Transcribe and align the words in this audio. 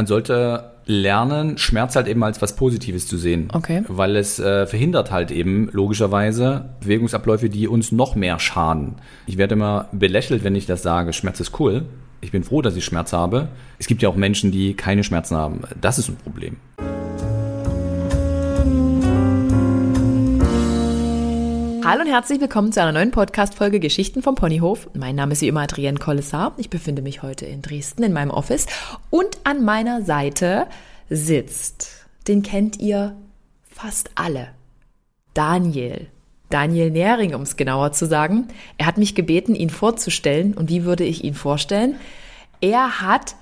man 0.00 0.06
sollte 0.06 0.70
lernen, 0.86 1.58
Schmerz 1.58 1.94
halt 1.94 2.08
eben 2.08 2.24
als 2.24 2.40
was 2.40 2.56
Positives 2.56 3.06
zu 3.06 3.18
sehen. 3.18 3.48
Okay. 3.52 3.82
Weil 3.86 4.16
es 4.16 4.38
äh, 4.38 4.66
verhindert 4.66 5.10
halt 5.10 5.30
eben 5.30 5.68
logischerweise 5.72 6.70
Bewegungsabläufe, 6.80 7.50
die 7.50 7.68
uns 7.68 7.92
noch 7.92 8.14
mehr 8.14 8.38
schaden. 8.38 8.94
Ich 9.26 9.36
werde 9.36 9.56
immer 9.56 9.90
belächelt, 9.92 10.42
wenn 10.42 10.54
ich 10.54 10.64
das 10.64 10.80
sage, 10.80 11.12
Schmerz 11.12 11.38
ist 11.38 11.60
cool. 11.60 11.84
Ich 12.22 12.32
bin 12.32 12.44
froh, 12.44 12.62
dass 12.62 12.76
ich 12.76 12.84
Schmerz 12.86 13.12
habe. 13.12 13.48
Es 13.78 13.88
gibt 13.88 14.00
ja 14.00 14.08
auch 14.08 14.16
Menschen, 14.16 14.52
die 14.52 14.72
keine 14.72 15.04
Schmerzen 15.04 15.36
haben. 15.36 15.64
Das 15.78 15.98
ist 15.98 16.08
ein 16.08 16.16
Problem. 16.16 16.56
Hallo 21.90 22.02
und 22.02 22.06
herzlich 22.06 22.40
willkommen 22.40 22.70
zu 22.70 22.80
einer 22.80 22.92
neuen 22.92 23.10
Podcast-Folge 23.10 23.80
Geschichten 23.80 24.22
vom 24.22 24.36
Ponyhof. 24.36 24.88
Mein 24.94 25.16
Name 25.16 25.32
ist 25.32 25.42
wie 25.42 25.48
immer 25.48 25.62
Adrienne 25.62 25.98
Kollessar. 25.98 26.54
Ich 26.56 26.70
befinde 26.70 27.02
mich 27.02 27.24
heute 27.24 27.46
in 27.46 27.62
Dresden 27.62 28.04
in 28.04 28.12
meinem 28.12 28.30
Office 28.30 28.66
und 29.10 29.38
an 29.42 29.64
meiner 29.64 30.02
Seite 30.02 30.68
sitzt, 31.08 32.06
den 32.28 32.44
kennt 32.44 32.78
ihr 32.78 33.16
fast 33.64 34.10
alle, 34.14 34.50
Daniel. 35.34 36.06
Daniel 36.48 36.92
Nähring, 36.92 37.34
um 37.34 37.42
es 37.42 37.56
genauer 37.56 37.90
zu 37.90 38.06
sagen. 38.06 38.46
Er 38.78 38.86
hat 38.86 38.96
mich 38.96 39.16
gebeten, 39.16 39.56
ihn 39.56 39.68
vorzustellen. 39.70 40.54
Und 40.54 40.68
wie 40.68 40.84
würde 40.84 41.02
ich 41.02 41.24
ihn 41.24 41.34
vorstellen? 41.34 41.96
Er 42.60 43.00
hat, 43.00 43.34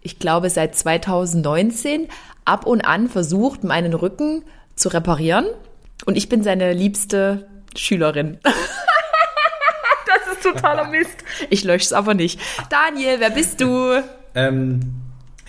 ich 0.00 0.20
glaube, 0.20 0.48
seit 0.48 0.76
2019 0.76 2.06
ab 2.44 2.68
und 2.68 2.82
an 2.82 3.08
versucht, 3.08 3.64
meinen 3.64 3.94
Rücken 3.94 4.44
zu 4.76 4.90
reparieren. 4.90 5.46
Und 6.06 6.16
ich 6.16 6.28
bin 6.28 6.44
seine 6.44 6.72
liebste 6.72 7.48
Schülerin. 7.76 8.38
das 8.44 10.32
ist 10.32 10.42
totaler 10.42 10.88
Mist. 10.88 11.24
Ich 11.50 11.64
lösche 11.64 11.84
es 11.84 11.92
aber 11.92 12.14
nicht. 12.14 12.40
Daniel, 12.70 13.20
wer 13.20 13.30
bist 13.30 13.60
du? 13.60 14.02
Ähm, 14.34 14.80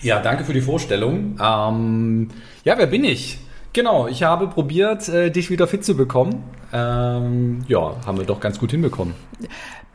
ja, 0.00 0.20
danke 0.20 0.44
für 0.44 0.52
die 0.52 0.60
Vorstellung. 0.60 1.38
Ähm, 1.42 2.28
ja, 2.64 2.78
wer 2.78 2.86
bin 2.86 3.04
ich? 3.04 3.38
Genau, 3.72 4.06
ich 4.06 4.22
habe 4.22 4.48
probiert, 4.48 5.08
äh, 5.08 5.30
dich 5.30 5.50
wieder 5.50 5.66
fit 5.66 5.84
zu 5.84 5.96
bekommen. 5.96 6.44
Ähm, 6.72 7.64
ja, 7.68 7.96
haben 8.06 8.18
wir 8.18 8.24
doch 8.24 8.40
ganz 8.40 8.58
gut 8.58 8.70
hinbekommen. 8.70 9.14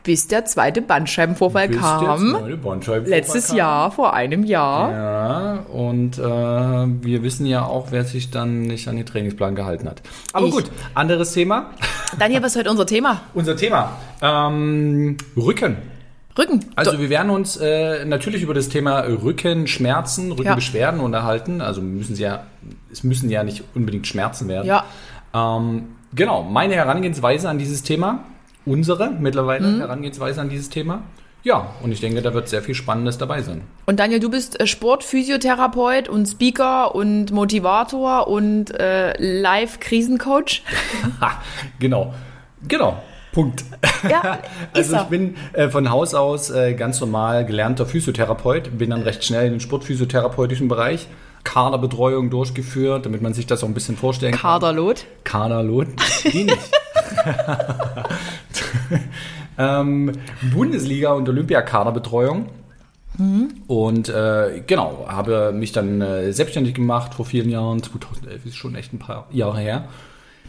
Bis 0.04 0.28
der 0.28 0.46
zweite 0.46 0.82
Bandscheibenvorfall 0.82 1.68
Bis 1.68 1.80
kam. 1.80 2.04
der 2.32 2.40
zweite 2.40 2.58
Bandscheibenvorfall 2.58 3.10
Letztes 3.20 3.48
kam. 3.50 3.58
Jahr, 3.58 3.92
vor 3.92 4.14
einem 4.14 4.44
Jahr. 4.44 4.92
Ja, 4.92 5.54
und 5.72 6.18
äh, 6.18 6.22
wir 6.22 7.22
wissen 7.24 7.46
ja 7.46 7.66
auch, 7.66 7.88
wer 7.92 8.04
sich 8.06 8.32
dann 8.32 8.64
nicht 8.64 8.88
an 8.88 8.96
den 8.96 9.06
Trainingsplan 9.06 9.54
gehalten 9.56 9.88
hat. 9.88 10.02
Aber 10.34 10.48
Ich. 10.48 10.54
gut, 10.54 10.72
anderes 10.96 11.34
Thema. 11.34 11.72
Daniel, 12.18 12.42
was 12.42 12.54
ist 12.54 12.60
heute 12.60 12.72
unser 12.72 12.86
Thema? 12.86 13.22
Unser 13.34 13.56
Thema. 13.56 13.92
Ähm, 14.22 15.18
Rücken. 15.38 15.78
Rücken. 16.38 16.66
Also 16.76 17.00
wir 17.00 17.10
werden 17.10 17.30
uns 17.30 17.58
äh, 17.58 18.06
natürlich 18.06 18.42
über 18.42 18.54
das 18.54 18.70
Thema 18.70 19.02
Rückenschmerzen, 19.02 20.32
Rückenbeschwerden 20.32 21.00
unterhalten. 21.02 21.62
Also 21.62 21.82
müssen 21.82 22.16
sie 22.16 22.24
ja, 22.24 22.44
es 22.92 23.04
müssen 23.04 23.30
ja 23.30 23.44
nicht 23.44 23.64
unbedingt 23.76 24.08
Schmerzen 24.08 24.48
werden. 24.48 24.66
Ja. 24.68 24.86
Ähm, 25.34 25.90
genau, 26.16 26.44
meine 26.44 26.76
Herangehensweise 26.76 27.50
an 27.50 27.58
dieses 27.58 27.84
Thema, 27.84 28.24
unsere 28.66 29.12
mittlerweile 29.12 29.67
Mhm. 29.67 29.80
Herangehensweise 29.80 30.42
an 30.42 30.50
dieses 30.50 30.70
Thema. 30.70 31.04
Ja, 31.44 31.72
und 31.81 31.92
ich 31.92 32.00
denke, 32.00 32.22
da 32.22 32.36
wird 32.36 32.50
sehr 32.50 32.62
viel 32.62 32.76
Spannendes 32.76 33.18
dabei 33.18 33.42
sein. 33.42 33.62
Und 33.88 34.00
Daniel, 34.00 34.20
du 34.20 34.30
bist 34.30 34.59
äh, 34.59 34.68
Sportphysiotherapeut 34.68 36.08
und 36.08 36.28
Speaker 36.28 36.94
und 36.94 37.31
Motivator 37.31 38.28
und 38.28 38.70
äh, 38.80 39.14
Live-Krisencoach. 39.42 40.62
Genau, 41.80 42.14
genau. 42.68 43.02
Punkt. 43.34 43.64
Ja, 44.08 44.40
Also 44.73 44.98
ich 44.98 45.02
bin 45.03 45.36
äh, 45.53 45.70
von 45.70 45.90
Haus 45.90 46.14
aus 46.14 46.50
äh, 46.52 46.73
ganz 46.73 47.00
normal 47.00 47.46
gelernter 47.46 47.86
Physiotherapeut, 47.88 48.78
bin 48.78 48.90
dann 48.92 49.02
recht 49.02 49.23
schnell 49.23 49.46
in 49.48 49.53
den 49.53 49.59
sportphysiotherapeutischen 49.62 50.68
Bereich, 50.68 51.08
Kaderbetreuung 51.44 52.30
durchgeführt, 52.30 53.06
damit 53.08 53.22
man 53.23 53.34
sich 53.34 53.48
das 53.48 53.64
auch 53.64 53.68
ein 53.68 53.73
bisschen 53.73 53.98
vorstellen 53.98 54.34
kann. 54.34 54.42
Kaderlot. 54.59 55.06
Kaderlot, 55.23 55.88
die 56.31 56.44
nicht. 56.44 56.72
ähm, 59.58 60.12
Bundesliga 60.54 61.14
und 61.14 61.28
Olympiakaderbetreuung. 61.28 62.48
Und 63.68 64.09
äh, 64.09 64.64
genau, 64.66 65.06
habe 65.08 65.52
mich 65.52 65.74
dann 65.74 66.02
äh, 66.02 66.32
selbstständig 66.32 66.74
gemacht 66.74 67.14
vor 67.14 67.26
vielen 67.26 67.50
Jahren. 67.50 67.84
2011 67.84 68.46
ist 68.46 68.56
schon 68.56 68.76
echt 68.76 68.94
ein 68.94 69.00
paar 69.00 69.28
Jahre 69.31 69.60
her. 69.60 69.86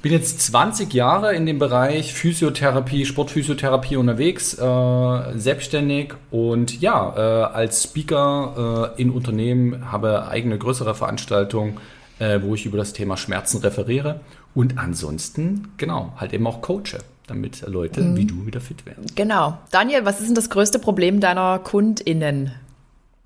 Bin 0.01 0.13
jetzt 0.13 0.41
20 0.41 0.93
Jahre 0.95 1.35
in 1.35 1.47
dem 1.47 1.59
Bereich 1.59 2.13
Physiotherapie, 2.13 3.05
Sportphysiotherapie 3.05 3.97
unterwegs, 3.97 4.55
äh, 4.55 5.39
selbstständig 5.39 6.15
und 6.31 6.81
ja, 6.81 7.15
äh, 7.17 7.53
als 7.53 7.85
Speaker 7.85 8.93
äh, 8.97 9.01
in 9.01 9.11
Unternehmen 9.11 9.93
habe 9.93 10.27
eigene 10.27 10.59
größere 10.59 10.97
Veranstaltungen, 10.97 11.79
äh, 12.19 12.41
wo 12.43 12.57
ich 12.57 12.67
über 12.67 12.79
das 12.79 12.93
Thema 12.95 13.17
Schmerzen 13.17 13.59
referiere 13.59 14.21
und 14.55 14.77
ansonsten, 14.77 15.69
genau, 15.77 16.13
halt 16.17 16.33
eben 16.33 16.49
auch 16.49 16.63
coache, 16.63 16.99
damit 17.27 17.63
Leute 17.67 18.17
wie 18.17 18.25
du 18.25 18.47
wieder 18.47 18.61
fit 18.61 18.85
werden. 18.87 19.07
Genau. 19.15 19.59
Daniel, 19.71 20.05
was 20.05 20.21
ist 20.21 20.29
denn 20.29 20.35
das 20.35 20.51
größte 20.51 20.79
Problem 20.79 21.21
deiner 21.21 21.59
KundInnen? 21.59 22.53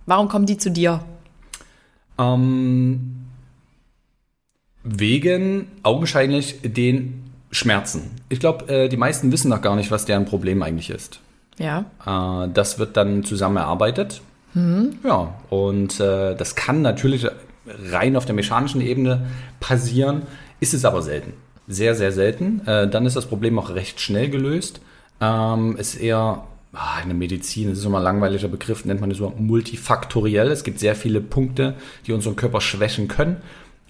Warum 0.06 0.28
kommen 0.28 0.46
die 0.46 0.58
zu 0.58 0.70
dir? 0.70 1.00
Ähm, 2.18 3.26
wegen 4.84 5.68
augenscheinlich 5.82 6.60
den 6.62 7.24
Schmerzen. 7.50 8.10
Ich 8.28 8.40
glaube, 8.40 8.68
äh, 8.68 8.88
die 8.88 8.96
meisten 8.96 9.32
wissen 9.32 9.48
noch 9.48 9.62
gar 9.62 9.76
nicht, 9.76 9.90
was 9.90 10.04
deren 10.04 10.24
Problem 10.24 10.62
eigentlich 10.62 10.90
ist. 10.90 11.20
Ja. 11.58 11.84
Äh, 12.04 12.48
das 12.52 12.78
wird 12.78 12.96
dann 12.96 13.24
zusammen 13.24 13.56
erarbeitet. 13.56 14.20
Ja, 15.04 15.34
und 15.50 16.00
äh, 16.00 16.34
das 16.34 16.54
kann 16.54 16.80
natürlich 16.80 17.26
rein 17.66 18.16
auf 18.16 18.24
der 18.24 18.34
mechanischen 18.34 18.80
Ebene 18.80 19.26
passieren, 19.60 20.22
ist 20.60 20.72
es 20.72 20.86
aber 20.86 21.02
selten. 21.02 21.34
Sehr, 21.68 21.94
sehr 21.94 22.12
selten. 22.12 22.66
Äh, 22.66 22.88
dann 22.88 23.06
ist 23.06 23.16
das 23.16 23.26
Problem 23.26 23.58
auch 23.58 23.70
recht 23.74 24.00
schnell 24.00 24.28
gelöst. 24.30 24.80
Ähm, 25.20 25.76
ist 25.76 25.94
eher 25.96 26.44
in 27.02 27.08
der 27.08 27.16
Medizin, 27.16 27.70
das 27.70 27.78
ist 27.78 27.86
immer 27.86 27.98
ein 27.98 28.04
langweiliger 28.04 28.48
Begriff, 28.48 28.84
nennt 28.84 29.00
man 29.00 29.08
das 29.08 29.18
so 29.18 29.32
multifaktoriell. 29.38 30.50
Es 30.50 30.62
gibt 30.62 30.78
sehr 30.78 30.94
viele 30.94 31.22
Punkte, 31.22 31.74
die 32.06 32.12
unseren 32.12 32.36
Körper 32.36 32.60
schwächen 32.60 33.08
können. 33.08 33.38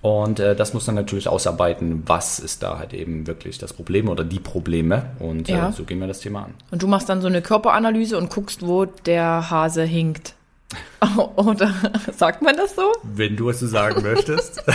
Und 0.03 0.38
äh, 0.38 0.54
das 0.54 0.72
muss 0.72 0.86
man 0.86 0.94
natürlich 0.94 1.26
ausarbeiten, 1.26 2.04
was 2.06 2.38
ist 2.38 2.62
da 2.62 2.78
halt 2.78 2.94
eben 2.94 3.26
wirklich 3.26 3.59
das 3.59 3.72
Problem 3.72 4.09
oder 4.09 4.22
die 4.22 4.38
Probleme. 4.38 5.06
Und 5.19 5.48
Ja. 5.48 5.70
äh, 5.70 5.72
so 5.72 5.82
gehen 5.82 5.98
wir 5.98 6.06
das 6.06 6.20
Thema 6.20 6.44
an. 6.44 6.54
Und 6.70 6.81
du 6.82 6.86
machst 6.86 7.09
dann 7.09 7.20
so 7.20 7.26
eine 7.26 7.42
Körperanalyse 7.42 8.16
und 8.16 8.31
guckst, 8.31 8.65
wo 8.65 8.84
der 8.84 9.50
Hase 9.50 9.82
hinkt. 9.82 10.35
Oder 11.37 11.72
sagt 12.16 12.43
man 12.43 12.56
das 12.56 12.75
so? 12.75 12.93
Wenn 13.03 13.37
du 13.37 13.50
es 13.50 13.60
so 13.60 13.66
sagen 13.66 14.03
möchtest. 14.03 14.62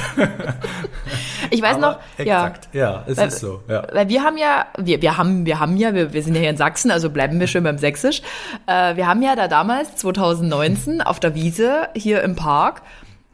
Ich 1.53 1.61
weiß 1.61 1.79
noch, 1.79 1.97
ja. 2.17 2.45
exakt. 2.47 2.69
Ja, 2.73 3.03
es 3.07 3.17
Weil- 3.17 3.27
ist 3.27 3.39
so. 3.39 3.61
Ja. 3.67 3.85
Weil 3.91 4.07
wir 4.07 4.23
haben 4.23 4.37
ja, 4.37 4.67
wir, 4.77 5.01
wir 5.01 5.17
haben, 5.17 5.45
wir 5.45 5.59
haben 5.59 5.75
ja, 5.75 5.93
wir, 5.93 6.13
wir 6.13 6.23
sind 6.23 6.33
ja 6.35 6.39
hier 6.39 6.49
in 6.49 6.55
Sachsen, 6.55 6.91
also 6.91 7.09
bleiben 7.09 7.39
wir 7.41 7.47
schön 7.47 7.63
beim 7.63 7.77
Sächsisch. 7.77 8.21
Äh, 8.67 8.95
wir 8.95 9.05
haben 9.07 9.21
ja 9.21 9.35
da 9.35 9.49
damals, 9.49 9.97
2019, 9.97 11.01
auf 11.01 11.19
der 11.19 11.35
Wiese 11.35 11.89
hier 11.93 12.21
im 12.21 12.37
Park, 12.37 12.83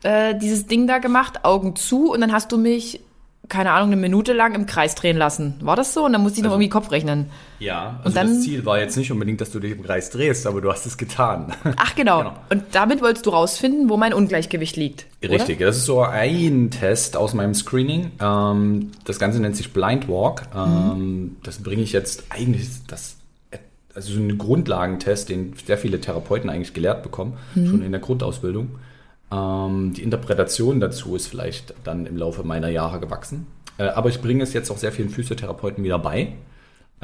äh, 0.02 0.34
dieses 0.34 0.66
Ding 0.66 0.88
da 0.88 0.98
gemacht, 0.98 1.44
Augen 1.46 1.76
zu, 1.76 2.12
und 2.12 2.22
dann 2.22 2.32
hast 2.32 2.52
du 2.52 2.58
mich, 2.58 3.02
keine 3.50 3.72
Ahnung, 3.72 3.88
eine 3.92 4.02
Minute 4.02 4.34
lang 4.34 4.56
im 4.56 4.66
Kreis 4.66 4.96
drehen 4.96 5.18
lassen. 5.18 5.56
War 5.62 5.76
das 5.76 5.94
so? 5.94 6.06
Und 6.06 6.14
dann 6.14 6.22
musste 6.22 6.40
ich 6.40 6.44
noch 6.44 6.52
Also- 6.52 6.56
irgendwie 6.62 6.70
Kopf 6.70 6.92
rechnen. 6.92 7.28
Ja, 7.60 8.00
also 8.04 8.16
dann- 8.16 8.28
das 8.28 8.42
Ziel 8.44 8.66
war 8.66 8.80
jetzt 8.80 8.98
nicht 8.98 9.12
unbedingt, 9.12 9.42
dass 9.42 9.52
du 9.52 9.60
dich 9.60 9.72
im 9.72 9.84
Kreis 9.84 10.10
drehst, 10.10 10.46
aber 10.48 10.62
du 10.62 10.72
hast 10.72 10.86
es 10.86 10.98
getan. 10.98 11.54
Ach 11.78 11.96
genau. 11.96 12.20
Genau. 12.20 12.34
Und 12.50 12.64
damit 12.74 13.02
wolltest 13.02 13.26
du 13.26 13.30
rausfinden, 13.32 13.90
wo 13.90 13.98
mein 13.98 14.14
Ungleichgewicht 14.14 14.76
liegt. 14.76 15.06
oder? 15.24 15.32
Richtig, 15.34 15.60
das 15.60 15.78
ist 15.78 15.86
so 15.86 16.02
ein 16.04 16.70
Test 16.72 17.16
aus 17.18 17.34
meinem 17.34 17.54
Screening. 17.54 18.12
Ähm, 18.22 18.92
das 19.06 19.18
Ganze 19.20 19.40
nennt 19.40 19.56
sich 19.56 19.72
Blind 19.74 20.08
Walk. 20.08 20.44
Ähm, 20.56 21.38
Das 21.44 21.58
bringe 21.64 21.82
ich 21.82 21.94
jetzt 21.94 22.26
eigentlich, 22.30 22.68
das, 22.88 23.16
also 23.96 24.14
so 24.14 24.20
ein 24.20 24.38
Grundlagentest, 24.38 25.30
den 25.30 25.54
sehr 25.66 25.78
viele 25.78 26.00
Therapeuten 26.02 26.50
eigentlich 26.50 26.74
gelehrt 26.74 27.02
bekommen, 27.02 27.34
schon 27.56 27.82
in 27.82 27.92
der 27.92 28.02
Grundausbildung. 28.02 28.70
Ähm, 29.32 29.94
die 29.94 30.04
Interpretation 30.04 30.80
dazu 30.80 31.16
ist 31.16 31.28
vielleicht 31.28 31.74
dann 31.84 32.06
im 32.06 32.18
Laufe 32.18 32.44
meiner 32.44 32.70
Jahre 32.70 33.00
gewachsen. 33.00 33.48
Äh, 33.78 33.88
aber 33.90 34.10
ich 34.10 34.22
bringe 34.22 34.44
es 34.44 34.54
jetzt 34.54 34.72
auch 34.72 34.78
sehr 34.78 34.92
vielen 34.92 35.10
Physiotherapeuten 35.10 35.84
wieder 35.84 36.00
bei. 36.00 36.34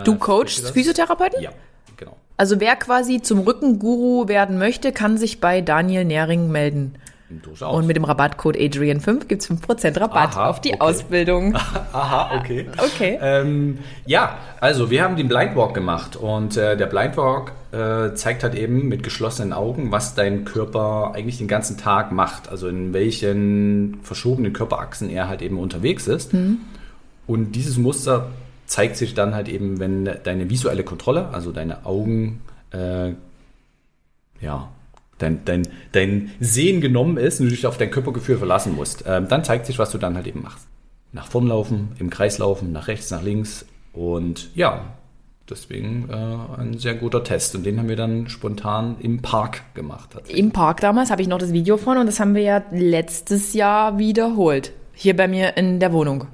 Du 0.03 0.13
Äh, 0.13 0.17
coachst 0.17 0.63
das? 0.63 0.71
Physiotherapeuten? 0.71 1.41
Ja, 1.41 1.51
genau. 1.97 2.15
Also 2.37 2.59
wer 2.59 2.75
quasi 2.75 3.21
zum 3.21 3.39
Rückenguru 3.39 4.27
werden 4.27 4.57
möchte, 4.57 4.91
kann 4.91 5.17
sich 5.17 5.39
bei 5.39 5.61
Daniel 5.61 6.05
Nähring 6.05 6.49
melden. 6.51 6.95
Durchaus. 7.29 7.75
Und 7.75 7.87
mit 7.87 7.95
dem 7.95 8.03
Rabattcode 8.03 8.57
Adrian5 8.57 9.25
gibt's 9.27 9.49
5% 9.49 9.99
Rabatt 9.99 10.35
Aha, 10.35 10.49
auf 10.49 10.61
die 10.61 10.73
okay. 10.73 10.81
Ausbildung. 10.81 11.55
Aha, 11.91 12.37
okay. 12.37 12.67
Okay. 12.77 13.17
Ähm, 13.21 13.79
ja, 14.05 14.37
also 14.59 14.91
wir 14.91 15.03
haben 15.03 15.15
den 15.15 15.27
Blind 15.27 15.55
Walk 15.55 15.73
gemacht 15.73 16.15
und 16.15 16.57
äh, 16.57 16.77
der 16.77 16.85
Blind 16.85 17.17
Walk 17.17 17.53
äh, 17.73 18.13
zeigt 18.13 18.43
halt 18.43 18.53
eben 18.53 18.87
mit 18.87 19.01
geschlossenen 19.01 19.51
Augen, 19.51 19.91
was 19.91 20.13
dein 20.13 20.45
Körper 20.45 21.13
eigentlich 21.15 21.39
den 21.39 21.47
ganzen 21.47 21.75
Tag 21.75 22.11
macht, 22.11 22.47
also 22.49 22.67
in 22.67 22.93
welchen 22.93 23.99
verschobenen 24.03 24.53
Körperachsen 24.53 25.09
er 25.09 25.27
halt 25.27 25.41
eben 25.41 25.57
unterwegs 25.57 26.07
ist. 26.07 26.33
Und 27.25 27.53
dieses 27.53 27.77
Muster 27.77 28.29
zeigt 28.67 28.95
sich 28.95 29.15
dann 29.15 29.33
halt 29.33 29.49
eben, 29.49 29.79
wenn 29.79 30.05
deine 30.23 30.49
visuelle 30.49 30.83
Kontrolle, 30.83 31.29
also 31.29 31.51
deine 31.51 31.85
Augen, 31.85 32.41
äh, 32.71 33.13
ja, 34.39 34.69
dein, 35.17 35.43
dein, 35.45 35.67
dein 35.93 36.31
Sehen 36.39 36.79
genommen 36.79 37.17
ist 37.17 37.39
und 37.39 37.47
du 37.47 37.51
dich 37.51 37.65
auf 37.65 37.77
dein 37.77 37.89
Körpergefühl 37.89 38.37
verlassen 38.37 38.75
musst. 38.75 39.03
Ähm, 39.07 39.27
dann 39.27 39.43
zeigt 39.43 39.65
sich, 39.65 39.79
was 39.79 39.89
du 39.91 39.97
dann 39.97 40.15
halt 40.15 40.27
eben 40.27 40.43
machst. 40.43 40.67
Nach 41.11 41.27
vorn 41.27 41.47
laufen, 41.47 41.89
im 41.97 42.09
Kreis 42.11 42.37
laufen, 42.37 42.71
nach 42.71 42.87
rechts, 42.87 43.09
nach 43.09 43.23
links. 43.23 43.65
Und 43.93 44.49
ja, 44.55 44.81
deswegen 45.49 46.09
äh, 46.09 46.59
ein 46.61 46.77
sehr 46.77 46.95
guter 46.95 47.23
Test. 47.23 47.55
Und 47.55 47.65
den 47.65 47.79
haben 47.79 47.89
wir 47.89 47.95
dann 47.95 48.29
spontan 48.29 48.95
im 48.99 49.21
Park 49.21 49.61
gemacht. 49.73 50.09
Im 50.27 50.51
Park 50.51 50.81
damals 50.81 51.11
habe 51.11 51.21
ich 51.21 51.27
noch 51.27 51.37
das 51.37 51.53
Video 51.53 51.77
von 51.77 51.97
und 51.97 52.05
das 52.05 52.19
haben 52.19 52.35
wir 52.35 52.43
ja 52.43 52.63
letztes 52.71 53.53
Jahr 53.53 53.97
wiederholt. 53.97 54.71
Hier 54.93 55.15
bei 55.15 55.27
mir 55.27 55.57
in 55.57 55.79
der 55.79 55.91
Wohnung. 55.91 56.27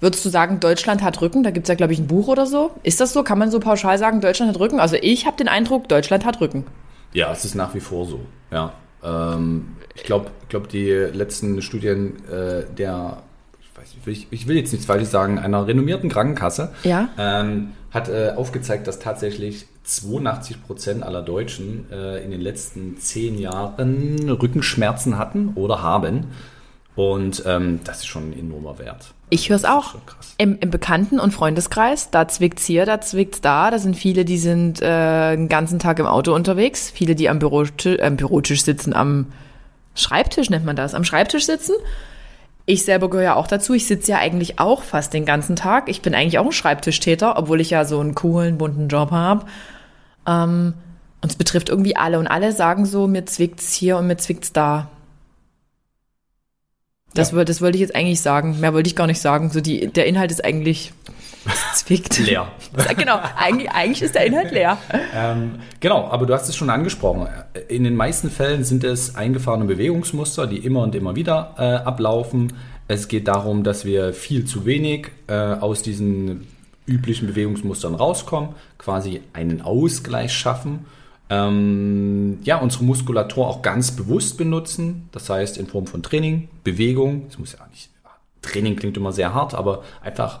Würdest 0.00 0.24
du 0.24 0.30
sagen, 0.30 0.60
Deutschland 0.60 1.02
hat 1.02 1.20
Rücken? 1.20 1.42
Da 1.42 1.50
gibt 1.50 1.66
es 1.66 1.68
ja, 1.68 1.74
glaube 1.74 1.92
ich, 1.92 1.98
ein 1.98 2.06
Buch 2.06 2.28
oder 2.28 2.46
so. 2.46 2.70
Ist 2.82 3.00
das 3.00 3.12
so? 3.12 3.22
Kann 3.22 3.38
man 3.38 3.50
so 3.50 3.60
pauschal 3.60 3.98
sagen, 3.98 4.20
Deutschland 4.20 4.52
hat 4.52 4.60
Rücken? 4.60 4.80
Also 4.80 4.96
ich 5.00 5.26
habe 5.26 5.36
den 5.36 5.48
Eindruck, 5.48 5.88
Deutschland 5.88 6.24
hat 6.24 6.40
Rücken. 6.40 6.64
Ja, 7.12 7.30
es 7.32 7.44
ist 7.44 7.54
nach 7.54 7.74
wie 7.74 7.80
vor 7.80 8.06
so. 8.06 8.20
Ja. 8.50 8.72
Ähm, 9.02 9.76
ich 9.94 10.04
glaube, 10.04 10.30
glaub, 10.48 10.68
die 10.68 10.90
letzten 10.90 11.60
Studien 11.60 12.16
äh, 12.26 12.64
der, 12.76 13.22
ich, 13.60 13.78
weiß, 13.78 13.94
ich, 14.06 14.26
ich 14.30 14.46
will 14.46 14.56
jetzt 14.56 14.72
nichts 14.72 14.86
Falsches 14.86 15.10
sagen, 15.10 15.38
einer 15.38 15.66
renommierten 15.66 16.08
Krankenkasse 16.08 16.72
ja? 16.84 17.10
ähm, 17.18 17.72
hat 17.90 18.08
äh, 18.08 18.32
aufgezeigt, 18.36 18.86
dass 18.86 18.98
tatsächlich 18.98 19.66
82 19.84 20.62
Prozent 20.62 21.02
aller 21.02 21.22
Deutschen 21.22 21.90
äh, 21.90 22.22
in 22.24 22.30
den 22.30 22.40
letzten 22.40 22.98
zehn 22.98 23.38
Jahren 23.38 24.28
Rückenschmerzen 24.28 25.18
hatten 25.18 25.52
oder 25.54 25.82
haben. 25.82 26.28
Und 26.96 27.44
ähm, 27.46 27.80
das 27.84 27.98
ist 27.98 28.06
schon 28.06 28.30
ein 28.30 28.38
enormer 28.38 28.78
Wert. 28.78 29.14
Ich 29.30 29.48
höre 29.48 29.56
es 29.56 29.64
auch. 29.64 29.94
Im, 30.38 30.58
Im 30.60 30.70
Bekannten- 30.70 31.20
und 31.20 31.32
Freundeskreis, 31.32 32.10
da 32.10 32.26
zwickt's 32.26 32.66
hier, 32.66 32.84
da 32.84 33.00
zwickt's 33.00 33.40
da. 33.40 33.70
Da 33.70 33.78
sind 33.78 33.96
viele, 33.96 34.24
die 34.24 34.38
sind 34.38 34.82
äh, 34.82 35.36
den 35.36 35.48
ganzen 35.48 35.78
Tag 35.78 35.98
im 35.98 36.06
Auto 36.06 36.34
unterwegs. 36.34 36.90
Viele, 36.90 37.14
die 37.14 37.28
am 37.28 37.38
Bürotisch, 37.38 37.98
äh, 37.98 38.10
Bürotisch 38.10 38.62
sitzen, 38.62 38.92
am 38.92 39.26
Schreibtisch 39.94 40.50
nennt 40.50 40.64
man 40.64 40.76
das, 40.76 40.94
am 40.94 41.04
Schreibtisch 41.04 41.46
sitzen. 41.46 41.74
Ich 42.70 42.84
selber 42.84 43.10
gehöre 43.10 43.24
ja 43.24 43.34
auch 43.34 43.48
dazu. 43.48 43.74
Ich 43.74 43.88
sitze 43.88 44.12
ja 44.12 44.18
eigentlich 44.18 44.60
auch 44.60 44.84
fast 44.84 45.12
den 45.12 45.24
ganzen 45.24 45.56
Tag. 45.56 45.88
Ich 45.88 46.02
bin 46.02 46.14
eigentlich 46.14 46.38
auch 46.38 46.44
ein 46.44 46.52
Schreibtischtäter, 46.52 47.36
obwohl 47.36 47.60
ich 47.60 47.70
ja 47.70 47.84
so 47.84 47.98
einen 47.98 48.14
coolen, 48.14 48.58
bunten 48.58 48.86
Job 48.86 49.10
habe. 49.10 49.44
Ähm, 50.24 50.74
und 51.20 51.32
es 51.32 51.34
betrifft 51.34 51.68
irgendwie 51.68 51.96
alle. 51.96 52.20
Und 52.20 52.28
alle 52.28 52.52
sagen 52.52 52.86
so, 52.86 53.08
mir 53.08 53.26
zwickt's 53.26 53.74
hier 53.74 53.96
und 53.96 54.06
mir 54.06 54.18
zwickt's 54.18 54.52
da. 54.52 54.88
Das, 57.14 57.32
ja. 57.32 57.44
das 57.44 57.60
wollte 57.60 57.76
ich 57.76 57.82
jetzt 57.82 57.94
eigentlich 57.94 58.20
sagen. 58.20 58.60
Mehr 58.60 58.72
wollte 58.72 58.88
ich 58.88 58.96
gar 58.96 59.06
nicht 59.06 59.20
sagen. 59.20 59.50
So 59.50 59.60
die, 59.60 59.88
der 59.88 60.06
Inhalt 60.06 60.30
ist 60.30 60.44
eigentlich 60.44 60.92
zwickt. 61.74 62.18
Leer. 62.18 62.48
genau, 62.96 63.20
eigentlich, 63.36 63.70
eigentlich 63.70 64.02
ist 64.02 64.14
der 64.14 64.26
Inhalt 64.26 64.52
leer. 64.52 64.78
Ähm, 65.14 65.56
genau, 65.80 66.08
aber 66.08 66.26
du 66.26 66.34
hast 66.34 66.48
es 66.48 66.56
schon 66.56 66.70
angesprochen. 66.70 67.28
In 67.68 67.84
den 67.84 67.96
meisten 67.96 68.30
Fällen 68.30 68.64
sind 68.64 68.84
es 68.84 69.16
eingefahrene 69.16 69.64
Bewegungsmuster, 69.64 70.46
die 70.46 70.58
immer 70.58 70.82
und 70.82 70.94
immer 70.94 71.16
wieder 71.16 71.54
äh, 71.58 71.62
ablaufen. 71.62 72.52
Es 72.88 73.08
geht 73.08 73.28
darum, 73.28 73.64
dass 73.64 73.84
wir 73.84 74.12
viel 74.12 74.44
zu 74.44 74.66
wenig 74.66 75.08
äh, 75.28 75.34
aus 75.34 75.82
diesen 75.82 76.46
üblichen 76.86 77.28
Bewegungsmustern 77.28 77.94
rauskommen, 77.94 78.50
quasi 78.78 79.22
einen 79.32 79.62
Ausgleich 79.62 80.32
schaffen 80.32 80.86
ähm, 81.30 82.40
ja, 82.42 82.58
unsere 82.58 82.84
Muskulatur 82.84 83.46
auch 83.46 83.62
ganz 83.62 83.92
bewusst 83.92 84.36
benutzen. 84.36 85.08
Das 85.12 85.30
heißt, 85.30 85.58
in 85.58 85.68
Form 85.68 85.86
von 85.86 86.02
Training, 86.02 86.48
Bewegung. 86.64 87.26
Es 87.28 87.38
muss 87.38 87.52
ja 87.52 87.60
nicht, 87.70 87.88
Training 88.42 88.74
klingt 88.74 88.96
immer 88.96 89.12
sehr 89.12 89.32
hart, 89.32 89.54
aber 89.54 89.84
einfach 90.02 90.40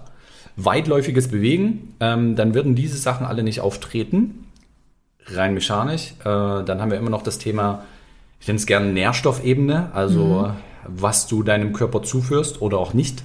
weitläufiges 0.56 1.28
Bewegen. 1.28 1.94
Ähm, 2.00 2.34
dann 2.34 2.54
würden 2.54 2.74
diese 2.74 2.98
Sachen 2.98 3.24
alle 3.24 3.44
nicht 3.44 3.60
auftreten. 3.60 4.46
Rein 5.26 5.54
mechanisch. 5.54 6.14
Äh, 6.20 6.24
dann 6.24 6.80
haben 6.80 6.90
wir 6.90 6.98
immer 6.98 7.10
noch 7.10 7.22
das 7.22 7.38
Thema, 7.38 7.84
ich 8.40 8.48
nenne 8.48 8.58
es 8.58 8.66
gerne 8.66 8.92
Nährstoffebene, 8.92 9.90
also 9.94 10.48
mhm. 10.48 10.52
was 10.88 11.28
du 11.28 11.44
deinem 11.44 11.72
Körper 11.72 12.02
zuführst 12.02 12.60
oder 12.62 12.78
auch 12.78 12.94
nicht. 12.94 13.22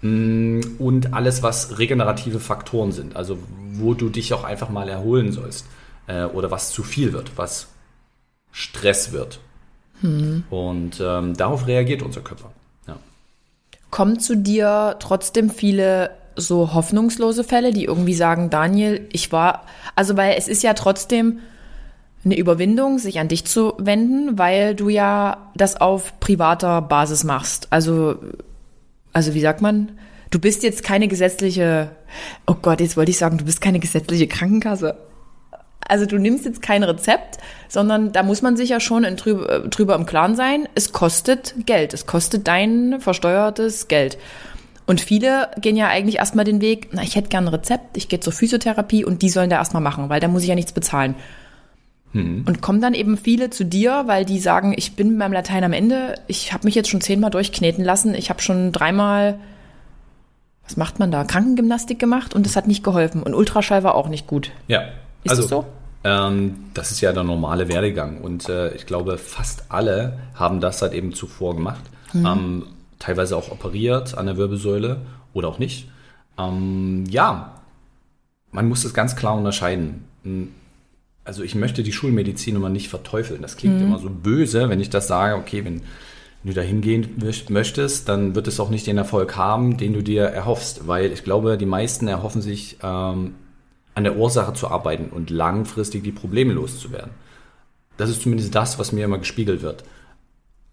Mm, 0.00 0.60
und 0.78 1.12
alles, 1.12 1.42
was 1.42 1.78
regenerative 1.78 2.40
Faktoren 2.40 2.90
sind, 2.90 3.16
also 3.16 3.36
wo 3.74 3.92
du 3.92 4.08
dich 4.08 4.32
auch 4.32 4.44
einfach 4.44 4.70
mal 4.70 4.88
erholen 4.88 5.30
sollst 5.30 5.66
äh, 6.06 6.24
oder 6.24 6.50
was 6.50 6.72
zu 6.72 6.82
viel 6.82 7.12
wird, 7.12 7.32
was 7.36 7.68
Stress 8.50 9.12
wird. 9.12 9.40
Hm. 10.00 10.44
Und 10.50 11.00
ähm, 11.00 11.36
darauf 11.36 11.66
reagiert 11.66 12.02
unser 12.02 12.20
Körper. 12.20 12.52
Ja. 12.86 12.96
Kommen 13.90 14.18
zu 14.20 14.36
dir 14.36 14.96
trotzdem 14.98 15.50
viele 15.50 16.10
so 16.36 16.74
hoffnungslose 16.74 17.44
Fälle, 17.44 17.72
die 17.72 17.84
irgendwie 17.84 18.14
sagen, 18.14 18.50
Daniel, 18.50 19.06
ich 19.12 19.32
war, 19.32 19.66
also 19.94 20.16
weil 20.16 20.34
es 20.36 20.48
ist 20.48 20.62
ja 20.62 20.74
trotzdem 20.74 21.40
eine 22.24 22.36
Überwindung, 22.36 22.98
sich 22.98 23.18
an 23.18 23.28
dich 23.28 23.44
zu 23.44 23.74
wenden, 23.78 24.38
weil 24.38 24.74
du 24.74 24.88
ja 24.88 25.50
das 25.54 25.80
auf 25.80 26.18
privater 26.20 26.80
Basis 26.80 27.24
machst. 27.24 27.66
Also, 27.70 28.16
also 29.12 29.34
wie 29.34 29.40
sagt 29.40 29.60
man? 29.60 29.92
Du 30.30 30.38
bist 30.38 30.62
jetzt 30.62 30.84
keine 30.84 31.08
gesetzliche, 31.08 31.90
oh 32.46 32.54
Gott, 32.54 32.80
jetzt 32.80 32.96
wollte 32.96 33.10
ich 33.10 33.18
sagen, 33.18 33.38
du 33.38 33.44
bist 33.44 33.60
keine 33.60 33.80
gesetzliche 33.80 34.28
Krankenkasse. 34.28 34.96
Also 35.88 36.06
du 36.06 36.18
nimmst 36.18 36.44
jetzt 36.44 36.62
kein 36.62 36.82
Rezept, 36.82 37.38
sondern 37.68 38.12
da 38.12 38.22
muss 38.22 38.42
man 38.42 38.56
sich 38.56 38.70
ja 38.70 38.80
schon 38.80 39.04
in, 39.04 39.16
drüber, 39.16 39.64
äh, 39.64 39.68
drüber 39.68 39.94
im 39.94 40.06
Klaren 40.06 40.36
sein, 40.36 40.68
es 40.74 40.92
kostet 40.92 41.54
Geld, 41.66 41.94
es 41.94 42.06
kostet 42.06 42.48
dein 42.48 43.00
versteuertes 43.00 43.88
Geld. 43.88 44.18
Und 44.86 45.00
viele 45.00 45.48
gehen 45.60 45.76
ja 45.76 45.88
eigentlich 45.88 46.16
erstmal 46.16 46.44
den 46.44 46.60
Weg, 46.60 46.88
na, 46.92 47.02
ich 47.02 47.16
hätte 47.16 47.28
gerne 47.28 47.48
ein 47.48 47.54
Rezept, 47.54 47.96
ich 47.96 48.08
gehe 48.08 48.20
zur 48.20 48.32
Physiotherapie 48.32 49.04
und 49.04 49.22
die 49.22 49.28
sollen 49.28 49.50
da 49.50 49.56
erstmal 49.56 49.82
machen, 49.82 50.08
weil 50.08 50.20
da 50.20 50.28
muss 50.28 50.42
ich 50.42 50.48
ja 50.48 50.54
nichts 50.54 50.72
bezahlen. 50.72 51.14
Hm. 52.12 52.44
Und 52.46 52.60
kommen 52.60 52.80
dann 52.80 52.94
eben 52.94 53.16
viele 53.16 53.50
zu 53.50 53.64
dir, 53.64 54.04
weil 54.06 54.24
die 54.24 54.38
sagen, 54.38 54.74
ich 54.76 54.94
bin 54.94 55.08
mit 55.08 55.18
meinem 55.18 55.32
Latein 55.32 55.64
am 55.64 55.72
Ende, 55.72 56.16
ich 56.26 56.52
habe 56.52 56.66
mich 56.66 56.74
jetzt 56.74 56.90
schon 56.90 57.00
zehnmal 57.00 57.30
durchkneten 57.30 57.84
lassen, 57.84 58.14
ich 58.14 58.28
habe 58.28 58.42
schon 58.42 58.72
dreimal, 58.72 59.38
was 60.64 60.76
macht 60.76 60.98
man 60.98 61.10
da, 61.10 61.24
Krankengymnastik 61.24 61.98
gemacht 61.98 62.34
und 62.34 62.46
es 62.46 62.56
hat 62.56 62.66
nicht 62.66 62.84
geholfen. 62.84 63.22
Und 63.22 63.34
Ultraschall 63.34 63.82
war 63.82 63.94
auch 63.94 64.08
nicht 64.08 64.26
gut. 64.26 64.50
Ja. 64.68 64.82
Ist 65.24 65.30
also, 65.30 65.42
das 65.42 65.50
so? 65.50 65.66
Ähm, 66.04 66.54
das 66.74 66.90
ist 66.90 67.00
ja 67.00 67.12
der 67.12 67.22
normale 67.22 67.68
Werdegang 67.68 68.18
und 68.18 68.48
äh, 68.48 68.74
ich 68.74 68.86
glaube, 68.86 69.18
fast 69.18 69.66
alle 69.68 70.18
haben 70.34 70.60
das 70.60 70.82
halt 70.82 70.94
eben 70.94 71.12
zuvor 71.12 71.54
gemacht. 71.54 71.82
Mhm. 72.12 72.26
Ähm, 72.26 72.66
teilweise 72.98 73.36
auch 73.36 73.50
operiert 73.50 74.16
an 74.16 74.26
der 74.26 74.36
Wirbelsäule 74.36 75.02
oder 75.32 75.48
auch 75.48 75.58
nicht. 75.58 75.88
Ähm, 76.38 77.04
ja, 77.08 77.60
man 78.50 78.68
muss 78.68 78.82
das 78.82 78.94
ganz 78.94 79.16
klar 79.16 79.36
unterscheiden. 79.36 80.04
Hm, 80.24 80.48
also 81.24 81.44
ich 81.44 81.54
möchte 81.54 81.84
die 81.84 81.92
Schulmedizin 81.92 82.56
immer 82.56 82.68
nicht 82.68 82.88
verteufeln. 82.88 83.42
Das 83.42 83.56
klingt 83.56 83.76
mhm. 83.76 83.86
immer 83.86 83.98
so 83.98 84.10
böse, 84.10 84.68
wenn 84.68 84.80
ich 84.80 84.90
das 84.90 85.06
sage, 85.06 85.36
okay, 85.36 85.64
wenn, 85.64 85.82
du 86.44 86.52
da 86.52 86.60
hingehen 86.60 87.22
möchtest, 87.50 88.08
dann 88.08 88.34
wird 88.34 88.48
es 88.48 88.58
auch 88.58 88.70
nicht 88.70 88.86
den 88.86 88.98
Erfolg 88.98 89.36
haben, 89.36 89.76
den 89.76 89.92
du 89.92 90.02
dir 90.02 90.24
erhoffst. 90.24 90.88
Weil 90.88 91.12
ich 91.12 91.22
glaube, 91.22 91.56
die 91.56 91.66
meisten 91.66 92.08
erhoffen 92.08 92.42
sich 92.42 92.78
ähm, 92.82 93.34
an 93.94 94.04
der 94.04 94.16
Ursache 94.16 94.54
zu 94.54 94.68
arbeiten 94.68 95.10
und 95.10 95.30
langfristig 95.30 96.02
die 96.02 96.12
Probleme 96.12 96.52
loszuwerden. 96.52 97.10
Das 97.96 98.10
ist 98.10 98.22
zumindest 98.22 98.54
das, 98.54 98.78
was 98.78 98.92
mir 98.92 99.04
immer 99.04 99.18
gespiegelt 99.18 99.62
wird. 99.62 99.84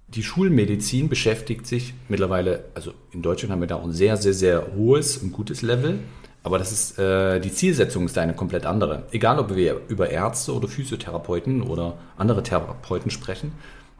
Die 0.07 0.23
Schulmedizin 0.23 1.09
beschäftigt 1.09 1.67
sich 1.67 1.93
mittlerweile, 2.07 2.65
also 2.73 2.93
in 3.11 3.21
Deutschland 3.21 3.51
haben 3.51 3.59
wir 3.59 3.67
da 3.67 3.75
auch 3.75 3.83
ein 3.83 3.91
sehr, 3.91 4.17
sehr, 4.17 4.33
sehr 4.33 4.67
hohes 4.75 5.17
und 5.17 5.31
gutes 5.31 5.61
Level, 5.61 5.99
aber 6.41 6.57
das 6.57 6.71
ist, 6.71 6.97
äh, 6.97 7.39
die 7.39 7.51
Zielsetzung 7.51 8.05
ist 8.05 8.17
eine 8.17 8.33
komplett 8.33 8.65
andere. 8.65 9.03
Egal, 9.11 9.37
ob 9.39 9.53
wir 9.55 9.81
über 9.87 10.09
Ärzte 10.09 10.53
oder 10.53 10.67
Physiotherapeuten 10.67 11.61
oder 11.61 11.97
andere 12.17 12.41
Therapeuten 12.41 13.11
sprechen, 13.11 13.51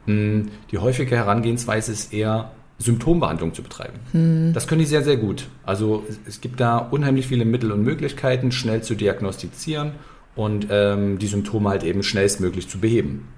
mh, 0.06 0.14
hm, 0.14 0.48
die 0.72 0.78
häufige 0.78 1.14
Herangehensweise 1.14 1.92
ist 1.92 2.12
eher, 2.12 2.50
Symptombehandlung 2.80 3.54
zu 3.54 3.62
betreiben. 3.62 4.00
Hm. 4.12 4.52
Das 4.54 4.66
können 4.66 4.80
die 4.80 4.86
sehr, 4.86 5.04
sehr 5.04 5.18
gut. 5.18 5.46
Also 5.64 6.04
es 6.26 6.40
gibt 6.40 6.60
da 6.60 6.78
unheimlich 6.78 7.26
viele 7.26 7.44
Mittel 7.44 7.70
und 7.72 7.82
Möglichkeiten, 7.82 8.50
schnell 8.52 8.82
zu 8.82 8.94
diagnostizieren 8.94 9.92
und 10.34 10.66
ähm, 10.70 11.18
die 11.18 11.26
Symptome 11.26 11.68
halt 11.68 11.84
eben 11.84 12.02
schnellstmöglich 12.02 12.68
zu 12.68 12.80
beheben. 12.80 13.28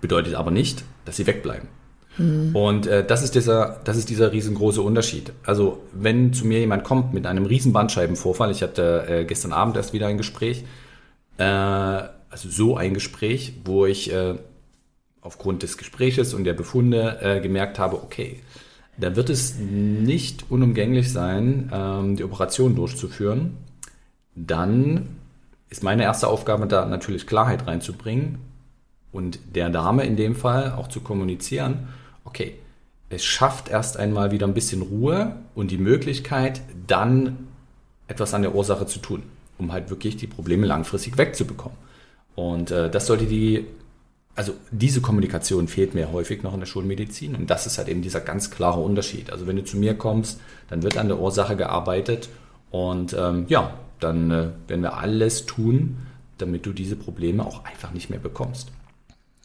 Bedeutet 0.00 0.36
aber 0.36 0.52
nicht, 0.52 0.84
dass 1.04 1.16
sie 1.16 1.26
wegbleiben. 1.26 1.68
Hm. 2.16 2.54
Und 2.54 2.86
äh, 2.86 3.04
das, 3.04 3.24
ist 3.24 3.34
dieser, 3.34 3.80
das 3.84 3.96
ist 3.96 4.08
dieser 4.08 4.30
riesengroße 4.30 4.82
Unterschied. 4.82 5.32
Also 5.44 5.82
wenn 5.92 6.32
zu 6.32 6.46
mir 6.46 6.60
jemand 6.60 6.84
kommt 6.84 7.12
mit 7.12 7.26
einem 7.26 7.44
riesen 7.44 7.72
Bandscheibenvorfall, 7.72 8.52
ich 8.52 8.62
hatte 8.62 9.04
äh, 9.08 9.24
gestern 9.24 9.52
Abend 9.52 9.76
erst 9.76 9.92
wieder 9.92 10.06
ein 10.06 10.16
Gespräch, 10.16 10.64
äh, 11.38 11.42
also 11.44 12.48
so 12.48 12.76
ein 12.76 12.94
Gespräch, 12.94 13.54
wo 13.64 13.86
ich 13.86 14.12
äh, 14.12 14.36
aufgrund 15.20 15.62
des 15.62 15.78
Gespräches 15.78 16.34
und 16.34 16.44
der 16.44 16.54
Befunde 16.54 17.18
äh, 17.20 17.40
gemerkt 17.40 17.78
habe, 17.78 17.96
okay, 17.96 18.40
da 18.96 19.14
wird 19.14 19.30
es 19.30 19.56
nicht 19.58 20.50
unumgänglich 20.50 21.12
sein, 21.12 21.70
ähm, 21.72 22.16
die 22.16 22.24
Operation 22.24 22.74
durchzuführen. 22.74 23.56
Dann 24.34 25.08
ist 25.70 25.82
meine 25.82 26.02
erste 26.02 26.28
Aufgabe 26.28 26.66
da 26.66 26.86
natürlich 26.86 27.26
Klarheit 27.26 27.66
reinzubringen 27.66 28.38
und 29.12 29.38
der 29.54 29.70
Dame 29.70 30.04
in 30.04 30.16
dem 30.16 30.34
Fall 30.34 30.72
auch 30.72 30.88
zu 30.88 31.00
kommunizieren, 31.00 31.88
okay, 32.24 32.54
es 33.10 33.24
schafft 33.24 33.68
erst 33.68 33.96
einmal 33.96 34.32
wieder 34.32 34.46
ein 34.46 34.54
bisschen 34.54 34.82
Ruhe 34.82 35.36
und 35.54 35.70
die 35.70 35.78
Möglichkeit, 35.78 36.60
dann 36.86 37.48
etwas 38.06 38.34
an 38.34 38.42
der 38.42 38.54
Ursache 38.54 38.86
zu 38.86 38.98
tun, 38.98 39.22
um 39.58 39.72
halt 39.72 39.90
wirklich 39.90 40.16
die 40.16 40.26
Probleme 40.26 40.66
langfristig 40.66 41.16
wegzubekommen. 41.16 41.76
Und 42.34 42.70
äh, 42.70 42.90
das 42.90 43.06
sollte 43.06 43.26
die 43.26 43.66
also 44.38 44.54
diese 44.70 45.00
Kommunikation 45.00 45.66
fehlt 45.66 45.94
mir 45.94 46.12
häufig 46.12 46.44
noch 46.44 46.54
in 46.54 46.60
der 46.60 46.66
Schulmedizin 46.68 47.34
und 47.34 47.50
das 47.50 47.66
ist 47.66 47.76
halt 47.76 47.88
eben 47.88 48.02
dieser 48.02 48.20
ganz 48.20 48.52
klare 48.52 48.78
Unterschied. 48.78 49.32
Also 49.32 49.48
wenn 49.48 49.56
du 49.56 49.64
zu 49.64 49.76
mir 49.76 49.94
kommst, 49.94 50.38
dann 50.70 50.84
wird 50.84 50.96
an 50.96 51.08
der 51.08 51.18
Ursache 51.18 51.56
gearbeitet 51.56 52.28
und 52.70 53.16
ähm, 53.18 53.46
ja, 53.48 53.74
dann 53.98 54.30
äh, 54.30 54.48
werden 54.68 54.82
wir 54.82 54.96
alles 54.96 55.44
tun, 55.46 55.96
damit 56.38 56.66
du 56.66 56.72
diese 56.72 56.94
Probleme 56.94 57.44
auch 57.44 57.64
einfach 57.64 57.90
nicht 57.90 58.10
mehr 58.10 58.20
bekommst. 58.20 58.68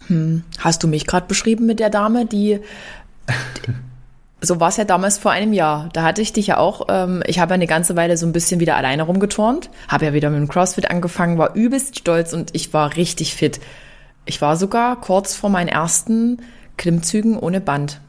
Hm. 0.05 0.43
Hast 0.59 0.83
du 0.83 0.87
mich 0.87 1.07
gerade 1.07 1.25
beschrieben 1.25 1.65
mit 1.65 1.79
der 1.79 1.89
Dame, 1.89 2.27
die, 2.27 2.59
so 4.41 4.59
war 4.59 4.69
es 4.69 4.77
ja 4.77 4.85
damals 4.85 5.17
vor 5.17 5.31
einem 5.31 5.53
Jahr. 5.53 5.89
Da 5.93 6.03
hatte 6.03 6.21
ich 6.21 6.33
dich 6.33 6.45
ja 6.45 6.57
auch, 6.57 6.85
ähm, 6.89 7.23
ich 7.25 7.39
habe 7.39 7.55
eine 7.55 7.65
ganze 7.65 7.95
Weile 7.95 8.15
so 8.15 8.27
ein 8.27 8.31
bisschen 8.31 8.59
wieder 8.59 8.77
alleine 8.77 9.01
rumgeturnt, 9.01 9.71
habe 9.87 10.05
ja 10.05 10.13
wieder 10.13 10.29
mit 10.29 10.37
dem 10.37 10.49
CrossFit 10.49 10.91
angefangen, 10.91 11.39
war 11.39 11.55
übelst 11.55 11.97
stolz 11.97 12.31
und 12.31 12.51
ich 12.53 12.73
war 12.75 12.95
richtig 12.95 13.33
fit. 13.33 13.59
Ich 14.25 14.41
war 14.41 14.55
sogar 14.55 14.99
kurz 15.01 15.35
vor 15.35 15.49
meinen 15.49 15.67
ersten 15.67 16.41
Klimmzügen 16.77 17.37
ohne 17.37 17.61
Band. 17.61 17.99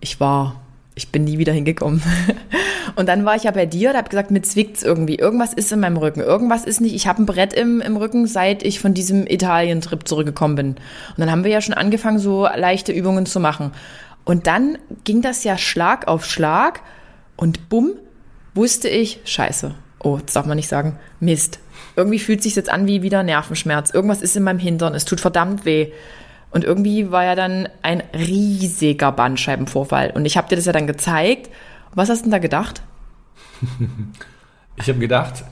Ich 0.00 0.18
war, 0.18 0.60
ich 0.94 1.12
bin 1.12 1.24
nie 1.24 1.38
wieder 1.38 1.52
hingekommen. 1.52 2.02
Und 2.96 3.08
dann 3.08 3.24
war 3.24 3.36
ich 3.36 3.44
ja 3.44 3.52
bei 3.52 3.66
dir 3.66 3.90
und 3.90 3.96
habe 3.96 4.08
gesagt, 4.08 4.32
mir 4.32 4.42
zwickt's 4.42 4.82
irgendwie. 4.82 5.14
Irgendwas 5.14 5.54
ist 5.54 5.70
in 5.70 5.80
meinem 5.80 5.96
Rücken. 5.96 6.20
Irgendwas 6.20 6.64
ist 6.64 6.80
nicht. 6.80 6.94
Ich 6.94 7.06
habe 7.06 7.22
ein 7.22 7.26
Brett 7.26 7.52
im, 7.52 7.80
im 7.80 7.96
Rücken, 7.96 8.26
seit 8.26 8.64
ich 8.64 8.80
von 8.80 8.94
diesem 8.94 9.26
Italien-Trip 9.26 10.08
zurückgekommen 10.08 10.56
bin. 10.56 10.68
Und 10.70 10.78
dann 11.16 11.30
haben 11.30 11.44
wir 11.44 11.52
ja 11.52 11.60
schon 11.60 11.74
angefangen, 11.74 12.18
so 12.18 12.46
leichte 12.46 12.92
Übungen 12.92 13.26
zu 13.26 13.38
machen. 13.38 13.70
Und 14.24 14.48
dann 14.48 14.76
ging 15.04 15.22
das 15.22 15.44
ja 15.44 15.56
Schlag 15.56 16.08
auf 16.08 16.24
Schlag 16.24 16.82
und 17.36 17.68
bumm, 17.68 17.92
wusste 18.54 18.88
ich, 18.88 19.20
scheiße. 19.24 19.74
Oh, 20.02 20.18
das 20.24 20.34
darf 20.34 20.46
man 20.46 20.56
nicht 20.56 20.68
sagen. 20.68 20.98
Mist 21.20 21.60
irgendwie 21.96 22.18
fühlt 22.18 22.42
sich 22.42 22.56
jetzt 22.56 22.70
an 22.70 22.86
wie 22.86 23.02
wieder 23.02 23.22
Nervenschmerz. 23.22 23.90
Irgendwas 23.90 24.22
ist 24.22 24.36
in 24.36 24.42
meinem 24.42 24.58
Hintern, 24.58 24.94
es 24.94 25.04
tut 25.04 25.20
verdammt 25.20 25.64
weh. 25.64 25.92
Und 26.50 26.64
irgendwie 26.64 27.10
war 27.10 27.24
ja 27.24 27.34
dann 27.34 27.68
ein 27.82 28.02
riesiger 28.14 29.12
Bandscheibenvorfall. 29.12 30.10
Und 30.14 30.24
ich 30.24 30.36
habe 30.36 30.48
dir 30.48 30.56
das 30.56 30.66
ja 30.66 30.72
dann 30.72 30.86
gezeigt. 30.86 31.50
Was 31.94 32.08
hast 32.08 32.20
du 32.20 32.24
denn 32.24 32.32
da 32.32 32.38
gedacht? 32.38 32.82
ich 34.76 34.88
habe 34.88 34.98
gedacht, 34.98 35.44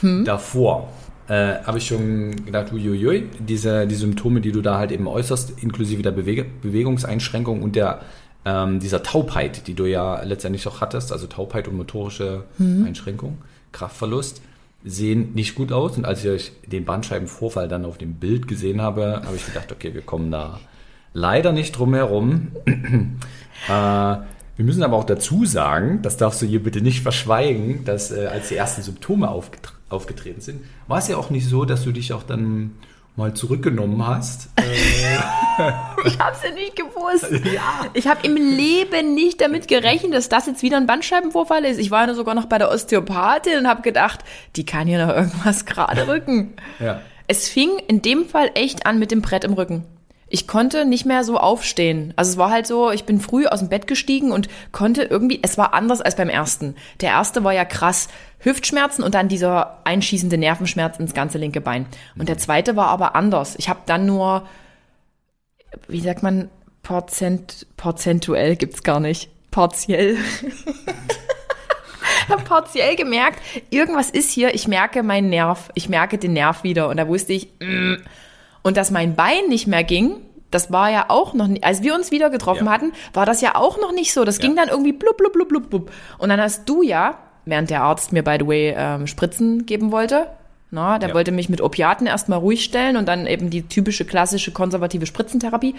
hm? 0.00 0.24
davor 0.24 0.88
äh, 1.28 1.62
habe 1.64 1.78
ich 1.78 1.86
schon 1.86 2.44
gedacht, 2.44 2.72
uiuiui, 2.72 3.28
diese, 3.38 3.86
die 3.86 3.94
Symptome, 3.94 4.40
die 4.40 4.52
du 4.52 4.62
da 4.62 4.78
halt 4.78 4.90
eben 4.90 5.06
äußerst, 5.06 5.62
inklusive 5.62 6.02
der 6.02 6.10
Bewege 6.10 6.44
Bewegungseinschränkung 6.62 7.62
und 7.62 7.76
der 7.76 8.00
ähm, 8.44 8.80
dieser 8.80 9.02
Taubheit, 9.02 9.66
die 9.66 9.74
du 9.74 9.84
ja 9.86 10.22
letztendlich 10.22 10.66
auch 10.66 10.80
hattest, 10.80 11.12
also 11.12 11.26
Taubheit 11.26 11.68
und 11.68 11.76
motorische 11.76 12.44
hm. 12.56 12.86
Einschränkung, 12.86 13.38
Kraftverlust, 13.72 14.42
sehen 14.84 15.34
nicht 15.34 15.54
gut 15.54 15.72
aus. 15.72 15.96
Und 15.96 16.04
als 16.04 16.24
ich 16.24 16.52
den 16.66 16.84
Bandscheibenvorfall 16.84 17.68
dann 17.68 17.84
auf 17.84 17.98
dem 17.98 18.14
Bild 18.14 18.48
gesehen 18.48 18.80
habe, 18.80 19.22
habe 19.24 19.36
ich 19.36 19.46
gedacht, 19.46 19.72
okay, 19.72 19.94
wir 19.94 20.02
kommen 20.02 20.30
da 20.30 20.60
leider 21.12 21.52
nicht 21.52 21.72
drum 21.72 21.94
herum. 21.94 22.48
äh, 22.66 23.70
wir 23.70 24.66
müssen 24.66 24.82
aber 24.82 24.96
auch 24.96 25.04
dazu 25.04 25.46
sagen, 25.46 26.00
das 26.02 26.16
darfst 26.16 26.42
du 26.42 26.46
hier 26.46 26.62
bitte 26.62 26.80
nicht 26.80 27.02
verschweigen, 27.02 27.84
dass 27.84 28.10
äh, 28.10 28.26
als 28.26 28.48
die 28.48 28.56
ersten 28.56 28.82
Symptome 28.82 29.30
aufgetre 29.30 29.72
aufgetreten 29.90 30.40
sind, 30.40 30.62
war 30.86 30.98
es 30.98 31.08
ja 31.08 31.16
auch 31.16 31.30
nicht 31.30 31.46
so, 31.46 31.64
dass 31.64 31.84
du 31.84 31.92
dich 31.92 32.12
auch 32.12 32.22
dann 32.22 32.72
mal 33.16 33.34
zurückgenommen 33.34 34.06
hast. 34.06 34.48
Äh, 34.56 34.62
ich 36.06 36.18
habe 36.18 36.36
es 36.36 36.42
ja 36.42 36.50
nicht 36.54 36.76
gewusst. 36.76 37.30
Ja. 37.52 37.86
Ich 37.94 38.06
habe 38.06 38.26
im 38.26 38.36
Leben 38.36 39.14
nicht 39.14 39.40
damit 39.40 39.68
gerechnet, 39.68 40.14
dass 40.14 40.28
das 40.28 40.46
jetzt 40.46 40.62
wieder 40.62 40.76
ein 40.76 40.86
Bandscheibenvorfall 40.86 41.64
ist. 41.64 41.78
Ich 41.78 41.90
war 41.90 42.06
ja 42.06 42.14
sogar 42.14 42.34
noch 42.34 42.46
bei 42.46 42.58
der 42.58 42.70
Osteopathin 42.70 43.58
und 43.58 43.68
habe 43.68 43.82
gedacht, 43.82 44.20
die 44.56 44.64
kann 44.64 44.86
hier 44.86 45.06
noch 45.06 45.14
irgendwas 45.14 45.66
gerade 45.66 46.08
rücken. 46.08 46.54
Ja. 46.78 47.00
Es 47.26 47.48
fing 47.48 47.70
in 47.86 48.02
dem 48.02 48.26
Fall 48.26 48.50
echt 48.54 48.86
an 48.86 48.98
mit 48.98 49.10
dem 49.10 49.22
Brett 49.22 49.44
im 49.44 49.52
Rücken 49.52 49.86
ich 50.30 50.46
konnte 50.46 50.84
nicht 50.84 51.04
mehr 51.04 51.24
so 51.24 51.36
aufstehen. 51.36 52.14
Also 52.16 52.30
es 52.30 52.36
war 52.38 52.50
halt 52.50 52.66
so, 52.66 52.92
ich 52.92 53.04
bin 53.04 53.20
früh 53.20 53.46
aus 53.46 53.58
dem 53.58 53.68
Bett 53.68 53.88
gestiegen 53.88 54.30
und 54.30 54.48
konnte 54.70 55.02
irgendwie, 55.02 55.40
es 55.42 55.58
war 55.58 55.74
anders 55.74 56.00
als 56.00 56.14
beim 56.14 56.28
ersten. 56.28 56.76
Der 57.00 57.10
erste 57.10 57.42
war 57.42 57.52
ja 57.52 57.64
krass 57.64 58.08
Hüftschmerzen 58.38 59.02
und 59.02 59.14
dann 59.14 59.28
dieser 59.28 59.80
einschießende 59.84 60.38
Nervenschmerz 60.38 61.00
ins 61.00 61.14
ganze 61.14 61.36
linke 61.36 61.60
Bein. 61.60 61.86
Und 62.16 62.28
der 62.28 62.38
zweite 62.38 62.76
war 62.76 62.86
aber 62.86 63.16
anders. 63.16 63.56
Ich 63.58 63.68
habe 63.68 63.80
dann 63.86 64.06
nur, 64.06 64.46
wie 65.88 66.00
sagt 66.00 66.22
man, 66.22 66.48
Prozent, 66.84 67.66
prozentuell 67.76 68.56
gibt's 68.56 68.84
gar 68.84 69.00
nicht. 69.00 69.30
Partiell. 69.50 70.16
habe 72.28 72.44
partiell 72.44 72.94
gemerkt, 72.94 73.40
irgendwas 73.70 74.10
ist 74.10 74.30
hier, 74.30 74.54
ich 74.54 74.68
merke 74.68 75.02
meinen 75.02 75.28
Nerv, 75.28 75.70
ich 75.74 75.88
merke 75.88 76.18
den 76.18 76.32
Nerv 76.32 76.62
wieder. 76.62 76.88
Und 76.88 76.98
da 76.98 77.08
wusste 77.08 77.32
ich, 77.32 77.48
mm, 77.60 77.96
und 78.62 78.76
dass 78.76 78.90
mein 78.90 79.14
Bein 79.14 79.48
nicht 79.48 79.66
mehr 79.66 79.84
ging, 79.84 80.16
das 80.50 80.72
war 80.72 80.90
ja 80.90 81.06
auch 81.08 81.34
noch 81.34 81.46
nicht, 81.46 81.64
als 81.64 81.82
wir 81.82 81.94
uns 81.94 82.10
wieder 82.10 82.30
getroffen 82.30 82.66
ja. 82.66 82.72
hatten, 82.72 82.92
war 83.12 83.26
das 83.26 83.40
ja 83.40 83.54
auch 83.54 83.80
noch 83.80 83.92
nicht 83.92 84.12
so. 84.12 84.24
Das 84.24 84.38
ja. 84.38 84.42
ging 84.42 84.56
dann 84.56 84.68
irgendwie 84.68 84.92
blub, 84.92 85.16
blub, 85.16 85.32
blub, 85.32 85.48
blub, 85.48 85.70
blub. 85.70 85.92
Und 86.18 86.28
dann 86.28 86.40
hast 86.40 86.68
du 86.68 86.82
ja, 86.82 87.18
während 87.44 87.70
der 87.70 87.82
Arzt 87.82 88.12
mir, 88.12 88.22
by 88.22 88.36
the 88.40 88.46
way, 88.46 88.74
ähm, 88.76 89.06
Spritzen 89.06 89.66
geben 89.66 89.92
wollte, 89.92 90.26
na, 90.72 90.98
der 90.98 91.10
ja. 91.10 91.14
wollte 91.14 91.32
mich 91.32 91.48
mit 91.48 91.60
Opiaten 91.60 92.06
erstmal 92.06 92.38
ruhig 92.38 92.62
stellen 92.62 92.96
und 92.96 93.08
dann 93.08 93.26
eben 93.26 93.50
die 93.50 93.62
typische 93.62 94.04
klassische 94.04 94.52
konservative 94.52 95.06
Spritzentherapie, 95.06 95.74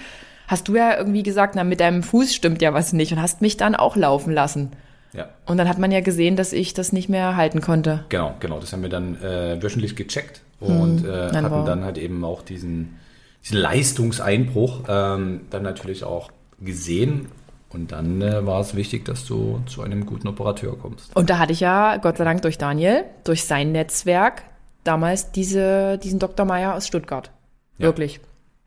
hast 0.47 0.67
du 0.67 0.75
ja 0.75 0.97
irgendwie 0.97 1.23
gesagt, 1.23 1.55
na, 1.55 1.63
mit 1.63 1.79
deinem 1.79 2.03
Fuß 2.03 2.33
stimmt 2.33 2.61
ja 2.61 2.73
was 2.73 2.91
nicht 2.91 3.13
und 3.13 3.21
hast 3.21 3.41
mich 3.41 3.55
dann 3.57 3.75
auch 3.75 3.95
laufen 3.95 4.33
lassen. 4.33 4.71
Ja. 5.13 5.29
Und 5.45 5.57
dann 5.57 5.67
hat 5.67 5.77
man 5.77 5.91
ja 5.91 6.01
gesehen, 6.01 6.35
dass 6.35 6.53
ich 6.53 6.73
das 6.73 6.93
nicht 6.93 7.09
mehr 7.09 7.35
halten 7.35 7.61
konnte. 7.61 8.05
Genau, 8.09 8.33
genau. 8.39 8.59
Das 8.59 8.71
haben 8.71 8.81
wir 8.81 8.89
dann 8.89 9.21
äh, 9.21 9.61
wöchentlich 9.61 9.95
gecheckt 9.95 10.41
und 10.61 11.01
hm, 11.01 11.09
äh, 11.09 11.31
hatten 11.33 11.51
wow. 11.51 11.65
dann 11.65 11.83
halt 11.83 11.97
eben 11.97 12.23
auch 12.23 12.41
diesen, 12.41 12.99
diesen 13.43 13.57
Leistungseinbruch 13.57 14.83
ähm, 14.87 15.41
dann 15.49 15.63
natürlich 15.63 16.03
auch 16.03 16.31
gesehen. 16.59 17.27
Und 17.69 17.91
dann 17.93 18.21
äh, 18.21 18.45
war 18.45 18.59
es 18.59 18.75
wichtig, 18.75 19.05
dass 19.05 19.25
du 19.25 19.61
zu 19.65 19.81
einem 19.81 20.05
guten 20.05 20.27
Operateur 20.27 20.77
kommst. 20.77 21.15
Und 21.15 21.29
da 21.29 21.39
hatte 21.39 21.53
ich 21.53 21.61
ja, 21.61 21.97
Gott 21.97 22.17
sei 22.17 22.25
Dank 22.25 22.41
durch 22.41 22.57
Daniel, 22.57 23.05
durch 23.23 23.45
sein 23.45 23.71
Netzwerk, 23.71 24.43
damals 24.83 25.31
diese, 25.31 25.97
diesen 25.97 26.19
Dr. 26.19 26.45
Meyer 26.45 26.75
aus 26.75 26.85
Stuttgart. 26.85 27.31
Ja, 27.77 27.87
Wirklich. 27.87 28.19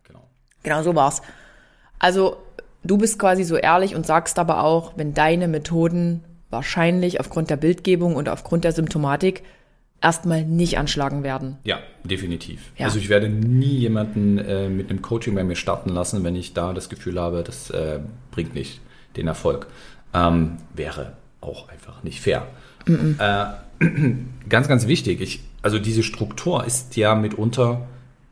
Genau. 0.04 0.22
Genau 0.62 0.82
so 0.82 0.94
war's. 0.94 1.20
Also, 1.98 2.38
du 2.82 2.96
bist 2.96 3.18
quasi 3.18 3.44
so 3.44 3.56
ehrlich 3.56 3.94
und 3.94 4.06
sagst 4.06 4.38
aber 4.38 4.64
auch, 4.64 4.92
wenn 4.96 5.12
deine 5.12 5.48
Methoden 5.48 6.24
wahrscheinlich 6.50 7.20
aufgrund 7.20 7.50
der 7.50 7.56
Bildgebung 7.56 8.16
und 8.16 8.28
aufgrund 8.28 8.64
der 8.64 8.72
Symptomatik 8.72 9.42
erstmal 10.04 10.44
nicht 10.44 10.78
anschlagen 10.78 11.22
werden. 11.22 11.56
Ja, 11.64 11.80
definitiv. 12.04 12.60
Ja. 12.76 12.86
Also 12.86 12.98
ich 12.98 13.08
werde 13.08 13.28
nie 13.28 13.78
jemanden 13.78 14.38
äh, 14.38 14.68
mit 14.68 14.90
einem 14.90 15.02
Coaching 15.02 15.34
bei 15.34 15.42
mir 15.42 15.56
starten 15.56 15.88
lassen, 15.88 16.22
wenn 16.22 16.36
ich 16.36 16.52
da 16.52 16.72
das 16.72 16.88
Gefühl 16.88 17.18
habe, 17.18 17.42
das 17.42 17.70
äh, 17.70 18.00
bringt 18.30 18.54
nicht 18.54 18.80
den 19.16 19.26
Erfolg. 19.26 19.66
Ähm, 20.12 20.58
wäre 20.74 21.14
auch 21.40 21.68
einfach 21.70 22.02
nicht 22.02 22.20
fair. 22.20 22.46
Mm 22.86 22.92
-mm. 22.92 23.50
Äh, 23.80 24.14
ganz, 24.48 24.68
ganz 24.68 24.86
wichtig. 24.86 25.20
Ich, 25.20 25.40
also 25.62 25.78
diese 25.78 26.02
Struktur 26.02 26.64
ist 26.64 26.96
ja 26.96 27.14
mitunter 27.14 27.88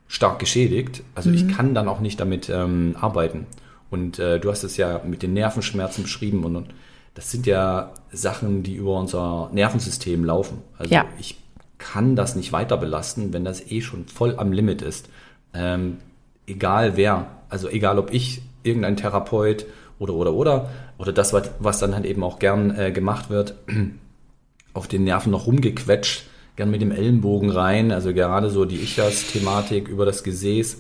stark 0.08 0.38
geschädigt. 0.38 1.02
Also 1.14 1.30
mm 1.30 1.34
ich 1.34 1.44
mhm. 1.44 1.52
kann 1.52 1.74
dann 1.74 1.88
auch 1.88 2.00
nicht 2.00 2.20
damit 2.20 2.50
ähm, 2.50 2.96
arbeiten. 3.00 3.46
Und 3.90 4.18
äh, 4.18 4.38
du 4.38 4.50
hast 4.50 4.62
es 4.62 4.76
ja 4.76 5.00
mit 5.06 5.22
den 5.22 5.32
Nervenschmerzen 5.32 6.04
beschrieben 6.04 6.44
und, 6.44 6.56
und 6.56 6.74
das 7.14 7.30
sind 7.30 7.46
ja 7.46 7.92
Sachen, 8.10 8.62
die 8.62 8.74
über 8.74 8.98
unser 8.98 9.50
Nervensystem 9.52 10.24
laufen. 10.24 10.58
Also 10.78 10.94
ja. 10.94 11.04
ich 11.18 11.41
kann 11.82 12.14
das 12.14 12.36
nicht 12.36 12.52
weiter 12.52 12.76
belasten, 12.76 13.32
wenn 13.32 13.44
das 13.44 13.70
eh 13.70 13.80
schon 13.80 14.06
voll 14.06 14.36
am 14.38 14.52
Limit 14.52 14.82
ist. 14.82 15.08
Ähm, 15.52 15.98
egal 16.46 16.96
wer, 16.96 17.26
also 17.48 17.68
egal 17.68 17.98
ob 17.98 18.12
ich, 18.12 18.42
irgendein 18.62 18.96
Therapeut 18.96 19.66
oder 19.98 20.14
oder 20.14 20.32
oder 20.32 20.70
oder 20.98 21.12
das, 21.12 21.34
was 21.34 21.78
dann 21.80 21.94
halt 21.94 22.06
eben 22.06 22.22
auch 22.22 22.38
gern 22.38 22.76
äh, 22.78 22.92
gemacht 22.92 23.30
wird, 23.30 23.56
auf 24.74 24.86
den 24.86 25.02
Nerven 25.02 25.32
noch 25.32 25.48
rumgequetscht, 25.48 26.24
gern 26.54 26.70
mit 26.70 26.80
dem 26.80 26.92
Ellenbogen 26.92 27.50
rein, 27.50 27.90
also 27.90 28.14
gerade 28.14 28.48
so 28.48 28.64
die 28.64 28.80
Ichas-Thematik 28.80 29.88
über 29.88 30.06
das 30.06 30.22
Gesäß, 30.22 30.78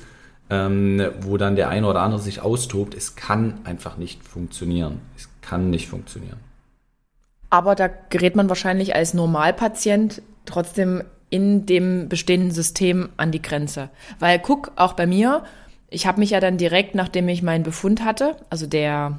ähm, 0.50 1.02
wo 1.20 1.36
dann 1.36 1.56
der 1.56 1.68
eine 1.68 1.88
oder 1.88 2.00
andere 2.02 2.20
sich 2.20 2.40
austobt, 2.40 2.94
es 2.94 3.16
kann 3.16 3.58
einfach 3.64 3.96
nicht 3.96 4.22
funktionieren. 4.22 5.00
Es 5.16 5.28
kann 5.40 5.70
nicht 5.70 5.88
funktionieren. 5.88 6.51
Aber 7.52 7.74
da 7.74 7.90
gerät 8.08 8.34
man 8.34 8.48
wahrscheinlich 8.48 8.94
als 8.94 9.12
Normalpatient 9.12 10.22
trotzdem 10.46 11.04
in 11.28 11.66
dem 11.66 12.08
bestehenden 12.08 12.50
System 12.50 13.10
an 13.18 13.30
die 13.30 13.42
Grenze. 13.42 13.90
Weil 14.18 14.38
guck, 14.38 14.72
auch 14.76 14.94
bei 14.94 15.06
mir, 15.06 15.44
ich 15.90 16.06
habe 16.06 16.18
mich 16.18 16.30
ja 16.30 16.40
dann 16.40 16.56
direkt, 16.56 16.94
nachdem 16.94 17.28
ich 17.28 17.42
meinen 17.42 17.62
Befund 17.62 18.06
hatte, 18.06 18.36
also 18.48 18.66
der, 18.66 19.18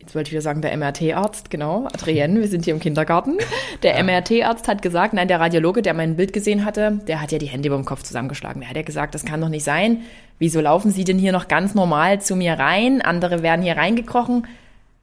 jetzt 0.00 0.16
wollte 0.16 0.26
ich 0.26 0.32
wieder 0.32 0.42
sagen, 0.42 0.60
der 0.60 0.76
MRT-Arzt, 0.76 1.52
genau, 1.52 1.86
Adrienne, 1.86 2.40
wir 2.40 2.48
sind 2.48 2.64
hier 2.64 2.74
im 2.74 2.80
Kindergarten. 2.80 3.36
Der 3.84 3.96
ja. 3.96 4.02
MRT-Arzt 4.02 4.66
hat 4.66 4.82
gesagt, 4.82 5.14
nein, 5.14 5.28
der 5.28 5.38
Radiologe, 5.38 5.80
der 5.80 5.94
mein 5.94 6.16
Bild 6.16 6.32
gesehen 6.32 6.64
hatte, 6.64 6.98
der 7.06 7.22
hat 7.22 7.30
ja 7.30 7.38
die 7.38 7.46
Hände 7.46 7.68
über 7.68 7.76
dem 7.76 7.84
Kopf 7.84 8.02
zusammengeschlagen. 8.02 8.58
Der 8.58 8.70
hat 8.70 8.76
ja 8.76 8.82
gesagt, 8.82 9.14
das 9.14 9.24
kann 9.24 9.40
doch 9.40 9.50
nicht 9.50 9.62
sein. 9.62 10.02
Wieso 10.40 10.60
laufen 10.60 10.90
Sie 10.90 11.04
denn 11.04 11.20
hier 11.20 11.30
noch 11.30 11.46
ganz 11.46 11.76
normal 11.76 12.20
zu 12.20 12.34
mir 12.34 12.54
rein? 12.54 13.02
Andere 13.02 13.44
werden 13.44 13.62
hier 13.62 13.76
reingekrochen. 13.76 14.48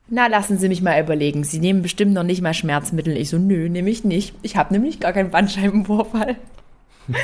Na, 0.07 0.27
lassen 0.27 0.59
Sie 0.59 0.69
mich 0.69 0.81
mal 0.81 1.01
überlegen. 1.01 1.43
Sie 1.43 1.59
nehmen 1.59 1.81
bestimmt 1.81 2.13
noch 2.13 2.23
nicht 2.23 2.41
mal 2.41 2.53
Schmerzmittel. 2.53 3.17
Ich 3.17 3.29
so, 3.29 3.37
nö, 3.37 3.69
nehme 3.69 3.89
ich 3.89 4.03
nicht. 4.03 4.35
Ich 4.43 4.55
habe 4.55 4.73
nämlich 4.73 4.99
gar 4.99 5.13
keinen 5.13 5.31
Bandscheibenvorfall. 5.31 6.35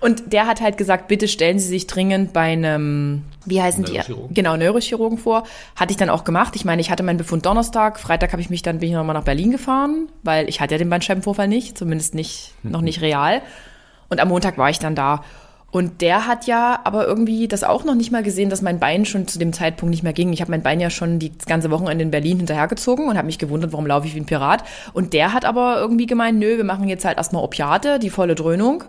Und 0.00 0.32
der 0.32 0.46
hat 0.46 0.60
halt 0.60 0.76
gesagt, 0.78 1.08
bitte 1.08 1.28
stellen 1.28 1.58
Sie 1.58 1.68
sich 1.68 1.86
dringend 1.86 2.32
bei 2.32 2.52
einem, 2.52 3.24
wie 3.44 3.62
heißen 3.62 3.84
die? 3.84 4.00
Genau, 4.30 4.56
Neurochirurgen 4.56 5.18
vor. 5.18 5.44
Hatte 5.76 5.92
ich 5.92 5.96
dann 5.96 6.10
auch 6.10 6.24
gemacht. 6.24 6.54
Ich 6.56 6.64
meine, 6.64 6.80
ich 6.80 6.90
hatte 6.90 7.02
meinen 7.02 7.18
Befund 7.18 7.46
Donnerstag. 7.46 7.98
Freitag 7.98 8.32
habe 8.32 8.42
ich 8.42 8.50
mich 8.50 8.62
dann, 8.62 8.78
bin 8.78 8.88
ich 8.88 8.94
nochmal 8.94 9.14
nach 9.14 9.24
Berlin 9.24 9.50
gefahren, 9.50 10.08
weil 10.22 10.48
ich 10.48 10.60
hatte 10.60 10.74
ja 10.74 10.78
den 10.78 10.90
Bandscheibenvorfall 10.90 11.48
nicht, 11.48 11.76
zumindest 11.78 12.14
nicht, 12.14 12.54
noch 12.62 12.80
nicht 12.80 13.00
real. 13.00 13.42
Und 14.08 14.20
am 14.20 14.28
Montag 14.28 14.58
war 14.58 14.70
ich 14.70 14.78
dann 14.78 14.94
da. 14.94 15.24
Und 15.70 16.00
der 16.00 16.26
hat 16.26 16.46
ja 16.46 16.80
aber 16.84 17.06
irgendwie 17.06 17.46
das 17.46 17.62
auch 17.62 17.84
noch 17.84 17.94
nicht 17.94 18.10
mal 18.10 18.22
gesehen, 18.22 18.48
dass 18.48 18.62
mein 18.62 18.78
Bein 18.78 19.04
schon 19.04 19.28
zu 19.28 19.38
dem 19.38 19.52
Zeitpunkt 19.52 19.90
nicht 19.90 20.02
mehr 20.02 20.14
ging. 20.14 20.32
Ich 20.32 20.40
habe 20.40 20.50
mein 20.50 20.62
Bein 20.62 20.80
ja 20.80 20.88
schon 20.88 21.18
die 21.18 21.32
ganze 21.46 21.70
Wochenende 21.70 22.02
in 22.02 22.10
Berlin 22.10 22.38
hinterhergezogen 22.38 23.06
und 23.06 23.18
habe 23.18 23.26
mich 23.26 23.38
gewundert, 23.38 23.72
warum 23.72 23.86
laufe 23.86 24.06
ich 24.06 24.14
wie 24.14 24.20
ein 24.20 24.26
Pirat. 24.26 24.64
Und 24.94 25.12
der 25.12 25.34
hat 25.34 25.44
aber 25.44 25.78
irgendwie 25.78 26.06
gemeint, 26.06 26.38
nö, 26.38 26.56
wir 26.56 26.64
machen 26.64 26.88
jetzt 26.88 27.04
halt 27.04 27.18
erstmal 27.18 27.44
Opiate, 27.44 27.98
die 27.98 28.08
volle 28.08 28.34
Dröhnung. 28.34 28.84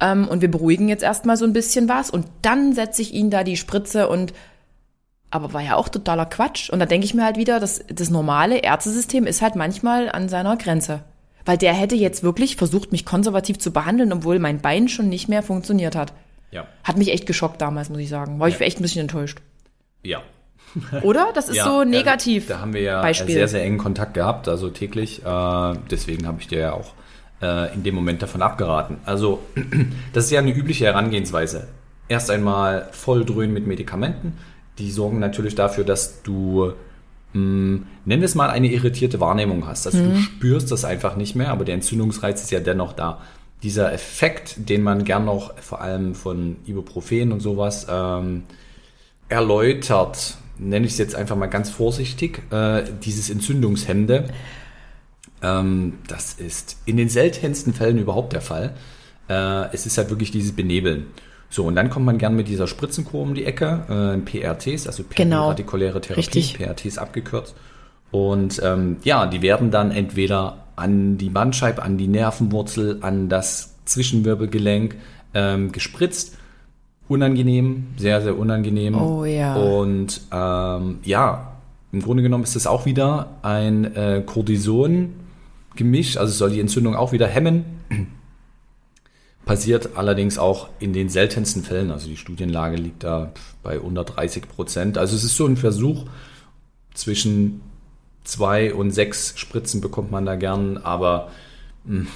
Ähm, 0.00 0.28
und 0.28 0.42
wir 0.42 0.50
beruhigen 0.50 0.88
jetzt 0.88 1.02
erstmal 1.02 1.38
so 1.38 1.46
ein 1.46 1.54
bisschen 1.54 1.88
was. 1.88 2.10
Und 2.10 2.26
dann 2.42 2.74
setze 2.74 3.00
ich 3.00 3.14
ihn 3.14 3.30
da 3.30 3.42
die 3.42 3.56
Spritze 3.56 4.08
und 4.08 4.34
aber 5.30 5.52
war 5.52 5.62
ja 5.62 5.76
auch 5.76 5.88
totaler 5.88 6.26
Quatsch. 6.26 6.70
Und 6.70 6.80
da 6.80 6.86
denke 6.86 7.04
ich 7.04 7.14
mir 7.14 7.24
halt 7.24 7.36
wieder, 7.36 7.60
das, 7.60 7.84
das 7.88 8.10
normale 8.10 8.58
Ärztesystem 8.58 9.26
ist 9.26 9.42
halt 9.42 9.54
manchmal 9.54 10.10
an 10.10 10.28
seiner 10.28 10.56
Grenze. 10.56 11.00
Weil 11.44 11.58
der 11.58 11.72
hätte 11.72 11.94
jetzt 11.94 12.22
wirklich 12.22 12.56
versucht, 12.56 12.92
mich 12.92 13.04
konservativ 13.04 13.58
zu 13.58 13.72
behandeln, 13.72 14.12
obwohl 14.12 14.38
mein 14.38 14.60
Bein 14.60 14.88
schon 14.88 15.08
nicht 15.08 15.28
mehr 15.28 15.42
funktioniert 15.42 15.96
hat. 15.96 16.12
Ja. 16.50 16.66
Hat 16.84 16.98
mich 16.98 17.12
echt 17.12 17.26
geschockt 17.26 17.60
damals, 17.60 17.90
muss 17.90 18.00
ich 18.00 18.08
sagen. 18.08 18.38
War 18.40 18.48
ich 18.48 18.60
echt 18.60 18.78
ein 18.78 18.82
bisschen 18.82 19.02
enttäuscht. 19.02 19.38
Ja. 20.02 20.22
Oder? 21.02 21.30
Das 21.34 21.48
ist 21.48 21.56
ja, 21.56 21.64
so 21.64 21.80
ja, 21.80 21.84
negativ. 21.84 22.46
Da 22.46 22.60
haben 22.60 22.74
wir 22.74 22.82
ja 22.82 23.00
Beispiel. 23.00 23.34
sehr, 23.34 23.48
sehr 23.48 23.62
engen 23.62 23.78
Kontakt 23.78 24.14
gehabt, 24.14 24.48
also 24.48 24.68
täglich. 24.68 25.24
Äh, 25.24 25.74
deswegen 25.90 26.26
habe 26.26 26.40
ich 26.40 26.48
dir 26.48 26.58
ja 26.58 26.72
auch 26.72 26.94
äh, 27.42 27.72
in 27.74 27.82
dem 27.82 27.94
Moment 27.94 28.22
davon 28.22 28.42
abgeraten. 28.42 28.98
Also, 29.04 29.40
das 30.12 30.24
ist 30.24 30.30
ja 30.30 30.40
eine 30.40 30.52
übliche 30.52 30.86
Herangehensweise. 30.86 31.68
Erst 32.08 32.30
einmal 32.30 32.88
voll 32.92 33.24
dröhnen 33.24 33.52
mit 33.52 33.66
Medikamenten. 33.66 34.38
Die 34.78 34.90
sorgen 34.90 35.18
natürlich 35.18 35.54
dafür, 35.54 35.84
dass 35.84 36.22
du, 36.22 36.72
mh, 37.32 37.80
nenn 38.04 38.22
es 38.22 38.34
mal, 38.34 38.50
eine 38.50 38.70
irritierte 38.70 39.20
Wahrnehmung 39.20 39.66
hast. 39.66 39.86
Also 39.86 39.98
du 40.02 40.16
spürst 40.16 40.70
das 40.70 40.84
einfach 40.84 41.16
nicht 41.16 41.36
mehr, 41.36 41.50
aber 41.50 41.64
der 41.64 41.74
Entzündungsreiz 41.74 42.42
ist 42.42 42.50
ja 42.50 42.60
dennoch 42.60 42.92
da. 42.92 43.20
Dieser 43.62 43.92
Effekt, 43.92 44.68
den 44.68 44.82
man 44.82 45.04
gern 45.04 45.26
noch 45.26 45.54
vor 45.60 45.80
allem 45.80 46.14
von 46.14 46.56
Ibuprofen 46.64 47.32
und 47.32 47.40
sowas 47.40 47.86
ähm, 47.90 48.44
erläutert, 49.28 50.38
nenne 50.58 50.86
ich 50.86 50.92
es 50.92 50.98
jetzt 50.98 51.14
einfach 51.14 51.36
mal 51.36 51.46
ganz 51.46 51.70
vorsichtig, 51.70 52.42
äh, 52.50 52.82
dieses 53.02 53.30
Entzündungshemmende, 53.30 54.28
ähm, 55.42 55.94
das 56.06 56.34
ist 56.34 56.78
in 56.84 56.96
den 56.96 57.08
seltensten 57.08 57.72
Fällen 57.72 57.98
überhaupt 57.98 58.32
der 58.32 58.40
Fall. 58.40 58.74
Äh, 59.28 59.72
es 59.72 59.86
ist 59.86 59.96
halt 59.98 60.10
wirklich 60.10 60.30
dieses 60.30 60.52
Benebeln. 60.52 61.06
So, 61.52 61.64
und 61.64 61.74
dann 61.74 61.90
kommt 61.90 62.06
man 62.06 62.16
gern 62.16 62.36
mit 62.36 62.46
dieser 62.48 62.68
Spritzenkur 62.68 63.20
um 63.22 63.34
die 63.34 63.44
Ecke, 63.44 63.82
äh, 63.88 64.18
PRTs, 64.18 64.86
also 64.86 65.02
Genau. 65.14 65.38
periradikuläre 65.40 66.00
Therapie, 66.00 66.20
Richtig. 66.20 66.54
PRTs 66.58 66.96
abgekürzt. 66.96 67.56
Und 68.12 68.60
ähm, 68.64 68.96
ja, 69.02 69.26
die 69.26 69.42
werden 69.42 69.70
dann 69.72 69.90
entweder 69.90 70.58
an 70.76 71.18
die 71.18 71.28
Bandscheibe, 71.28 71.82
an 71.82 71.98
die 71.98 72.06
Nervenwurzel, 72.08 72.98
an 73.02 73.28
das 73.28 73.74
Zwischenwirbelgelenk 73.84 74.96
ähm, 75.34 75.72
gespritzt. 75.72 76.36
Unangenehm, 77.08 77.88
sehr, 77.96 78.20
sehr 78.22 78.38
unangenehm. 78.38 78.94
Oh 78.94 79.24
ja. 79.24 79.56
Und 79.56 80.20
ähm, 80.32 80.98
ja, 81.02 81.52
im 81.90 82.00
Grunde 82.02 82.22
genommen 82.22 82.44
ist 82.44 82.54
es 82.54 82.68
auch 82.68 82.86
wieder 82.86 83.38
ein 83.42 83.96
äh, 83.96 84.22
Cortison-Gemisch, 84.24 86.16
also 86.16 86.32
soll 86.32 86.50
die 86.50 86.60
Entzündung 86.60 86.94
auch 86.94 87.10
wieder 87.10 87.26
hemmen. 87.26 87.64
Passiert 89.50 89.96
allerdings 89.96 90.38
auch 90.38 90.68
in 90.78 90.92
den 90.92 91.08
seltensten 91.08 91.64
Fällen, 91.64 91.90
also 91.90 92.06
die 92.06 92.16
Studienlage 92.16 92.76
liegt 92.76 93.02
da 93.02 93.32
bei 93.64 93.80
unter 93.80 94.04
30 94.04 94.48
Prozent. 94.48 94.96
Also 94.96 95.16
es 95.16 95.24
ist 95.24 95.36
so 95.36 95.44
ein 95.44 95.56
Versuch, 95.56 96.04
zwischen 96.94 97.60
zwei 98.22 98.72
und 98.72 98.92
sechs 98.92 99.32
Spritzen 99.36 99.80
bekommt 99.80 100.12
man 100.12 100.24
da 100.24 100.36
gern, 100.36 100.76
aber 100.76 101.32
mh, 101.82 102.06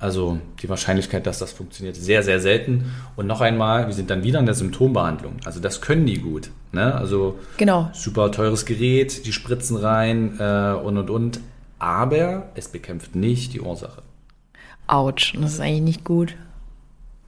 also 0.00 0.40
die 0.60 0.68
Wahrscheinlichkeit, 0.68 1.24
dass 1.24 1.38
das 1.38 1.52
funktioniert, 1.52 1.94
sehr, 1.94 2.24
sehr 2.24 2.40
selten. 2.40 2.86
Und 3.14 3.28
noch 3.28 3.40
einmal, 3.40 3.86
wir 3.86 3.94
sind 3.94 4.10
dann 4.10 4.24
wieder 4.24 4.40
in 4.40 4.46
der 4.46 4.56
Symptombehandlung. 4.56 5.36
Also 5.44 5.60
das 5.60 5.82
können 5.82 6.06
die 6.06 6.18
gut. 6.18 6.50
Ne? 6.72 6.92
Also 6.96 7.38
Genau. 7.58 7.90
super 7.92 8.32
teures 8.32 8.66
Gerät, 8.66 9.24
die 9.24 9.32
Spritzen 9.32 9.76
rein 9.76 10.36
äh, 10.40 10.72
und 10.72 10.98
und 10.98 11.10
und. 11.10 11.40
Aber 11.78 12.50
es 12.56 12.66
bekämpft 12.66 13.14
nicht 13.14 13.52
die 13.52 13.60
Ursache. 13.60 14.02
Autsch. 14.88 15.34
Das 15.40 15.52
ist 15.52 15.60
eigentlich 15.60 15.82
nicht 15.82 16.04
gut. 16.04 16.34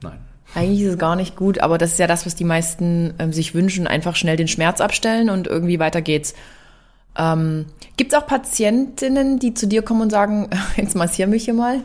Nein. 0.05 0.19
Eigentlich 0.53 0.81
ist 0.81 0.93
es 0.93 0.97
gar 0.97 1.15
nicht 1.15 1.35
gut, 1.35 1.59
aber 1.59 1.77
das 1.77 1.91
ist 1.91 1.99
ja 1.99 2.07
das, 2.07 2.25
was 2.25 2.35
die 2.35 2.45
meisten 2.45 3.13
ähm, 3.19 3.33
sich 3.33 3.53
wünschen. 3.53 3.87
Einfach 3.87 4.15
schnell 4.15 4.37
den 4.37 4.47
Schmerz 4.47 4.79
abstellen 4.79 5.29
und 5.29 5.47
irgendwie 5.47 5.79
weiter 5.79 6.01
geht's. 6.01 6.33
Ähm, 7.17 7.65
Gibt 7.97 8.13
es 8.13 8.17
auch 8.19 8.27
Patientinnen, 8.27 9.39
die 9.39 9.53
zu 9.53 9.67
dir 9.67 9.81
kommen 9.81 10.01
und 10.01 10.11
sagen, 10.11 10.49
jetzt 10.77 10.95
massier 10.95 11.27
mich 11.27 11.45
hier 11.45 11.53
mal? 11.53 11.79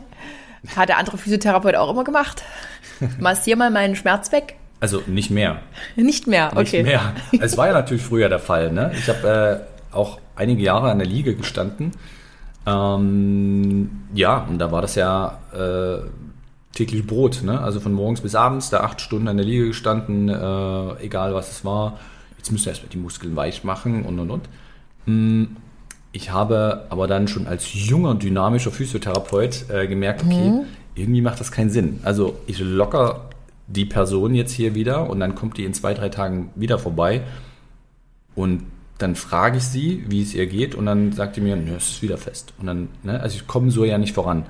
Hat 0.77 0.89
der 0.89 0.99
andere 0.99 1.19
Physiotherapeut 1.19 1.75
auch 1.75 1.91
immer 1.91 2.05
gemacht? 2.05 2.43
Massier 3.19 3.57
mal 3.57 3.71
meinen 3.71 3.97
Schmerz 3.97 4.31
weg? 4.31 4.57
Also 4.79 5.03
nicht 5.07 5.31
mehr. 5.31 5.61
Nicht 5.97 6.27
mehr, 6.27 6.55
Nicht 6.55 6.69
okay. 6.69 6.83
mehr. 6.83 7.15
Es 7.41 7.57
war 7.57 7.69
ja 7.69 7.73
natürlich 7.73 8.03
früher 8.03 8.29
der 8.29 8.39
Fall. 8.39 8.71
Ne? 8.71 8.93
Ich 8.95 9.09
habe 9.09 9.65
äh, 9.93 9.95
auch 9.95 10.19
einige 10.37 10.63
Jahre 10.63 10.91
an 10.91 10.99
der 10.99 11.07
Liege 11.07 11.35
gestanden. 11.35 11.93
Ähm, 12.67 14.03
ja, 14.15 14.39
und 14.49 14.59
da 14.59 14.71
war 14.71 14.83
das 14.83 14.95
ja 14.95 15.39
äh, 15.53 15.99
täglich 16.73 17.07
Brot. 17.07 17.43
Ne? 17.43 17.61
Also 17.61 17.81
von 17.81 17.93
morgens 17.93 18.21
bis 18.21 18.35
abends, 18.35 18.71
da 18.71 18.81
acht 18.81 19.01
Stunden 19.01 19.29
an 19.29 19.37
der 19.37 19.47
Liege 19.47 19.67
gestanden, 19.69 20.29
äh, 20.29 21.05
egal 21.05 21.35
was 21.35 21.51
es 21.51 21.65
war. 21.65 21.99
Jetzt 22.39 22.51
müssen 22.53 22.65
wir 22.67 22.71
erstmal 22.71 22.91
die 22.91 22.99
Muskeln 22.99 23.37
weich 23.37 23.65
machen 23.65 24.05
und 24.05 24.19
und 24.19 24.31
und. 24.31 24.49
Hm, 25.07 25.57
Ich 26.13 26.31
habe 26.33 26.87
aber 26.91 27.07
dann 27.07 27.29
schon 27.29 27.47
als 27.47 27.73
junger, 27.73 28.15
dynamischer 28.15 28.71
Physiotherapeut 28.73 29.71
äh, 29.71 29.87
gemerkt, 29.87 30.25
okay, 30.25 30.63
irgendwie 30.95 31.21
macht 31.23 31.39
das 31.39 31.53
keinen 31.53 31.71
Sinn. 31.71 32.01
Also 32.03 32.37
ich 32.47 32.59
locker 32.59 33.31
die 33.69 33.85
Person 33.85 34.35
jetzt 34.35 34.53
hier 34.53 34.75
wieder 34.75 35.09
und 35.09 35.21
dann 35.21 35.35
kommt 35.37 35.57
die 35.57 35.65
in 35.65 35.73
zwei, 35.75 35.95
drei 35.95 36.09
Tagen 36.09 36.51
wieder 36.57 36.79
vorbei 36.81 37.23
und 38.35 38.65
dann 38.99 39.15
frage 39.15 39.59
ich 39.59 39.65
sie, 39.65 40.05
wie 40.09 40.23
es 40.23 40.35
ihr 40.35 40.47
geht 40.47 40.75
und 40.75 40.87
dann 40.87 41.13
sagt 41.13 41.37
die 41.37 41.41
mir, 41.41 41.57
es 41.77 41.91
ist 41.91 42.03
wieder 42.03 42.19
fest. 42.19 42.53
Und 42.59 42.67
dann, 42.67 42.89
ne, 43.03 43.21
also 43.21 43.37
ich 43.37 43.47
komme 43.47 43.71
so 43.71 43.85
ja 43.85 43.97
nicht 43.97 44.15
voran. 44.15 44.45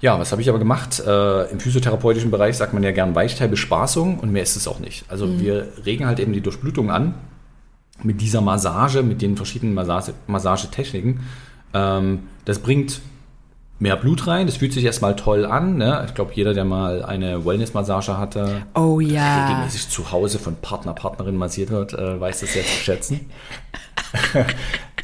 Ja, 0.00 0.18
was 0.20 0.30
habe 0.32 0.42
ich 0.42 0.48
aber 0.48 0.58
gemacht? 0.58 1.00
Äh, 1.06 1.50
Im 1.50 1.58
physiotherapeutischen 1.60 2.30
Bereich 2.30 2.56
sagt 2.56 2.74
man 2.74 2.82
ja 2.82 2.92
gern 2.92 3.14
Weichteilbespaßung 3.14 4.18
und 4.18 4.30
mehr 4.30 4.42
ist 4.42 4.56
es 4.56 4.68
auch 4.68 4.78
nicht. 4.78 5.04
Also 5.08 5.40
wir 5.40 5.68
regen 5.86 6.06
halt 6.06 6.20
eben 6.20 6.32
die 6.32 6.42
Durchblutung 6.42 6.90
an 6.90 7.14
mit 8.02 8.20
dieser 8.20 8.42
Massage, 8.42 9.02
mit 9.02 9.22
den 9.22 9.36
verschiedenen 9.36 9.72
Massage, 9.74 10.12
Massagetechniken. 10.26 11.20
Ähm, 11.72 12.24
das 12.44 12.58
bringt 12.58 13.00
mehr 13.78 13.96
Blut 13.96 14.26
rein. 14.26 14.46
Das 14.46 14.56
fühlt 14.56 14.72
sich 14.74 14.84
erstmal 14.84 15.16
toll 15.16 15.46
an. 15.46 15.76
Ne? 15.78 16.04
Ich 16.06 16.14
glaube, 16.14 16.32
jeder, 16.34 16.52
der 16.54 16.64
mal 16.66 17.02
eine 17.02 17.44
Wellness-Massage 17.46 18.18
hatte, 18.18 18.62
Oh 18.74 19.00
ja. 19.00 19.46
regelmäßig 19.48 19.88
zu 19.88 20.12
Hause 20.12 20.38
von 20.38 20.56
Partner, 20.56 20.92
Partnerin 20.92 21.36
massiert 21.36 21.70
wird, 21.70 21.94
äh, 21.94 22.20
weiß 22.20 22.40
das 22.40 22.52
sehr 22.52 22.64
zu 22.64 22.68
schätzen. 22.70 23.30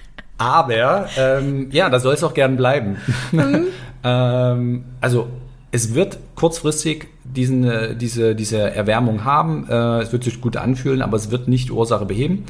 Aber 0.42 1.06
ähm, 1.16 1.68
ja, 1.70 1.88
da 1.88 2.00
soll 2.00 2.14
es 2.14 2.24
auch 2.24 2.34
gern 2.34 2.56
bleiben. 2.56 2.96
ähm, 4.04 4.84
also 5.00 5.28
es 5.70 5.94
wird 5.94 6.18
kurzfristig 6.34 7.06
diesen, 7.22 7.62
äh, 7.64 7.94
diese, 7.94 8.34
diese 8.34 8.58
Erwärmung 8.58 9.24
haben. 9.24 9.68
Äh, 9.68 10.00
es 10.00 10.12
wird 10.12 10.24
sich 10.24 10.40
gut 10.40 10.56
anfühlen, 10.56 11.00
aber 11.00 11.16
es 11.16 11.30
wird 11.30 11.46
nicht 11.46 11.68
die 11.68 11.72
Ursache 11.72 12.06
beheben. 12.06 12.44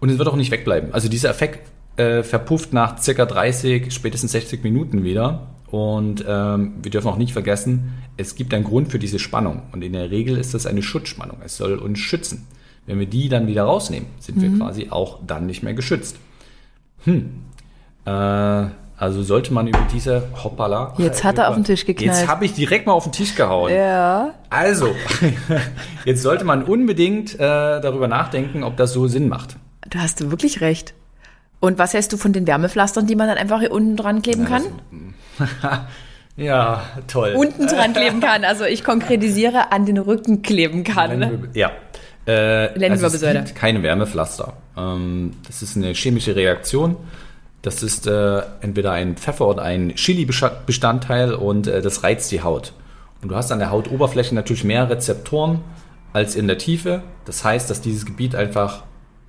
Und 0.00 0.10
es 0.10 0.18
wird 0.18 0.28
auch 0.28 0.34
nicht 0.34 0.50
wegbleiben. 0.50 0.92
Also 0.92 1.08
dieser 1.08 1.30
Effekt 1.30 1.70
äh, 1.98 2.24
verpufft 2.24 2.72
nach 2.72 2.98
circa 2.98 3.26
30, 3.26 3.92
spätestens 3.94 4.32
60 4.32 4.64
Minuten 4.64 5.04
wieder. 5.04 5.46
Und 5.70 6.24
ähm, 6.26 6.74
wir 6.82 6.90
dürfen 6.90 7.08
auch 7.08 7.16
nicht 7.16 7.32
vergessen, 7.32 7.92
es 8.16 8.34
gibt 8.34 8.54
einen 8.54 8.64
Grund 8.64 8.90
für 8.90 8.98
diese 8.98 9.20
Spannung. 9.20 9.62
Und 9.70 9.84
in 9.84 9.92
der 9.92 10.10
Regel 10.10 10.36
ist 10.36 10.52
das 10.52 10.66
eine 10.66 10.82
Schutzspannung. 10.82 11.38
Es 11.44 11.56
soll 11.56 11.78
uns 11.78 12.00
schützen. 12.00 12.46
Wenn 12.86 12.98
wir 12.98 13.06
die 13.06 13.28
dann 13.28 13.46
wieder 13.46 13.64
rausnehmen, 13.64 14.08
sind 14.18 14.40
wir 14.40 14.50
quasi 14.56 14.88
auch 14.90 15.20
dann 15.24 15.46
nicht 15.46 15.62
mehr 15.62 15.74
geschützt. 15.74 16.16
Hm. 17.04 17.44
Äh, 18.04 18.10
also 18.98 19.22
sollte 19.22 19.52
man 19.52 19.68
über 19.68 19.86
diese 19.92 20.24
Hoppala. 20.42 20.94
Jetzt 20.98 21.22
hat 21.22 21.38
er 21.38 21.48
auf 21.48 21.54
den 21.54 21.64
Tisch 21.64 21.86
geknallt. 21.86 22.18
Jetzt 22.18 22.28
habe 22.28 22.44
ich 22.44 22.54
direkt 22.54 22.86
mal 22.86 22.92
auf 22.92 23.04
den 23.04 23.12
Tisch 23.12 23.36
gehauen. 23.36 23.72
Ja. 23.72 24.34
Also, 24.50 24.94
jetzt 26.04 26.22
sollte 26.22 26.44
man 26.44 26.64
unbedingt 26.64 27.34
äh, 27.34 27.38
darüber 27.38 28.08
nachdenken, 28.08 28.64
ob 28.64 28.76
das 28.76 28.92
so 28.92 29.06
Sinn 29.06 29.28
macht. 29.28 29.56
Da 29.88 30.00
hast 30.00 30.20
du 30.20 30.30
wirklich 30.30 30.60
recht. 30.60 30.94
Und 31.60 31.78
was 31.78 31.94
hältst 31.94 32.12
du 32.12 32.16
von 32.16 32.32
den 32.32 32.46
Wärmepflastern, 32.46 33.06
die 33.06 33.14
man 33.14 33.28
dann 33.28 33.38
einfach 33.38 33.60
hier 33.60 33.70
unten 33.72 33.96
dran 33.96 34.22
kleben 34.22 34.44
kann? 34.44 34.64
Ja, 36.38 36.84
toll. 37.08 37.34
Unten 37.36 37.66
dran 37.66 37.92
kleben 37.92 38.20
kann. 38.20 38.44
Also 38.44 38.64
ich 38.64 38.84
konkretisiere, 38.84 39.72
an 39.72 39.86
den 39.86 39.98
Rücken 39.98 40.40
kleben 40.40 40.84
kann. 40.84 41.48
Ja. 41.52 41.72
Äh. 42.28 42.90
Also 42.90 43.06
es 43.06 43.20
gibt 43.20 43.54
keine 43.54 43.82
Wärmepflaster. 43.82 44.52
Ähm, 44.76 45.32
das 45.46 45.62
ist 45.62 45.76
eine 45.76 45.94
chemische 45.94 46.36
Reaktion. 46.36 46.96
Das 47.62 47.82
ist 47.82 48.06
äh, 48.06 48.42
entweder 48.60 48.92
ein 48.92 49.16
Pfeffer 49.16 49.48
oder 49.48 49.62
ein 49.62 49.94
Chili-Bestandteil 49.94 51.32
und 51.34 51.66
äh, 51.66 51.80
das 51.80 52.04
reizt 52.04 52.30
die 52.30 52.42
Haut. 52.42 52.72
Und 53.22 53.30
du 53.30 53.34
hast 53.34 53.50
an 53.50 53.58
der 53.58 53.70
Hautoberfläche 53.70 54.34
natürlich 54.34 54.62
mehr 54.62 54.88
Rezeptoren 54.88 55.60
als 56.12 56.36
in 56.36 56.46
der 56.46 56.58
Tiefe. 56.58 57.02
Das 57.24 57.44
heißt, 57.44 57.68
dass 57.68 57.80
dieses 57.80 58.04
Gebiet 58.06 58.36
einfach 58.36 58.84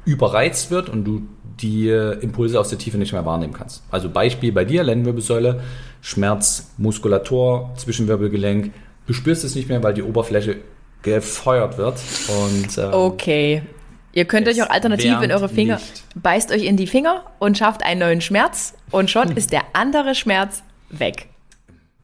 überreizt 0.05 0.69
wird 0.69 0.89
und 0.89 1.05
du 1.05 1.21
die 1.59 1.89
Impulse 1.89 2.59
aus 2.59 2.69
der 2.69 2.77
Tiefe 2.77 2.97
nicht 2.97 3.11
mehr 3.11 3.25
wahrnehmen 3.25 3.53
kannst. 3.53 3.83
Also 3.91 4.09
Beispiel 4.09 4.51
bei 4.51 4.63
dir, 4.63 4.83
Lendenwirbelsäule, 4.83 5.61
Schmerz, 6.01 6.71
Muskulatur, 6.77 7.71
Zwischenwirbelgelenk. 7.75 8.71
Du 9.07 9.13
spürst 9.13 9.43
es 9.43 9.55
nicht 9.55 9.67
mehr, 9.67 9.83
weil 9.83 9.93
die 9.93 10.03
Oberfläche 10.03 10.57
gefeuert 11.01 11.77
wird. 11.77 11.99
Und, 12.27 12.77
ähm, 12.77 12.93
okay. 12.93 13.61
Ihr 14.11 14.25
könnt 14.25 14.47
euch 14.47 14.61
auch 14.63 14.69
alternativ 14.69 15.21
in 15.21 15.31
eure 15.31 15.49
Finger, 15.49 15.75
nicht. 15.75 16.03
beißt 16.15 16.51
euch 16.51 16.63
in 16.63 16.77
die 16.77 16.87
Finger 16.87 17.25
und 17.37 17.57
schafft 17.57 17.83
einen 17.83 17.99
neuen 17.99 18.21
Schmerz 18.21 18.73
und 18.91 19.09
schon 19.09 19.31
ist 19.37 19.51
der 19.51 19.61
andere 19.73 20.15
Schmerz 20.15 20.63
weg. 20.89 21.27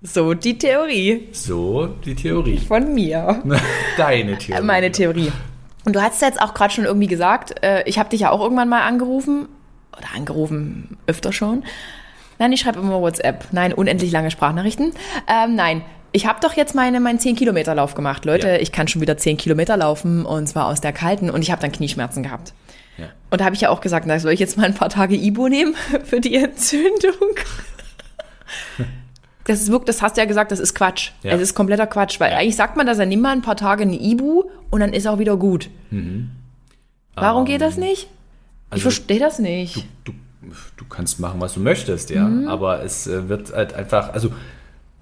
So 0.02 0.36
die 0.36 0.58
Theorie. 0.58 1.30
So 1.32 1.88
die 1.88 2.14
Theorie. 2.14 2.60
Von 2.60 2.94
mir. 2.94 3.42
Deine 3.98 4.38
Theorie. 4.38 4.64
Meine 4.64 4.92
Theorie. 4.92 5.32
Und 5.84 5.96
du 5.96 6.02
hast 6.02 6.22
jetzt 6.22 6.42
auch 6.42 6.54
gerade 6.54 6.74
schon 6.74 6.86
irgendwie 6.86 7.08
gesagt, 7.08 7.64
äh, 7.64 7.84
ich 7.88 7.98
habe 7.98 8.10
dich 8.10 8.22
ja 8.22 8.32
auch 8.32 8.42
irgendwann 8.42 8.70
mal 8.70 8.84
angerufen. 8.84 9.48
Oder 9.98 10.08
angerufen, 10.16 10.98
öfter 11.08 11.32
schon. 11.32 11.64
Nein, 12.38 12.52
ich 12.52 12.60
schreibe 12.60 12.80
immer 12.80 13.02
WhatsApp. 13.02 13.46
Nein, 13.52 13.74
unendlich 13.74 14.12
lange 14.12 14.30
Sprachnachrichten. 14.30 14.92
Ähm, 15.28 15.56
nein, 15.56 15.84
ich 16.16 16.26
habe 16.26 16.40
doch 16.42 16.54
jetzt 16.54 16.74
meine, 16.76 17.02
meinen 17.02 17.20
10-Kilometer-Lauf 17.20 17.94
gemacht. 17.94 18.24
Leute, 18.24 18.48
ja. 18.48 18.56
ich 18.56 18.72
kann 18.72 18.88
schon 18.88 19.02
wieder 19.02 19.18
10 19.18 19.36
Kilometer 19.36 19.76
laufen 19.76 20.26
und 20.26 20.48
zwar 20.48 20.68
aus 20.68 20.80
der 20.80 20.94
kalten 20.94 21.30
und 21.30 21.42
ich 21.42 21.52
habe 21.52 21.62
dann 21.62 21.74
Knieschmerzen 21.74 22.24
gehabt. 22.24 22.54
Ja. 22.98 23.08
Und 23.30 23.42
da 23.42 23.46
habe 23.46 23.54
ich 23.54 23.62
ja 23.62 23.70
auch 23.70 23.82
gesagt, 23.82 24.06
na, 24.08 24.18
soll 24.18 24.32
ich 24.32 24.40
jetzt 24.40 24.56
mal 24.56 24.64
ein 24.64 24.74
paar 24.74 24.88
Tage 24.88 25.16
Ibo 25.16 25.50
nehmen 25.50 25.76
für 26.06 26.22
die 26.22 26.36
Entzündung? 26.36 27.36
Das 29.48 29.62
ist 29.62 29.70
wirklich, 29.70 29.96
das 29.96 30.02
hast 30.02 30.18
du 30.18 30.22
ja 30.22 30.26
gesagt, 30.26 30.52
das 30.52 30.60
ist 30.60 30.74
Quatsch. 30.74 31.12
Ja. 31.22 31.34
Es 31.34 31.40
ist 31.40 31.54
kompletter 31.54 31.86
Quatsch, 31.86 32.20
weil 32.20 32.32
ja. 32.32 32.40
eigentlich 32.40 32.56
sagt 32.56 32.78
man, 32.78 32.88
dass 32.88 32.98
er 32.98 33.06
nimm 33.06 33.22
mal 33.22 33.32
ein 33.32 33.44
paar 33.44 33.56
Tage 33.56 33.84
eine 33.84 33.96
Ibu 33.96 34.46
und 34.72 34.80
dann 34.80 34.92
ist 34.92 35.06
auch 35.06 35.20
wieder 35.20 35.38
gut. 35.38 35.70
Mhm. 35.92 36.32
Warum 37.14 37.42
um, 37.42 37.46
geht 37.46 37.62
das 37.62 37.76
ähm, 37.76 37.84
nicht? 37.84 38.08
Also 38.72 38.78
ich 38.78 38.82
verstehe 38.82 39.20
das 39.20 39.38
nicht. 39.38 39.86
Du, 40.04 40.14
du, 40.42 40.50
du, 40.78 40.86
kannst 40.90 41.20
machen, 41.20 41.40
was 41.42 41.54
du 41.54 41.60
möchtest, 41.60 42.10
ja. 42.10 42.28
Mhm. 42.28 42.48
Aber 42.48 42.84
es 42.84 43.06
äh, 43.06 43.30
wird 43.30 43.54
halt 43.54 43.76
einfach, 43.76 44.16
also 44.16 44.34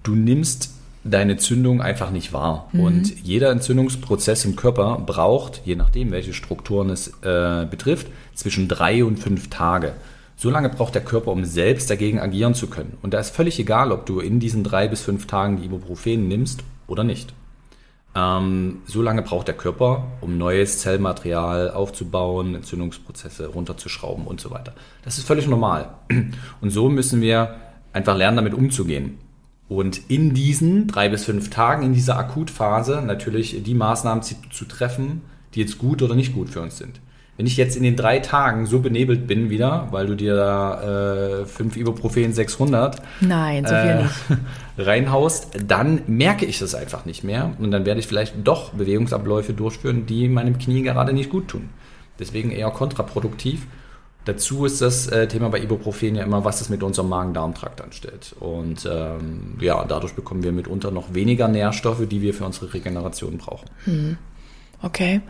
du 0.02 0.14
nimmst 0.14 0.74
deine 1.04 1.36
Zündung 1.36 1.80
einfach 1.82 2.10
nicht 2.10 2.32
wahr. 2.32 2.68
Mhm. 2.72 2.80
Und 2.80 3.24
jeder 3.24 3.50
Entzündungsprozess 3.50 4.44
im 4.44 4.56
Körper 4.56 5.02
braucht, 5.04 5.60
je 5.64 5.76
nachdem, 5.76 6.10
welche 6.10 6.32
Strukturen 6.32 6.90
es 6.90 7.08
äh, 7.22 7.66
betrifft, 7.70 8.08
zwischen 8.34 8.68
drei 8.68 9.04
und 9.04 9.18
fünf 9.18 9.50
Tage. 9.50 9.92
So 10.36 10.50
lange 10.50 10.68
braucht 10.68 10.94
der 10.94 11.04
Körper, 11.04 11.30
um 11.30 11.44
selbst 11.44 11.90
dagegen 11.90 12.18
agieren 12.18 12.54
zu 12.54 12.66
können. 12.66 12.98
Und 13.02 13.14
da 13.14 13.20
ist 13.20 13.34
völlig 13.34 13.58
egal, 13.60 13.92
ob 13.92 14.06
du 14.06 14.20
in 14.20 14.40
diesen 14.40 14.64
drei 14.64 14.88
bis 14.88 15.02
fünf 15.02 15.26
Tagen 15.26 15.58
die 15.58 15.66
Ibuprofen 15.66 16.26
nimmst 16.26 16.64
oder 16.88 17.04
nicht. 17.04 17.32
Ähm, 18.16 18.78
so 18.86 19.02
lange 19.02 19.22
braucht 19.22 19.48
der 19.48 19.56
Körper, 19.56 20.06
um 20.20 20.38
neues 20.38 20.78
Zellmaterial 20.78 21.70
aufzubauen, 21.70 22.54
Entzündungsprozesse 22.54 23.48
runterzuschrauben 23.48 24.26
und 24.26 24.40
so 24.40 24.50
weiter. 24.50 24.72
Das 25.04 25.18
ist 25.18 25.26
völlig 25.26 25.46
normal. 25.46 25.94
Und 26.60 26.70
so 26.70 26.88
müssen 26.88 27.20
wir 27.20 27.56
einfach 27.92 28.16
lernen, 28.16 28.36
damit 28.36 28.54
umzugehen. 28.54 29.18
Und 29.74 30.02
in 30.08 30.34
diesen 30.34 30.86
drei 30.86 31.08
bis 31.08 31.24
fünf 31.24 31.50
Tagen, 31.50 31.82
in 31.82 31.94
dieser 31.94 32.16
Akutphase, 32.16 33.02
natürlich 33.04 33.62
die 33.64 33.74
Maßnahmen 33.74 34.22
zu, 34.22 34.36
zu 34.52 34.66
treffen, 34.66 35.22
die 35.54 35.60
jetzt 35.60 35.78
gut 35.78 36.00
oder 36.00 36.14
nicht 36.14 36.32
gut 36.32 36.48
für 36.48 36.60
uns 36.60 36.78
sind. 36.78 37.00
Wenn 37.36 37.46
ich 37.46 37.56
jetzt 37.56 37.76
in 37.76 37.82
den 37.82 37.96
drei 37.96 38.20
Tagen 38.20 38.66
so 38.66 38.78
benebelt 38.78 39.26
bin 39.26 39.50
wieder, 39.50 39.88
weil 39.90 40.06
du 40.06 40.14
dir 40.14 40.36
da 40.36 41.40
äh, 41.40 41.46
fünf 41.46 41.76
Ibuprofen 41.76 42.32
600 42.32 43.02
Nein, 43.20 43.66
so 43.66 43.74
äh, 43.74 44.04
reinhaust, 44.78 45.48
dann 45.66 46.02
merke 46.06 46.46
ich 46.46 46.60
das 46.60 46.76
einfach 46.76 47.04
nicht 47.04 47.24
mehr 47.24 47.50
und 47.58 47.72
dann 47.72 47.84
werde 47.84 47.98
ich 47.98 48.06
vielleicht 48.06 48.34
doch 48.44 48.74
Bewegungsabläufe 48.74 49.52
durchführen, 49.52 50.06
die 50.06 50.28
meinem 50.28 50.58
Knie 50.58 50.82
gerade 50.82 51.12
nicht 51.12 51.30
gut 51.30 51.48
tun. 51.48 51.70
Deswegen 52.20 52.52
eher 52.52 52.70
kontraproduktiv. 52.70 53.66
Dazu 54.24 54.64
ist 54.64 54.80
das 54.80 55.06
äh, 55.08 55.28
Thema 55.28 55.50
bei 55.50 55.60
Ibuprofen 55.60 56.16
ja 56.16 56.22
immer, 56.22 56.44
was 56.44 56.60
es 56.60 56.70
mit 56.70 56.82
unserem 56.82 57.10
Magen-Darm-Trakt 57.10 57.82
anstellt. 57.82 58.34
Und 58.40 58.88
ähm, 58.90 59.56
ja, 59.60 59.84
dadurch 59.84 60.14
bekommen 60.14 60.42
wir 60.42 60.52
mitunter 60.52 60.90
noch 60.90 61.12
weniger 61.12 61.48
Nährstoffe, 61.48 62.06
die 62.08 62.22
wir 62.22 62.32
für 62.32 62.46
unsere 62.46 62.72
Regeneration 62.72 63.36
brauchen. 63.36 63.68
Hm. 63.84 64.16
Okay. 64.82 65.20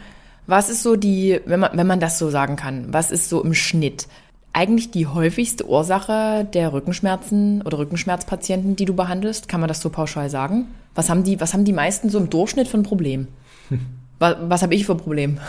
Was 0.46 0.68
ist 0.68 0.82
so 0.82 0.94
die, 0.96 1.40
wenn 1.46 1.60
man, 1.60 1.76
wenn 1.76 1.86
man 1.86 2.00
das 2.00 2.18
so 2.18 2.30
sagen 2.30 2.56
kann, 2.56 2.92
was 2.92 3.10
ist 3.10 3.28
so 3.28 3.42
im 3.42 3.54
Schnitt 3.54 4.06
eigentlich 4.52 4.90
die 4.90 5.06
häufigste 5.06 5.66
Ursache 5.68 6.46
der 6.52 6.72
Rückenschmerzen 6.72 7.62
oder 7.62 7.78
Rückenschmerzpatienten, 7.78 8.76
die 8.76 8.84
du 8.84 8.94
behandelst? 8.94 9.48
Kann 9.48 9.60
man 9.60 9.68
das 9.68 9.80
so 9.80 9.90
pauschal 9.90 10.30
sagen? 10.30 10.68
Was 10.94 11.10
haben 11.10 11.24
die, 11.24 11.40
was 11.40 11.54
haben 11.54 11.64
die 11.64 11.72
meisten 11.72 12.10
so 12.10 12.18
im 12.18 12.30
Durchschnitt 12.30 12.68
für 12.68 12.78
ein 12.78 12.84
Problem? 12.84 13.26
Was, 14.20 14.36
was 14.42 14.62
habe 14.62 14.76
ich 14.76 14.86
für 14.86 14.92
ein 14.92 14.98
Problem? 14.98 15.40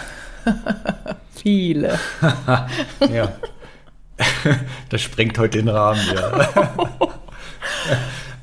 Viele. 1.31 1.99
ja. 3.13 3.31
das 4.89 5.01
sprengt 5.01 5.37
heute 5.37 5.57
den 5.57 5.69
Rahmen, 5.69 5.99
ja. 6.13 7.47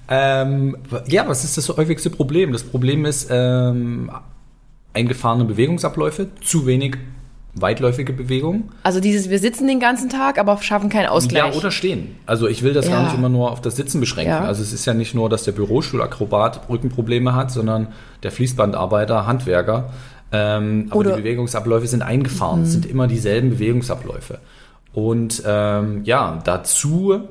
ähm, 0.08 0.76
ja, 1.06 1.26
was 1.26 1.44
ist 1.44 1.56
das 1.56 1.68
häufigste 1.70 2.10
Problem? 2.10 2.52
Das 2.52 2.62
Problem 2.62 3.06
ist, 3.06 3.28
ähm, 3.30 4.10
eingefahrene 4.92 5.44
Bewegungsabläufe, 5.44 6.28
zu 6.42 6.66
wenig 6.66 6.96
weitläufige 7.54 8.12
Bewegung. 8.12 8.70
Also 8.82 9.00
dieses, 9.00 9.28
wir 9.28 9.38
sitzen 9.38 9.66
den 9.66 9.78
ganzen 9.78 10.08
Tag, 10.08 10.38
aber 10.38 10.56
schaffen 10.62 10.88
keinen 10.88 11.06
Ausgleich. 11.06 11.52
Ja, 11.52 11.58
oder 11.58 11.70
stehen. 11.70 12.16
Also 12.24 12.48
ich 12.48 12.62
will 12.62 12.72
das 12.72 12.86
ja. 12.86 12.92
gar 12.92 13.04
nicht 13.04 13.14
immer 13.14 13.28
nur 13.28 13.50
auf 13.50 13.60
das 13.60 13.76
Sitzen 13.76 14.00
beschränken. 14.00 14.30
Ja. 14.30 14.44
Also 14.44 14.62
es 14.62 14.72
ist 14.72 14.86
ja 14.86 14.94
nicht 14.94 15.14
nur, 15.14 15.28
dass 15.28 15.44
der 15.44 15.52
Bürostuhlakrobat 15.52 16.68
Rückenprobleme 16.70 17.34
hat, 17.34 17.50
sondern 17.50 17.88
der 18.22 18.32
Fließbandarbeiter, 18.32 19.26
Handwerker. 19.26 19.90
Ähm, 20.32 20.86
aber 20.90 21.04
die 21.04 21.20
Bewegungsabläufe 21.20 21.86
sind 21.86 22.02
eingefahren. 22.02 22.60
Mhm. 22.60 22.64
Es 22.66 22.72
sind 22.72 22.86
immer 22.86 23.06
dieselben 23.06 23.50
Bewegungsabläufe. 23.50 24.38
Und 24.92 25.42
ähm, 25.46 26.02
ja, 26.04 26.40
dazu 26.44 27.28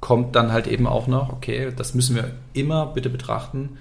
kommt 0.00 0.34
dann 0.36 0.52
halt 0.52 0.66
eben 0.66 0.86
auch 0.86 1.06
noch, 1.06 1.32
okay, 1.32 1.72
das 1.74 1.94
müssen 1.94 2.16
wir 2.16 2.32
immer 2.52 2.86
bitte 2.86 3.08
betrachten, 3.08 3.78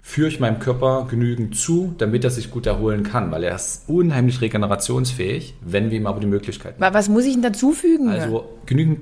führe 0.00 0.28
ich 0.28 0.40
meinem 0.40 0.58
Körper 0.58 1.06
genügend 1.08 1.56
zu, 1.56 1.94
damit 1.98 2.24
er 2.24 2.30
sich 2.30 2.50
gut 2.50 2.66
erholen 2.66 3.04
kann, 3.04 3.30
weil 3.30 3.44
er 3.44 3.54
ist 3.54 3.88
unheimlich 3.88 4.40
regenerationsfähig, 4.40 5.54
wenn 5.62 5.90
wir 5.90 5.98
ihm 5.98 6.06
aber 6.06 6.20
die 6.20 6.26
Möglichkeit 6.26 6.78
geben. 6.78 6.94
Was 6.94 7.08
muss 7.08 7.24
ich 7.24 7.34
denn 7.34 7.42
dazufügen? 7.42 8.08
Also 8.08 8.48
genügend 8.66 9.00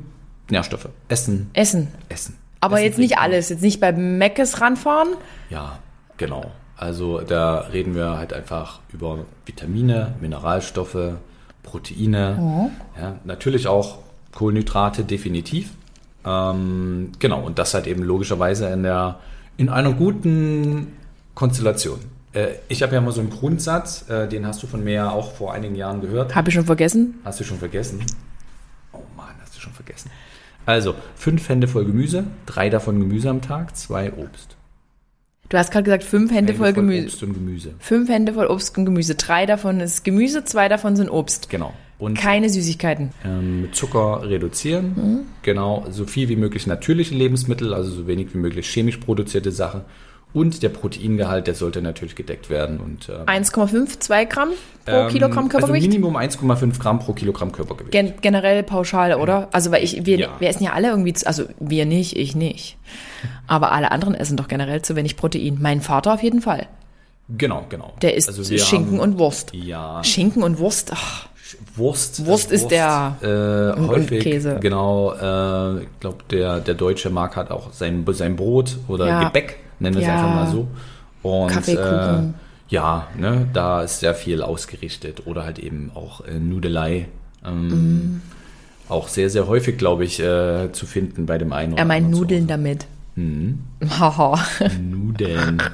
Nährstoffe. 0.50 0.88
Essen. 1.08 1.50
Essen. 1.54 1.88
Essen. 2.08 2.36
Aber 2.60 2.76
Essen 2.76 2.84
jetzt 2.84 2.98
nicht 2.98 3.18
alles. 3.18 3.48
Jetzt 3.48 3.62
nicht 3.62 3.80
bei 3.80 3.92
Meckes 3.92 4.60
ranfahren? 4.60 5.08
Ja, 5.50 5.78
genau. 6.18 6.52
Also 6.82 7.20
da 7.20 7.58
reden 7.72 7.94
wir 7.94 8.18
halt 8.18 8.32
einfach 8.32 8.80
über 8.92 9.20
Vitamine, 9.46 10.16
Mineralstoffe, 10.20 11.12
Proteine. 11.62 12.36
Oh. 12.40 12.70
Ja, 13.00 13.20
natürlich 13.22 13.68
auch 13.68 13.98
Kohlenhydrate 14.32 15.04
definitiv. 15.04 15.70
Ähm, 16.26 17.12
genau, 17.20 17.40
und 17.40 17.60
das 17.60 17.74
halt 17.74 17.86
eben 17.86 18.02
logischerweise 18.02 18.66
in 18.66 18.82
der 18.82 19.20
in 19.56 19.68
einer 19.68 19.92
guten 19.92 20.88
Konstellation. 21.36 22.00
Äh, 22.32 22.54
ich 22.66 22.82
habe 22.82 22.96
ja 22.96 23.00
mal 23.00 23.12
so 23.12 23.20
einen 23.20 23.30
Grundsatz, 23.30 24.08
äh, 24.08 24.26
den 24.26 24.44
hast 24.44 24.60
du 24.64 24.66
von 24.66 24.82
mir 24.82 24.94
ja 24.94 25.10
auch 25.10 25.30
vor 25.30 25.52
einigen 25.52 25.76
Jahren 25.76 26.00
gehört. 26.00 26.34
Habe 26.34 26.48
ich 26.48 26.54
schon 26.56 26.64
vergessen? 26.64 27.14
Hast 27.24 27.38
du 27.38 27.44
schon 27.44 27.58
vergessen? 27.58 28.04
Oh 28.92 28.98
Mann, 29.16 29.36
hast 29.40 29.54
du 29.54 29.60
schon 29.60 29.72
vergessen. 29.72 30.10
Also, 30.66 30.96
fünf 31.14 31.48
Hände 31.48 31.68
voll 31.68 31.84
Gemüse, 31.84 32.24
drei 32.44 32.70
davon 32.70 32.98
Gemüse 32.98 33.30
am 33.30 33.40
Tag, 33.40 33.76
zwei 33.76 34.12
Obst. 34.14 34.51
Du 35.52 35.58
hast 35.58 35.70
gerade 35.70 35.84
gesagt, 35.84 36.02
fünf 36.02 36.30
Hände, 36.30 36.54
Hände 36.54 36.54
voll, 36.54 36.72
voll 36.72 36.82
Gemüse. 36.82 37.08
Obst 37.08 37.22
und 37.24 37.34
Gemüse. 37.34 37.74
Fünf 37.78 38.08
Hände 38.08 38.32
voll 38.32 38.46
Obst 38.46 38.78
und 38.78 38.86
Gemüse. 38.86 39.16
Drei 39.16 39.44
davon 39.44 39.80
ist 39.80 40.02
Gemüse, 40.02 40.46
zwei 40.46 40.70
davon 40.70 40.96
sind 40.96 41.10
Obst. 41.10 41.50
Genau. 41.50 41.74
Und 41.98 42.16
Keine 42.16 42.48
Süßigkeiten. 42.48 43.10
Ähm, 43.22 43.68
Zucker 43.72 44.22
reduzieren. 44.22 44.94
Mhm. 44.96 45.20
Genau, 45.42 45.84
so 45.90 46.06
viel 46.06 46.30
wie 46.30 46.36
möglich 46.36 46.66
natürliche 46.66 47.14
Lebensmittel, 47.14 47.74
also 47.74 47.90
so 47.90 48.06
wenig 48.06 48.32
wie 48.32 48.38
möglich 48.38 48.66
chemisch 48.66 48.96
produzierte 48.96 49.52
Sachen. 49.52 49.82
Und 50.34 50.62
der 50.62 50.70
Proteingehalt, 50.70 51.46
der 51.46 51.54
sollte 51.54 51.82
natürlich 51.82 52.14
gedeckt 52.14 52.48
werden. 52.48 52.80
Und, 52.80 53.08
ähm, 53.08 53.26
1,5, 53.26 54.00
2 54.00 54.24
Gramm 54.24 54.50
pro 54.84 54.92
ähm, 54.92 55.08
Kilogramm 55.08 55.44
also 55.44 55.48
Körpergewicht? 55.50 55.86
Also 55.86 55.98
Minimum 55.98 56.16
1,5 56.16 56.78
Gramm 56.78 56.98
pro 57.00 57.12
Kilogramm 57.12 57.52
Körpergewicht. 57.52 57.92
Gen 57.92 58.14
generell 58.20 58.62
pauschal, 58.62 59.14
oder? 59.14 59.48
Also 59.52 59.70
weil 59.70 59.84
ich, 59.84 60.06
wir, 60.06 60.18
ja. 60.18 60.28
wir 60.38 60.48
essen 60.48 60.64
ja 60.64 60.72
alle 60.72 60.88
irgendwie, 60.88 61.14
also 61.24 61.44
wir 61.60 61.84
nicht, 61.84 62.16
ich 62.16 62.34
nicht. 62.34 62.78
Aber 63.46 63.72
alle 63.72 63.90
anderen 63.90 64.14
essen 64.14 64.36
doch 64.36 64.48
generell 64.48 64.82
zu 64.82 64.96
wenig 64.96 65.16
Protein. 65.16 65.58
Mein 65.60 65.80
Vater 65.80 66.14
auf 66.14 66.22
jeden 66.22 66.40
Fall. 66.40 66.66
Genau, 67.28 67.64
genau. 67.68 67.92
Der 68.02 68.14
isst 68.14 68.28
also 68.28 68.42
Schinken 68.42 68.98
haben, 68.98 69.00
und 69.00 69.18
Wurst. 69.18 69.52
Ja. 69.54 70.02
Schinken 70.02 70.42
und 70.42 70.58
Wurst, 70.58 70.92
ach. 70.94 71.28
Wurst. 71.76 72.26
Wurst 72.26 72.50
ist 72.50 72.68
der 72.68 73.16
äh, 73.22 73.80
häufig, 73.80 74.22
Käse. 74.22 74.58
Genau, 74.60 75.12
äh, 75.12 75.82
ich 75.82 76.00
glaube, 76.00 76.18
der, 76.30 76.60
der 76.60 76.74
deutsche 76.74 77.10
Markt 77.10 77.36
hat 77.36 77.50
auch 77.50 77.72
sein, 77.72 78.04
sein 78.10 78.36
Brot 78.36 78.78
oder 78.88 79.06
ja. 79.06 79.24
Gebäck, 79.24 79.58
nennen 79.82 79.96
wir 79.96 80.02
es 80.02 80.08
einfach 80.08 80.34
mal 80.34 80.50
so. 80.50 80.68
Und 81.22 81.68
äh, 81.68 82.32
ja, 82.68 83.08
ne, 83.16 83.46
da 83.52 83.82
ist 83.82 84.00
sehr 84.00 84.14
viel 84.14 84.42
ausgerichtet 84.42 85.26
oder 85.26 85.44
halt 85.44 85.58
eben 85.58 85.90
auch 85.94 86.24
äh, 86.24 86.38
Nudelei. 86.38 87.08
Ähm, 87.44 87.68
mm. 87.68 88.22
Auch 88.88 89.08
sehr, 89.08 89.30
sehr 89.30 89.46
häufig, 89.46 89.78
glaube 89.78 90.04
ich, 90.04 90.20
äh, 90.20 90.72
zu 90.72 90.86
finden 90.86 91.26
bei 91.26 91.38
dem 91.38 91.52
einen 91.52 91.74
oder 91.74 91.82
Er 91.82 91.86
meint 91.86 92.10
Nudeln 92.10 92.46
damit. 92.46 92.86
Mhm. 93.14 93.60
Haha. 93.88 94.38
Nudeln. 94.80 95.62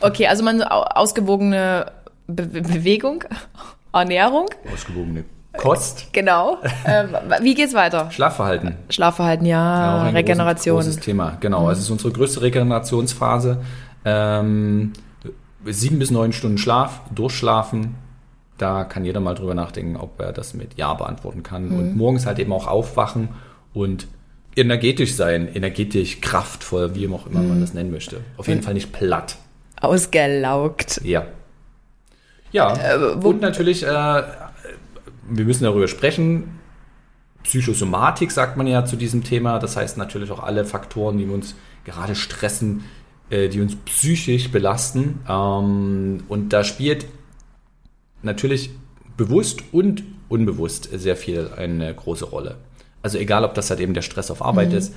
Okay, 0.00 0.26
also 0.26 0.44
man 0.44 0.60
ausgewogene 0.62 1.90
Be 2.26 2.44
Bewegung, 2.46 3.24
Ernährung. 3.92 4.50
Ausgewogene 4.70 5.24
Kost. 5.56 6.12
Genau. 6.12 6.58
ähm, 6.84 7.10
wie 7.42 7.54
geht's 7.54 7.74
weiter? 7.74 8.10
Schlafverhalten. 8.10 8.76
Schlafverhalten, 8.90 9.46
ja, 9.46 10.02
ein 10.02 10.16
Regeneration. 10.16 10.76
Großes, 10.76 10.96
großes 10.96 11.04
Thema, 11.04 11.36
genau. 11.40 11.64
Mhm. 11.64 11.70
Es 11.70 11.78
ist 11.78 11.90
unsere 11.90 12.12
größte 12.12 12.42
Regenerationsphase. 12.42 13.58
Ähm, 14.04 14.92
sieben 15.64 15.98
bis 15.98 16.10
neun 16.10 16.32
Stunden 16.32 16.58
Schlaf, 16.58 17.00
durchschlafen. 17.14 17.94
Da 18.58 18.84
kann 18.84 19.04
jeder 19.04 19.20
mal 19.20 19.34
drüber 19.34 19.54
nachdenken, 19.54 19.96
ob 19.96 20.20
er 20.20 20.32
das 20.32 20.54
mit 20.54 20.76
Ja 20.76 20.94
beantworten 20.94 21.42
kann. 21.42 21.68
Mhm. 21.68 21.78
Und 21.78 21.96
morgens 21.96 22.26
halt 22.26 22.38
eben 22.38 22.52
auch 22.52 22.66
aufwachen 22.66 23.28
und 23.72 24.06
energetisch 24.56 25.14
sein, 25.14 25.48
energetisch, 25.52 26.20
kraftvoll, 26.20 26.94
wie 26.94 27.08
auch 27.08 27.26
immer 27.26 27.40
mhm. 27.40 27.48
man 27.48 27.60
das 27.60 27.74
nennen 27.74 27.90
möchte. 27.90 28.20
Auf 28.36 28.46
jeden 28.48 28.60
mhm. 28.60 28.64
Fall 28.64 28.74
nicht 28.74 28.92
platt. 28.92 29.36
Ausgelaugt. 29.80 31.00
Ja. 31.04 31.24
Ja, 32.52 32.94
äh, 32.94 32.96
und 33.14 33.40
natürlich, 33.40 33.82
äh, 33.84 34.22
wir 35.28 35.44
müssen 35.44 35.64
darüber 35.64 35.88
sprechen. 35.88 36.58
Psychosomatik 37.42 38.30
sagt 38.30 38.56
man 38.56 38.66
ja 38.66 38.84
zu 38.84 38.96
diesem 38.96 39.22
Thema. 39.22 39.58
Das 39.58 39.76
heißt 39.76 39.98
natürlich 39.98 40.30
auch 40.30 40.42
alle 40.42 40.64
Faktoren, 40.64 41.18
die 41.18 41.26
uns 41.26 41.54
gerade 41.84 42.14
stressen, 42.14 42.84
äh, 43.30 43.48
die 43.48 43.60
uns 43.60 43.76
psychisch 43.76 44.50
belasten. 44.50 45.20
Ähm, 45.28 46.24
und 46.28 46.52
da 46.52 46.64
spielt 46.64 47.06
natürlich 48.22 48.70
bewusst 49.16 49.62
und 49.72 50.02
unbewusst 50.28 50.88
sehr 50.92 51.16
viel 51.16 51.50
eine 51.56 51.94
große 51.94 52.24
Rolle. 52.24 52.56
Also 53.02 53.18
egal, 53.18 53.44
ob 53.44 53.54
das 53.54 53.68
halt 53.68 53.80
eben 53.80 53.94
der 53.94 54.02
Stress 54.02 54.30
auf 54.30 54.42
Arbeit 54.42 54.70
mhm. 54.70 54.78
ist, 54.78 54.94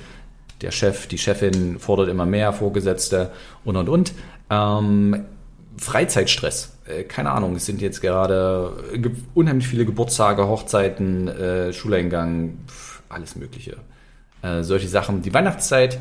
der 0.62 0.70
Chef, 0.70 1.06
die 1.06 1.18
Chefin 1.18 1.78
fordert 1.78 2.08
immer 2.08 2.26
mehr, 2.26 2.52
Vorgesetzte 2.52 3.30
und 3.64 3.76
und 3.76 3.88
und. 3.88 4.12
Ähm, 4.50 5.24
Freizeitstress, 5.78 6.76
äh, 6.86 7.04
keine 7.04 7.30
Ahnung, 7.30 7.56
es 7.56 7.66
sind 7.66 7.80
jetzt 7.80 8.00
gerade 8.00 8.72
unheimlich 9.34 9.68
viele 9.68 9.84
Geburtstage, 9.84 10.46
Hochzeiten, 10.46 11.28
äh, 11.28 11.72
Schuleingang, 11.72 12.58
pf, 12.66 13.02
alles 13.08 13.36
Mögliche. 13.36 13.76
Äh, 14.42 14.62
solche 14.62 14.88
Sachen. 14.88 15.22
Die 15.22 15.34
Weihnachtszeit 15.34 15.98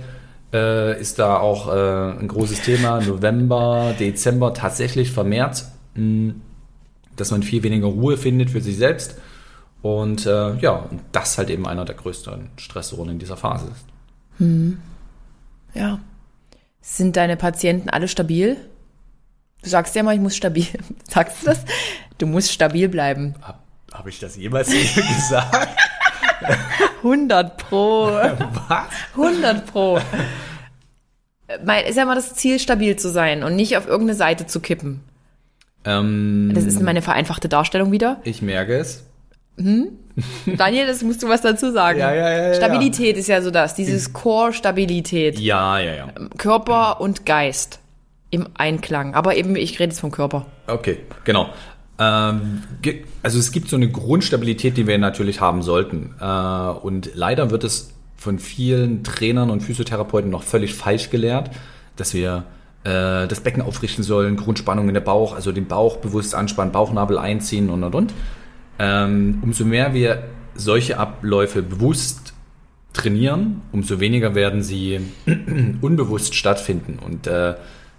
äh, 0.54 1.00
ist 1.00 1.20
da 1.20 1.38
auch 1.38 1.74
äh, 1.74 2.20
ein 2.20 2.28
großes 2.28 2.62
Thema. 2.62 3.02
November, 3.06 3.94
Dezember 4.00 4.54
tatsächlich 4.54 5.12
vermehrt, 5.12 5.66
mh, 5.96 6.02
hm, 6.02 6.42
dass 7.16 7.32
man 7.32 7.42
viel 7.42 7.63
weniger 7.63 7.88
Ruhe 7.88 8.16
findet 8.16 8.52
für 8.52 8.62
sich 8.62 8.78
selbst 8.78 9.16
und 9.82 10.26
äh, 10.26 10.56
ja, 10.58 10.72
und 10.72 11.02
das 11.12 11.38
halt 11.38 11.50
eben 11.50 11.68
einer 11.68 11.86
der 11.86 11.96
größten 11.96 12.50
Stressoren 12.58 13.10
in 13.10 13.20
dieser 13.20 13.38
Phase 13.38 13.68
ist. 13.68 13.86
Hm. 14.38 14.80
Ja. 15.74 16.00
Sind 16.82 17.18
deine 17.18 17.38
Patienten 17.38 17.90
alle 17.90 18.08
stabil? 18.08 18.58
Du 19.63 19.70
sagst 19.70 19.96
ja 19.96 20.04
mal, 20.04 20.15
ich 20.15 20.22
muss 20.22 20.36
stabil. 20.36 20.67
Sagst 21.10 21.41
du 21.41 21.48
das? 21.48 21.65
Du 22.17 22.26
musst 22.26 22.52
stabil 22.52 22.88
bleiben. 22.89 23.36
Habe 23.41 23.60
hab 23.91 24.08
ich 24.08 24.20
das 24.20 24.36
jemals 24.36 24.70
gesagt? 24.96 25.78
100 26.98 27.58
pro. 27.58 28.06
Was? 28.06 28.88
100 29.13 29.65
pro. 29.65 30.00
Mein, 31.63 31.86
ist 31.86 31.96
ja 31.96 32.04
immer 32.04 32.15
das 32.15 32.34
Ziel, 32.36 32.60
stabil 32.60 32.96
zu 32.98 33.10
sein 33.10 33.43
und 33.43 33.56
nicht 33.56 33.78
auf 33.78 33.88
irgendeine 33.88 34.15
Seite 34.15 34.46
zu 34.46 34.60
kippen. 34.60 35.02
Ähm, 35.86 36.52
das 36.54 36.65
ist 36.65 36.82
meine 36.82 37.02
vereinfachte 37.02 37.48
Darstellung 37.48 37.91
wieder. 37.91 38.20
Ich 38.24 38.41
merke 38.41 38.78
es. 38.78 39.06
Hm? 39.58 39.89
Daniel, 40.58 40.88
das 40.88 41.02
musst 41.04 41.24
du 41.24 41.30
was 41.30 41.41
dazu 41.41 41.72
sagen. 41.72 42.00
Ja, 42.00 42.13
ja, 42.13 42.48
ja, 42.48 42.54
Stabilität 42.54 43.15
ja. 43.15 43.20
ist 43.20 43.28
ja 43.28 43.41
so 43.41 43.52
das, 43.52 43.76
dieses 43.76 44.13
Core-Stabilität. 44.13 45.39
Ja, 45.39 45.80
ja, 45.80 45.93
ja. 45.93 46.08
Körper 46.38 47.00
und 47.00 47.26
Geist 47.26 47.80
im 48.30 48.48
Einklang. 48.56 49.13
Aber 49.13 49.36
eben, 49.36 49.56
ich 49.56 49.80
rede 49.80 49.92
jetzt 49.92 50.00
vom 50.00 50.12
Körper. 50.12 50.46
Okay, 50.68 51.00
genau. 51.24 51.50
Ähm, 52.00 52.63
also 53.24 53.40
es 53.40 53.52
gibt 53.52 53.70
so 53.70 53.76
eine 53.76 53.90
Grundstabilität, 53.90 54.78
die 54.78 54.88
wir 54.88 54.98
natürlich 54.98 55.42
haben 55.42 55.62
sollten. 55.62 56.16
Äh, 56.20 56.26
und 56.26 57.12
leider 57.16 57.50
wird 57.52 57.63
es 57.63 57.94
von 58.16 58.40
vielen 58.40 59.04
Trainern 59.04 59.50
und 59.50 59.62
Physiotherapeuten 59.62 60.30
noch 60.30 60.44
völlig 60.44 60.74
falsch 60.74 61.10
gelehrt, 61.10 61.52
dass 61.96 62.13
wir 62.13 62.46
äh, 62.84 63.28
das 63.28 63.42
Becken 63.42 63.62
aufrichten 63.62 64.04
sollen, 64.04 64.36
Grundspannung 64.36 64.88
in 64.88 64.94
der 64.94 65.02
Bauch, 65.02 65.36
also 65.36 65.52
den 65.52 65.68
Bauch 65.68 65.98
bewusst 65.98 66.36
anspannen, 66.36 66.72
Bauchnabel 66.72 67.18
einziehen 67.18 67.70
und 67.70 67.84
und 67.84 67.96
und 67.96 68.13
ähm, 68.80 69.40
umso 69.42 69.66
mehr 69.66 69.94
wir 69.94 70.24
solche 70.56 70.98
Abläufe 70.98 71.62
bewusst 71.62 72.34
trainieren, 72.94 73.62
umso 73.72 74.00
weniger 74.00 74.36
werden 74.36 74.63
sie 74.63 75.00
unbewusst 75.82 76.36
stattfinden. 76.36 77.00
Und 77.04 77.28
äh, 77.28 77.56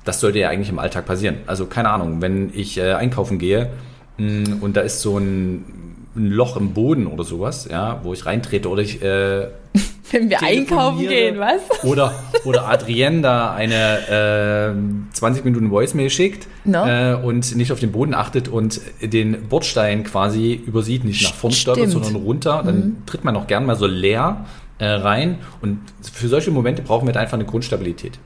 das 0.08 0.20
sollte 0.20 0.38
ja 0.38 0.48
eigentlich 0.48 0.70
im 0.70 0.78
Alltag 0.78 1.04
passieren. 1.04 1.36
Also 1.46 1.66
keine 1.66 1.90
Ahnung, 1.90 2.22
wenn 2.22 2.50
ich 2.54 2.78
äh, 2.78 2.94
einkaufen 2.94 3.38
gehe 3.38 3.68
mh, 4.16 4.26
mm, 4.26 4.62
und 4.62 4.76
da 4.76 4.80
ist 4.80 5.02
so 5.02 5.18
ein, 5.18 6.06
ein, 6.16 6.30
Loch 6.30 6.56
im 6.56 6.72
Boden 6.72 7.06
oder 7.06 7.24
sowas, 7.24 7.68
ja, 7.70 8.00
wo 8.02 8.14
ich 8.14 8.24
reintrete 8.24 8.70
oder 8.70 8.80
ich 8.80 9.02
äh, 9.02 9.48
wenn 10.10 10.30
wir 10.30 10.42
einkaufen 10.42 11.06
gehen, 11.06 11.38
was? 11.38 11.60
Oder, 11.84 12.14
oder 12.46 12.66
Adrienne 12.66 13.20
da 13.20 13.52
eine 13.52 14.74
äh, 15.12 15.14
20 15.14 15.44
Minuten 15.44 15.70
Voicemail 15.70 16.08
schickt 16.08 16.48
no. 16.64 16.86
äh, 16.86 17.14
und 17.14 17.54
nicht 17.54 17.70
auf 17.70 17.78
den 17.78 17.92
Boden 17.92 18.14
achtet 18.14 18.48
und 18.48 18.80
den 19.02 19.48
Bordstein 19.48 20.04
quasi 20.04 20.54
übersieht, 20.54 21.04
nicht 21.04 21.22
nach 21.22 21.34
vorn 21.34 21.52
stolpert, 21.52 21.90
sondern 21.90 22.16
runter, 22.16 22.62
dann 22.64 22.76
mhm. 22.76 22.96
tritt 23.04 23.22
man 23.22 23.36
auch 23.36 23.46
gern 23.46 23.66
mal 23.66 23.76
so 23.76 23.86
leer 23.86 24.46
äh, 24.78 24.86
rein. 24.86 25.40
Und 25.60 25.80
für 26.00 26.28
solche 26.28 26.50
Momente 26.50 26.80
brauchen 26.80 27.06
wir 27.06 27.14
einfach 27.14 27.34
eine 27.34 27.44
Grundstabilität. 27.44 28.18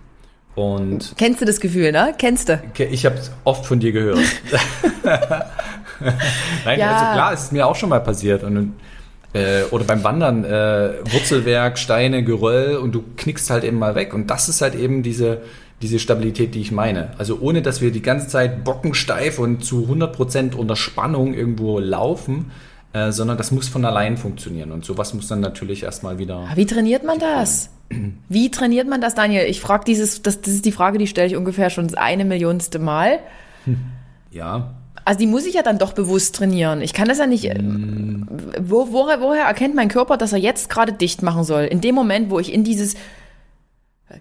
Und 0.54 1.14
Kennst 1.16 1.40
du 1.40 1.44
das 1.44 1.60
Gefühl, 1.60 1.92
ne? 1.92 2.14
Kennst 2.18 2.48
du? 2.48 2.62
Ich 2.90 3.06
habe 3.06 3.16
es 3.16 3.30
oft 3.44 3.64
von 3.64 3.80
dir 3.80 3.92
gehört. 3.92 4.18
Nein, 6.64 6.78
ja. 6.78 6.92
also 6.92 7.04
klar, 7.12 7.32
es 7.32 7.44
ist 7.44 7.52
mir 7.52 7.66
auch 7.66 7.76
schon 7.76 7.88
mal 7.88 8.00
passiert. 8.00 8.42
Und 8.44 8.74
äh, 9.32 9.62
oder 9.70 9.84
beim 9.84 10.04
Wandern 10.04 10.44
äh, 10.44 10.94
Wurzelwerk, 11.10 11.78
Steine, 11.78 12.22
Geröll 12.22 12.76
und 12.76 12.92
du 12.92 13.02
knickst 13.16 13.50
halt 13.50 13.64
eben 13.64 13.78
mal 13.78 13.94
weg. 13.94 14.12
Und 14.14 14.28
das 14.30 14.48
ist 14.48 14.60
halt 14.60 14.74
eben 14.74 15.02
diese, 15.02 15.40
diese 15.80 15.98
Stabilität, 15.98 16.54
die 16.54 16.60
ich 16.60 16.72
meine. 16.72 17.12
Also 17.18 17.38
ohne, 17.40 17.62
dass 17.62 17.80
wir 17.80 17.90
die 17.90 18.02
ganze 18.02 18.28
Zeit 18.28 18.64
bockensteif 18.64 19.38
und 19.38 19.64
zu 19.64 19.88
100% 19.90 20.54
unter 20.54 20.76
Spannung 20.76 21.34
irgendwo 21.34 21.78
laufen, 21.78 22.50
äh, 22.92 23.10
sondern 23.12 23.38
das 23.38 23.50
muss 23.50 23.68
von 23.68 23.84
allein 23.84 24.16
funktionieren. 24.16 24.72
Und 24.72 24.84
sowas 24.84 25.14
muss 25.14 25.28
dann 25.28 25.40
natürlich 25.40 25.82
erstmal 25.82 26.18
wieder. 26.18 26.48
Wie 26.54 26.66
trainiert 26.66 27.04
man 27.04 27.18
das? 27.18 27.70
Wie 28.28 28.50
trainiert 28.50 28.88
man 28.88 29.00
das, 29.00 29.14
Daniel? 29.14 29.44
Ich 29.44 29.60
frage 29.60 29.84
dieses, 29.84 30.22
das, 30.22 30.40
das 30.40 30.54
ist 30.54 30.64
die 30.64 30.72
Frage, 30.72 30.98
die 30.98 31.06
stelle 31.06 31.28
ich 31.28 31.36
ungefähr 31.36 31.70
schon 31.70 31.86
das 31.86 31.94
eine 31.94 32.24
Millionste 32.24 32.78
Mal. 32.78 33.20
Ja. 34.34 34.72
Also 35.04 35.18
die 35.18 35.26
muss 35.26 35.44
ich 35.44 35.52
ja 35.52 35.62
dann 35.62 35.76
doch 35.76 35.92
bewusst 35.92 36.34
trainieren. 36.34 36.80
Ich 36.80 36.94
kann 36.94 37.06
das 37.06 37.18
ja 37.18 37.26
nicht. 37.26 37.52
Mm. 37.52 38.22
Wo, 38.62 38.92
woher, 38.92 39.20
woher 39.20 39.44
erkennt 39.44 39.74
mein 39.74 39.88
Körper, 39.88 40.16
dass 40.16 40.32
er 40.32 40.38
jetzt 40.38 40.70
gerade 40.70 40.94
dicht 40.94 41.22
machen 41.22 41.44
soll? 41.44 41.64
In 41.64 41.82
dem 41.82 41.94
Moment, 41.94 42.30
wo 42.30 42.40
ich 42.40 42.50
in 42.50 42.64
dieses 42.64 42.94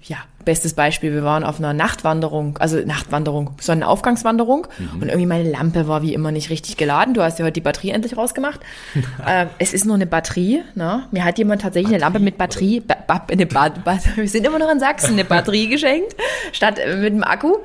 ja, 0.04 0.18
bestes 0.46 0.74
Beispiel, 0.74 1.14
wir 1.14 1.24
waren 1.24 1.44
auf 1.44 1.60
einer 1.60 1.74
Nachtwanderung, 1.74 2.58
also 2.58 2.78
Nachtwanderung, 2.80 3.52
Sonnenaufgangswanderung 3.60 4.68
mhm. 4.78 5.02
und 5.02 5.10
irgendwie 5.10 5.26
meine 5.26 5.50
Lampe 5.50 5.88
war 5.88 6.02
wie 6.02 6.14
immer 6.14 6.32
nicht 6.32 6.50
richtig 6.50 6.78
geladen. 6.78 7.14
Du 7.14 7.22
hast 7.22 7.40
ja 7.40 7.46
heute 7.46 7.54
die 7.54 7.62
Batterie 7.62 7.92
endlich 7.92 8.18
rausgemacht. 8.18 8.60
äh, 9.26 9.48
es 9.60 9.74
ist 9.74 9.86
nur 9.86 9.96
eine 9.96 10.08
Batterie. 10.08 10.64
Ne? 10.76 11.08
Mir 11.12 11.26
hat 11.26 11.38
jemand 11.38 11.62
tatsächlich 11.62 11.92
Batterie, 11.92 11.96
eine 11.96 12.14
Lampe 12.14 12.20
mit 12.20 12.38
Batterie, 12.38 12.80
ba, 12.80 12.96
ba, 13.06 13.26
eine 13.30 13.46
ba, 13.46 13.72
wir 14.16 14.30
sind 14.30 14.46
immer 14.46 14.60
noch 14.60 14.72
in 14.72 14.80
Sachsen, 14.80 15.14
eine 15.14 15.26
Batterie 15.26 15.68
geschenkt, 15.68 16.16
statt 16.52 16.80
äh, 16.80 16.96
mit 16.96 17.14
dem 17.14 17.24
Akku. 17.24 17.58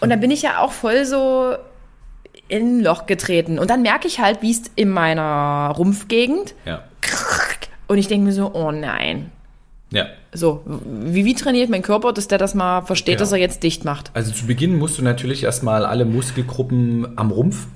Und 0.00 0.10
dann 0.10 0.20
bin 0.20 0.30
ich 0.30 0.42
ja 0.42 0.58
auch 0.58 0.72
voll 0.72 1.04
so 1.04 1.54
in 2.48 2.78
ein 2.78 2.80
Loch 2.82 3.06
getreten. 3.06 3.58
Und 3.58 3.70
dann 3.70 3.82
merke 3.82 4.06
ich 4.06 4.20
halt, 4.20 4.42
wie 4.42 4.50
es 4.50 4.62
in 4.76 4.90
meiner 4.90 5.72
Rumpfgegend. 5.76 6.54
Ja. 6.64 6.82
Und 7.86 7.98
ich 7.98 8.08
denke 8.08 8.26
mir 8.26 8.32
so, 8.32 8.52
oh 8.52 8.70
nein. 8.70 9.30
Ja. 9.90 10.06
So, 10.32 10.62
wie, 10.66 11.24
wie 11.24 11.34
trainiert 11.34 11.70
mein 11.70 11.82
Körper, 11.82 12.12
dass 12.12 12.26
der 12.26 12.38
das 12.38 12.54
mal 12.54 12.82
versteht, 12.82 13.16
genau. 13.16 13.20
dass 13.20 13.32
er 13.32 13.38
jetzt 13.38 13.62
dicht 13.62 13.84
macht? 13.84 14.10
Also 14.14 14.32
zu 14.32 14.46
Beginn 14.46 14.76
musst 14.76 14.98
du 14.98 15.02
natürlich 15.02 15.44
erstmal 15.44 15.84
alle 15.84 16.04
Muskelgruppen 16.04 17.16
am 17.16 17.30
Rumpf, 17.30 17.66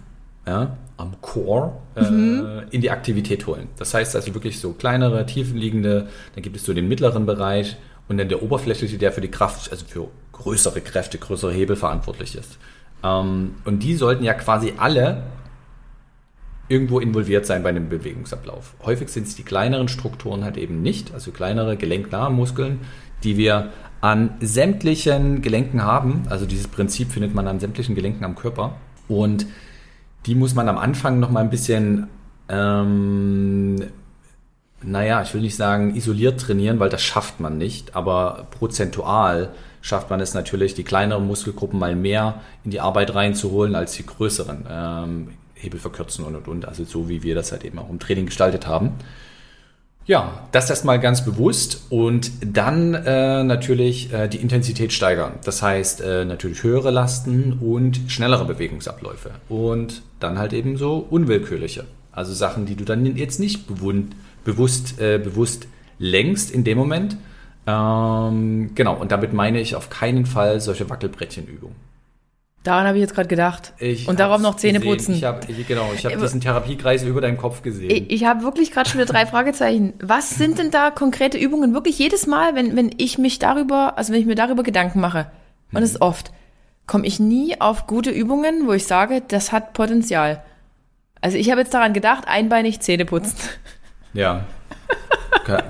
ja, 0.46 0.76
am 0.96 1.20
Core, 1.20 1.72
äh, 1.94 2.02
mhm. 2.02 2.46
äh, 2.46 2.74
in 2.74 2.80
die 2.80 2.90
Aktivität 2.90 3.46
holen. 3.46 3.68
Das 3.78 3.94
heißt 3.94 4.16
also 4.16 4.34
wirklich 4.34 4.58
so 4.58 4.72
kleinere, 4.72 5.24
tiefenliegende, 5.26 6.08
dann 6.34 6.42
gibt 6.42 6.56
es 6.56 6.64
so 6.64 6.74
den 6.74 6.88
mittleren 6.88 7.24
Bereich 7.24 7.76
und 8.08 8.18
dann 8.18 8.28
der 8.28 8.42
oberflächliche, 8.42 8.98
der 8.98 9.12
für 9.12 9.20
die 9.20 9.30
Kraft, 9.30 9.70
also 9.70 9.84
für 9.86 10.08
größere 10.32 10.80
Kräfte, 10.80 11.18
größere 11.18 11.52
Hebel 11.52 11.76
verantwortlich 11.76 12.34
ist. 12.34 12.58
Ähm, 13.04 13.56
und 13.64 13.82
die 13.82 13.94
sollten 13.94 14.24
ja 14.24 14.34
quasi 14.34 14.74
alle 14.76 15.22
irgendwo 16.68 17.00
involviert 17.00 17.46
sein 17.46 17.62
bei 17.62 17.70
einem 17.70 17.88
Bewegungsablauf. 17.88 18.74
Häufig 18.84 19.08
sind 19.08 19.26
es 19.26 19.34
die 19.34 19.42
kleineren 19.42 19.88
Strukturen 19.88 20.44
halt 20.44 20.56
eben 20.56 20.82
nicht, 20.82 21.14
also 21.14 21.30
kleinere 21.30 21.76
gelenknahe 21.76 22.30
Muskeln, 22.30 22.80
die 23.24 23.36
wir 23.36 23.72
an 24.00 24.34
sämtlichen 24.40 25.42
Gelenken 25.42 25.82
haben. 25.82 26.24
Also 26.28 26.46
dieses 26.46 26.68
Prinzip 26.68 27.10
findet 27.10 27.34
man 27.34 27.48
an 27.48 27.58
sämtlichen 27.58 27.94
Gelenken 27.94 28.24
am 28.24 28.36
Körper. 28.36 28.76
Und 29.08 29.46
die 30.26 30.34
muss 30.34 30.54
man 30.54 30.68
am 30.68 30.78
Anfang 30.78 31.18
noch 31.18 31.30
mal 31.30 31.40
ein 31.40 31.50
bisschen, 31.50 32.06
ähm, 32.48 33.76
naja, 34.82 35.22
ich 35.22 35.34
will 35.34 35.40
nicht 35.40 35.56
sagen 35.56 35.96
isoliert 35.96 36.40
trainieren, 36.40 36.78
weil 36.78 36.90
das 36.90 37.02
schafft 37.02 37.40
man 37.40 37.58
nicht, 37.58 37.96
aber 37.96 38.46
prozentual 38.50 39.50
schafft 39.80 40.10
man 40.10 40.20
es 40.20 40.34
natürlich, 40.34 40.74
die 40.74 40.84
kleineren 40.84 41.26
Muskelgruppen 41.26 41.78
mal 41.78 41.96
mehr 41.96 42.40
in 42.64 42.70
die 42.70 42.80
Arbeit 42.80 43.14
reinzuholen 43.14 43.74
als 43.74 43.94
die 43.94 44.06
größeren. 44.06 44.66
Ähm, 44.70 45.28
Hebel 45.58 45.80
verkürzen 45.80 46.24
und 46.24 46.36
und 46.36 46.48
und. 46.48 46.64
Also 46.66 46.84
so 46.84 47.08
wie 47.08 47.22
wir 47.22 47.34
das 47.34 47.52
halt 47.52 47.64
eben 47.64 47.78
auch 47.78 47.90
im 47.90 47.98
Training 47.98 48.26
gestaltet 48.26 48.66
haben. 48.66 48.94
Ja, 50.06 50.48
das 50.52 50.70
erstmal 50.70 50.98
ganz 51.00 51.22
bewusst 51.22 51.82
und 51.90 52.30
dann 52.40 52.94
äh, 52.94 53.44
natürlich 53.44 54.10
äh, 54.10 54.26
die 54.26 54.38
Intensität 54.38 54.94
steigern. 54.94 55.34
Das 55.44 55.60
heißt 55.60 56.00
äh, 56.00 56.24
natürlich 56.24 56.62
höhere 56.62 56.90
Lasten 56.90 57.58
und 57.60 58.00
schnellere 58.08 58.46
Bewegungsabläufe 58.46 59.32
und 59.50 60.00
dann 60.18 60.38
halt 60.38 60.54
eben 60.54 60.78
so 60.78 61.06
unwillkürliche. 61.10 61.84
Also 62.10 62.32
Sachen, 62.32 62.64
die 62.64 62.74
du 62.74 62.84
dann 62.84 63.04
jetzt 63.16 63.38
nicht 63.38 63.66
bewusst, 63.66 64.06
bewusst, 64.44 64.98
äh, 64.98 65.18
bewusst 65.18 65.66
lenkst 65.98 66.50
in 66.50 66.64
dem 66.64 66.78
Moment. 66.78 67.18
Ähm, 67.66 68.70
genau, 68.74 68.96
und 68.96 69.12
damit 69.12 69.34
meine 69.34 69.60
ich 69.60 69.76
auf 69.76 69.90
keinen 69.90 70.24
Fall 70.24 70.58
solche 70.60 70.88
Wackelbrettchenübungen. 70.88 71.76
Daran 72.64 72.86
habe 72.86 72.98
ich 72.98 73.02
jetzt 73.02 73.14
gerade 73.14 73.28
gedacht. 73.28 73.72
Ich 73.78 74.08
und 74.08 74.18
darauf 74.20 74.40
noch 74.40 74.56
Zähne 74.56 74.78
gesehen. 74.80 74.92
putzen. 74.96 75.14
Ich 75.14 75.24
habe 75.24 75.40
genau, 75.46 75.90
ich 75.94 76.04
habe 76.04 76.16
Aber- 76.16 76.24
diesen 76.24 76.40
Therapiekreis 76.40 77.02
über 77.04 77.20
deinem 77.20 77.36
Kopf 77.38 77.62
gesehen. 77.62 77.90
Ich, 77.90 78.10
ich 78.10 78.24
habe 78.24 78.42
wirklich 78.42 78.72
gerade 78.72 78.88
schon 78.90 79.00
wieder 79.00 79.10
drei 79.12 79.24
Fragezeichen. 79.26 79.94
Was 80.02 80.30
sind 80.30 80.58
denn 80.58 80.70
da 80.70 80.90
konkrete 80.90 81.38
Übungen? 81.38 81.72
Wirklich 81.72 81.98
jedes 81.98 82.26
Mal, 82.26 82.54
wenn, 82.56 82.76
wenn 82.76 82.90
ich 82.98 83.16
mich 83.16 83.38
darüber, 83.38 83.96
also 83.96 84.12
wenn 84.12 84.20
ich 84.20 84.26
mir 84.26 84.34
darüber 84.34 84.62
Gedanken 84.64 85.00
mache, 85.00 85.30
und 85.72 85.82
es 85.82 85.92
ist 85.92 86.00
oft, 86.00 86.32
komme 86.86 87.06
ich 87.06 87.20
nie 87.20 87.60
auf 87.60 87.86
gute 87.86 88.10
Übungen, 88.10 88.66
wo 88.66 88.72
ich 88.72 88.86
sage, 88.86 89.22
das 89.26 89.52
hat 89.52 89.72
Potenzial. 89.74 90.42
Also 91.20 91.36
ich 91.36 91.50
habe 91.50 91.60
jetzt 91.60 91.74
daran 91.74 91.92
gedacht, 91.92 92.24
einbeinig 92.26 92.80
Zähne 92.80 93.04
putzen. 93.04 93.36
ja. 94.12 94.44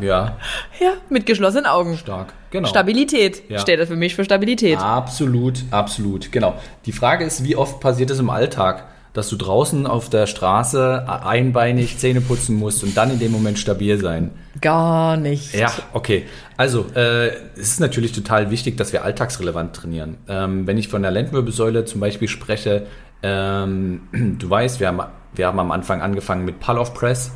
Ja, 0.00 0.36
Ja, 0.80 0.92
mit 1.08 1.24
geschlossenen 1.26 1.66
Augen. 1.66 1.96
stark. 1.96 2.32
Genau. 2.50 2.68
Stabilität 2.68 3.42
Ja. 3.48 3.58
steht 3.58 3.78
das 3.80 3.88
für 3.88 3.96
mich 3.96 4.14
für 4.14 4.24
Stabilität. 4.24 4.78
Absolut, 4.78 5.64
absolut, 5.70 6.32
genau. 6.32 6.54
Die 6.86 6.92
Frage 6.92 7.24
ist, 7.24 7.44
wie 7.44 7.56
oft 7.56 7.80
passiert 7.80 8.10
es 8.10 8.18
im 8.18 8.30
Alltag, 8.30 8.84
dass 9.12 9.28
du 9.30 9.36
draußen 9.36 9.86
auf 9.86 10.10
der 10.10 10.26
Straße 10.26 11.04
einbeinig 11.24 11.98
Zähne 11.98 12.20
putzen 12.20 12.56
musst 12.56 12.84
und 12.84 12.96
dann 12.96 13.10
in 13.10 13.18
dem 13.18 13.32
Moment 13.32 13.58
stabil 13.58 14.00
sein? 14.00 14.30
Gar 14.60 15.16
nicht. 15.16 15.54
Ja, 15.54 15.72
okay. 15.92 16.24
Also, 16.56 16.86
äh, 16.94 17.28
es 17.56 17.68
ist 17.72 17.80
natürlich 17.80 18.12
total 18.12 18.50
wichtig, 18.50 18.76
dass 18.76 18.92
wir 18.92 19.04
alltagsrelevant 19.04 19.74
trainieren. 19.74 20.18
Ähm, 20.28 20.66
wenn 20.66 20.78
ich 20.78 20.88
von 20.88 21.02
der 21.02 21.10
Lendenwirbelsäule 21.10 21.84
zum 21.84 22.00
Beispiel 22.00 22.28
spreche, 22.28 22.86
ähm, 23.22 24.02
du 24.38 24.48
weißt, 24.48 24.80
wir 24.80 24.88
haben, 24.88 25.00
wir 25.34 25.46
haben 25.46 25.58
am 25.58 25.70
Anfang 25.72 26.00
angefangen 26.02 26.44
mit 26.44 26.60
Pull-Off 26.60 26.94
Press. 26.94 27.30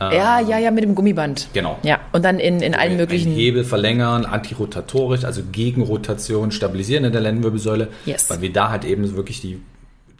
Ja, 0.00 0.40
ja, 0.40 0.58
ja, 0.58 0.70
mit 0.70 0.84
dem 0.84 0.94
Gummiband. 0.94 1.48
Genau. 1.52 1.78
Ja, 1.82 2.00
und 2.12 2.24
dann 2.24 2.38
in, 2.38 2.60
in 2.60 2.74
allen 2.74 2.96
möglichen. 2.96 3.32
Hebel 3.32 3.64
verlängern, 3.64 4.24
antirotatorisch, 4.26 5.24
also 5.24 5.42
Gegenrotation, 5.50 6.50
stabilisieren 6.50 7.04
in 7.04 7.12
der 7.12 7.20
Lendenwirbelsäule, 7.22 7.88
Yes. 8.04 8.28
weil 8.28 8.40
wir 8.40 8.52
da 8.52 8.70
halt 8.70 8.84
eben 8.84 9.16
wirklich 9.16 9.40
die 9.40 9.60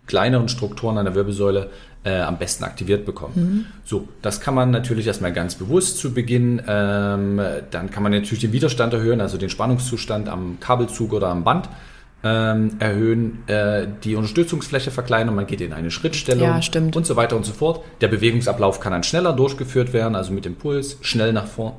kleineren 0.06 0.48
Strukturen 0.48 0.98
an 0.98 1.04
der 1.04 1.14
Wirbelsäule 1.14 1.70
äh, 2.04 2.20
am 2.20 2.38
besten 2.38 2.64
aktiviert 2.64 3.04
bekommen. 3.04 3.34
Mhm. 3.34 3.64
So, 3.84 4.08
das 4.22 4.40
kann 4.40 4.54
man 4.54 4.70
natürlich 4.70 5.06
erstmal 5.06 5.32
ganz 5.32 5.56
bewusst 5.56 5.98
zu 5.98 6.14
Beginn. 6.14 6.62
Ähm, 6.66 7.40
dann 7.70 7.90
kann 7.90 8.02
man 8.02 8.12
natürlich 8.12 8.40
den 8.40 8.52
Widerstand 8.52 8.94
erhöhen, 8.94 9.20
also 9.20 9.36
den 9.36 9.50
Spannungszustand 9.50 10.28
am 10.28 10.58
Kabelzug 10.60 11.12
oder 11.12 11.28
am 11.28 11.42
Band 11.44 11.66
ähm, 11.66 11.72
erhöhen, 12.22 13.46
äh, 13.46 13.86
die 14.04 14.16
Unterstützungsfläche 14.16 14.90
verkleinern, 14.90 15.34
man 15.34 15.46
geht 15.46 15.60
in 15.60 15.72
eine 15.72 15.90
Schrittstellung 15.90 16.44
Ja, 16.48 16.60
und 16.94 17.06
so 17.06 17.16
weiter 17.16 17.36
und 17.36 17.44
so 17.44 17.52
fort. 17.52 17.84
Der 18.00 18.08
Bewegungsablauf 18.08 18.80
kann 18.80 18.92
dann 18.92 19.02
schneller 19.04 19.32
durchgeführt 19.32 19.92
werden, 19.92 20.14
also 20.16 20.32
mit 20.32 20.44
Impuls, 20.46 20.98
schnell 21.02 21.32
nach 21.32 21.46
vorn, 21.46 21.74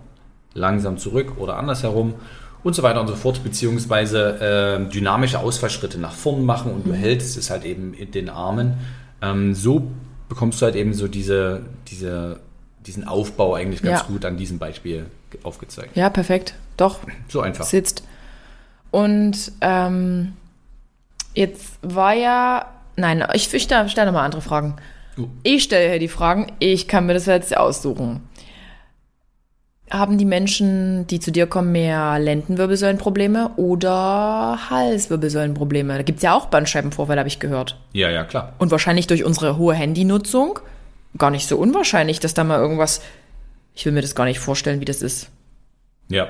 langsam 0.53 0.97
zurück 0.97 1.33
oder 1.37 1.57
andersherum 1.57 2.13
und 2.63 2.75
so 2.75 2.83
weiter 2.83 3.01
und 3.01 3.07
so 3.07 3.15
fort, 3.15 3.43
beziehungsweise 3.43 4.79
äh, 4.87 4.89
dynamische 4.91 5.39
Ausfallschritte 5.39 5.97
nach 5.99 6.13
vorn 6.13 6.45
machen 6.45 6.71
und 6.71 6.85
du 6.85 6.91
Mhm. 6.91 6.95
hältst 6.95 7.37
es 7.37 7.49
halt 7.49 7.65
eben 7.65 7.93
in 7.93 8.11
den 8.11 8.29
Armen. 8.29 8.73
Ähm, 9.21 9.53
so 9.53 9.89
bekommst 10.29 10.61
du 10.61 10.65
halt 10.65 10.75
eben 10.75 10.93
so 10.93 11.07
diese, 11.07 11.61
diese, 11.87 12.39
diesen 12.85 13.07
Aufbau 13.07 13.55
eigentlich 13.55 13.81
ganz 13.81 14.01
Ja. 14.01 14.05
gut 14.07 14.23
an 14.25 14.37
diesem 14.37 14.59
Beispiel 14.59 15.05
aufgezeigt. 15.43 15.95
Ja, 15.97 16.09
perfekt. 16.09 16.53
Doch, 16.77 16.99
So 17.27 17.41
einfach. 17.41 17.65
sitzt. 17.65 18.03
Und 18.97 19.51
ähm, 19.61 20.33
jetzt 21.35 21.77
war 21.83 22.13
ja. 22.13 22.65
Nein, 22.95 23.23
ich, 23.33 23.53
ich 23.53 23.61
stelle 23.61 23.87
stell 23.89 24.07
nochmal 24.07 24.25
andere 24.25 24.41
Fragen. 24.41 24.77
Uh. 25.19 25.27
Ich 25.43 25.61
stelle 25.61 25.87
hier 25.87 25.99
die 25.99 26.07
Fragen, 26.07 26.51
ich 26.57 26.87
kann 26.87 27.05
mir 27.05 27.13
das 27.13 27.27
jetzt 27.27 27.55
aussuchen. 27.55 28.27
Haben 29.91 30.17
die 30.17 30.25
Menschen, 30.25 31.05
die 31.05 31.19
zu 31.19 31.31
dir 31.31 31.45
kommen, 31.45 31.71
mehr 31.71 32.17
Lendenwirbelsäulenprobleme 32.17 33.51
oder 33.57 34.57
Halswirbelsäulenprobleme? 34.71 35.95
Da 35.95 36.01
gibt's 36.01 36.23
ja 36.23 36.33
auch 36.33 36.47
Bandscheibenvorfälle, 36.47 37.19
habe 37.19 37.29
ich 37.29 37.39
gehört. 37.39 37.79
Ja, 37.93 38.09
ja, 38.09 38.23
klar. 38.23 38.53
Und 38.57 38.71
wahrscheinlich 38.71 39.05
durch 39.05 39.23
unsere 39.23 39.57
hohe 39.57 39.75
Handynutzung 39.75 40.57
gar 41.19 41.29
nicht 41.29 41.47
so 41.47 41.57
unwahrscheinlich, 41.57 42.19
dass 42.19 42.33
da 42.33 42.43
mal 42.43 42.59
irgendwas. 42.59 43.03
Ich 43.75 43.85
will 43.85 43.93
mir 43.93 44.01
das 44.01 44.15
gar 44.15 44.25
nicht 44.25 44.39
vorstellen, 44.39 44.81
wie 44.81 44.85
das 44.85 45.03
ist. 45.03 45.29
Ja. 46.09 46.29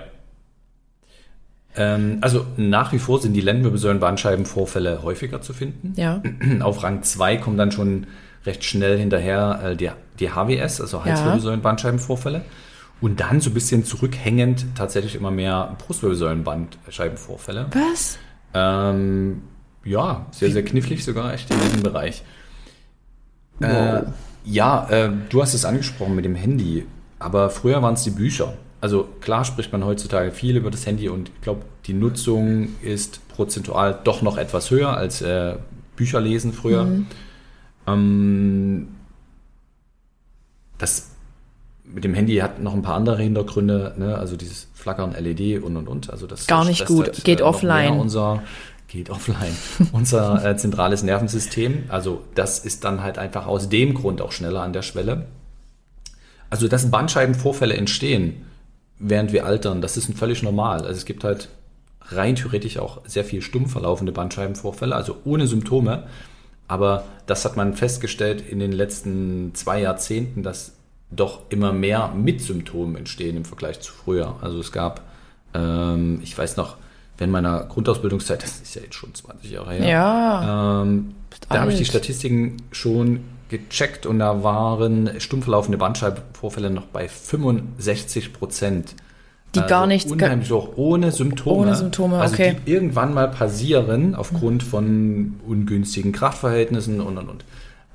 Ähm, 1.78 2.18
also 2.22 2.46
nach 2.58 2.92
wie 2.92 3.00
vor 3.00 3.22
sind 3.22 3.34
die 3.34 3.42
Lendenwirbelsäulen-Bandscheibenvorfälle 3.42 5.04
häufiger 5.04 5.42
zu 5.42 5.54
finden. 5.54 5.94
Ja. 5.96 6.22
Auf 6.62 6.84
Rang 6.84 7.04
2 7.04 7.38
kommen 7.38 7.58
dann 7.58 7.72
schon 7.72 8.08
recht 8.46 8.64
schnell 8.64 8.98
hinterher 8.98 9.60
äh, 9.64 9.76
die, 9.76 9.92
die 10.20 10.32
HWS, 10.32 10.82
also 10.82 11.06
Halswirbelsäulen-Bandscheibenvorfälle. 11.06 12.42
Und 13.00 13.20
dann 13.20 13.42
so 13.42 13.52
ein 13.52 13.54
bisschen 13.54 13.86
zurückhängend 13.86 14.66
tatsächlich 14.74 15.14
immer 15.14 15.30
mehr 15.30 15.78
Brustwirbelsäulen-Bandscheibenvorfälle. 15.86 17.68
Was? 17.72 18.18
Ähm, 18.56 19.44
ja, 19.84 20.26
sehr, 20.32 20.52
sehr 20.52 20.66
knifflig 20.66 21.06
sogar 21.06 21.32
echt 21.32 21.52
in 21.52 21.60
diesem 21.60 21.84
Bereich. 21.84 22.24
Äh, 23.60 24.02
ja, 24.46 24.90
äh, 24.90 25.12
du 25.30 25.42
hast 25.42 25.54
es 25.54 25.64
angesprochen 25.64 26.16
mit 26.16 26.26
dem 26.26 26.36
Handy, 26.36 26.88
aber 27.20 27.52
früher 27.52 27.84
waren 27.84 27.94
es 27.94 28.04
die 28.04 28.12
Bücher. 28.12 28.54
Also 28.80 29.08
klar 29.22 29.44
spricht 29.44 29.72
man 29.72 29.84
heutzutage 29.84 30.32
viel 30.32 30.56
über 30.56 30.70
das 30.70 30.86
Handy 30.86 31.10
und 31.10 31.30
ich 31.30 31.42
glaube, 31.42 31.62
die 31.86 31.94
Nutzung 31.94 32.70
ist 32.82 33.28
prozentual 33.30 34.00
doch 34.04 34.22
noch 34.22 34.38
etwas 34.38 34.70
höher 34.70 34.96
als 34.96 35.22
äh, 35.22 35.56
Bücher 35.96 36.22
lesen 36.22 36.54
früher. 36.54 36.88
Ähm, 37.88 38.90
das 40.78 41.12
mit 41.84 42.04
dem 42.04 42.14
Handy 42.14 42.38
hat 42.38 42.62
noch 42.62 42.74
ein 42.74 42.82
paar 42.82 42.96
andere 42.96 43.22
Hintergründe, 43.22 43.96
ne? 43.98 44.18
also 44.18 44.36
dieses 44.36 44.68
Flackern 44.74 45.14
LED 45.14 45.64
und 45.64 45.78
und 45.78 45.88
und. 45.88 46.10
Also 46.10 46.28
das 46.28 46.48
Gar 46.48 46.66
nicht 46.66 46.86
gut. 46.86 47.06
halt, 47.06 47.24
Geht 47.24 47.40
äh, 47.40 47.44
offline. 47.44 48.00
Unser 48.00 48.44
geht 48.88 49.10
offline. 49.10 49.56
unser 49.92 50.46
äh, 50.46 50.58
zentrales 50.58 51.04
Nervensystem. 51.04 51.86
Also 51.90 52.22
das 52.36 52.60
ist 52.60 52.84
dann 52.84 53.02
halt 53.02 53.18
einfach 53.18 53.48
aus 53.48 53.70
dem 53.70 53.94
Grund 53.94 54.22
auch 54.22 54.32
schneller 54.32 54.62
an 54.62 54.74
der 54.74 54.82
Schwelle. 54.82 55.28
Also 56.50 56.68
dass 56.68 56.90
Bandscheibenvorfälle 56.90 57.76
entstehen, 57.76 58.46
während 59.00 59.32
wir 59.34 59.46
altern, 59.46 59.82
das 59.82 59.98
ist 59.98 60.12
völlig 60.18 60.44
normal. 60.44 60.80
Also 60.82 60.92
es 60.94 61.06
gibt 61.06 61.24
halt 61.24 61.50
rein 62.10 62.36
theoretisch 62.36 62.78
auch 62.78 63.02
sehr 63.06 63.24
viel 63.26 63.42
stumm 63.42 63.68
verlaufende 63.68 64.12
Bandscheibenvorfälle, 64.12 64.96
also 64.96 65.18
ohne 65.26 65.48
Symptome. 65.48 66.04
Aber 66.68 67.04
das 67.26 67.46
hat 67.46 67.56
man 67.58 67.74
festgestellt 67.74 68.42
in 68.48 68.60
den 68.60 68.72
letzten 68.72 69.52
zwei 69.56 69.82
Jahrzehnten, 69.82 70.44
dass 70.44 70.74
doch 71.12 71.42
immer 71.50 71.72
mehr 71.72 72.10
mit 72.14 72.42
Symptomen 72.42 72.98
entstehen 72.98 73.38
im 73.38 73.46
Vergleich 73.46 73.80
zu 73.80 73.94
früher. 73.94 74.36
Also 74.42 74.60
es 74.60 74.72
gab, 74.74 75.02
ähm, 75.54 76.20
ich 76.22 76.38
weiß 76.38 76.58
noch, 76.58 76.76
während 77.18 77.32
meiner 77.32 77.64
Grundausbildungszeit, 77.64 78.44
das 78.44 78.60
ist 78.60 78.76
ja 78.76 78.82
jetzt 78.82 78.96
schon 78.96 79.14
20 79.16 79.50
Jahre 79.52 79.74
her, 79.74 79.88
Ja. 79.88 80.82
ähm, 80.84 81.16
da 81.50 81.62
habe 81.62 81.72
ich 81.72 81.78
die. 81.78 81.86
Statistiken 81.86 82.58
schon 82.72 83.22
gecheckt 83.50 84.06
und 84.06 84.20
da 84.20 84.44
waren 84.44 85.12
stumm 85.20 85.42
verlaufende 85.42 85.78
Bandscheibenvorfälle 85.78 86.70
noch 86.70 86.86
bei 86.88 87.08
65 87.08 88.34
Prozent. 88.34 88.96
Die 89.56 89.62
gar 89.62 89.88
nichts- 89.88 90.12
Unheimlich 90.12 90.52
hoch, 90.52 90.70
ohne 90.76 91.12
Symptome. 91.12 91.56
Ohne 91.62 91.76
Symptome, 91.76 92.18
also 92.20 92.34
okay. 92.34 92.58
Die 92.66 92.72
irgendwann 92.72 93.14
mal 93.14 93.30
passieren 93.30 94.14
aufgrund 94.14 94.62
von 94.62 95.40
ungünstigen 95.48 96.12
Kraftverhältnissen 96.12 97.00
und 97.02 97.18
und 97.18 97.30
und. 97.30 97.46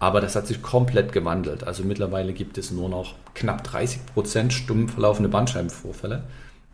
Aber 0.00 0.20
das 0.20 0.34
hat 0.34 0.46
sich 0.46 0.62
komplett 0.62 1.12
gewandelt. 1.12 1.64
Also 1.64 1.84
mittlerweile 1.84 2.32
gibt 2.32 2.59
es 2.59 2.70
nur 2.72 2.88
noch 2.88 3.14
knapp 3.34 3.62
30 3.62 4.07
Prozent 4.07 4.53
stumm 4.53 4.88
verlaufende 4.88 5.28
Bandscheibenvorfälle. 5.28 6.22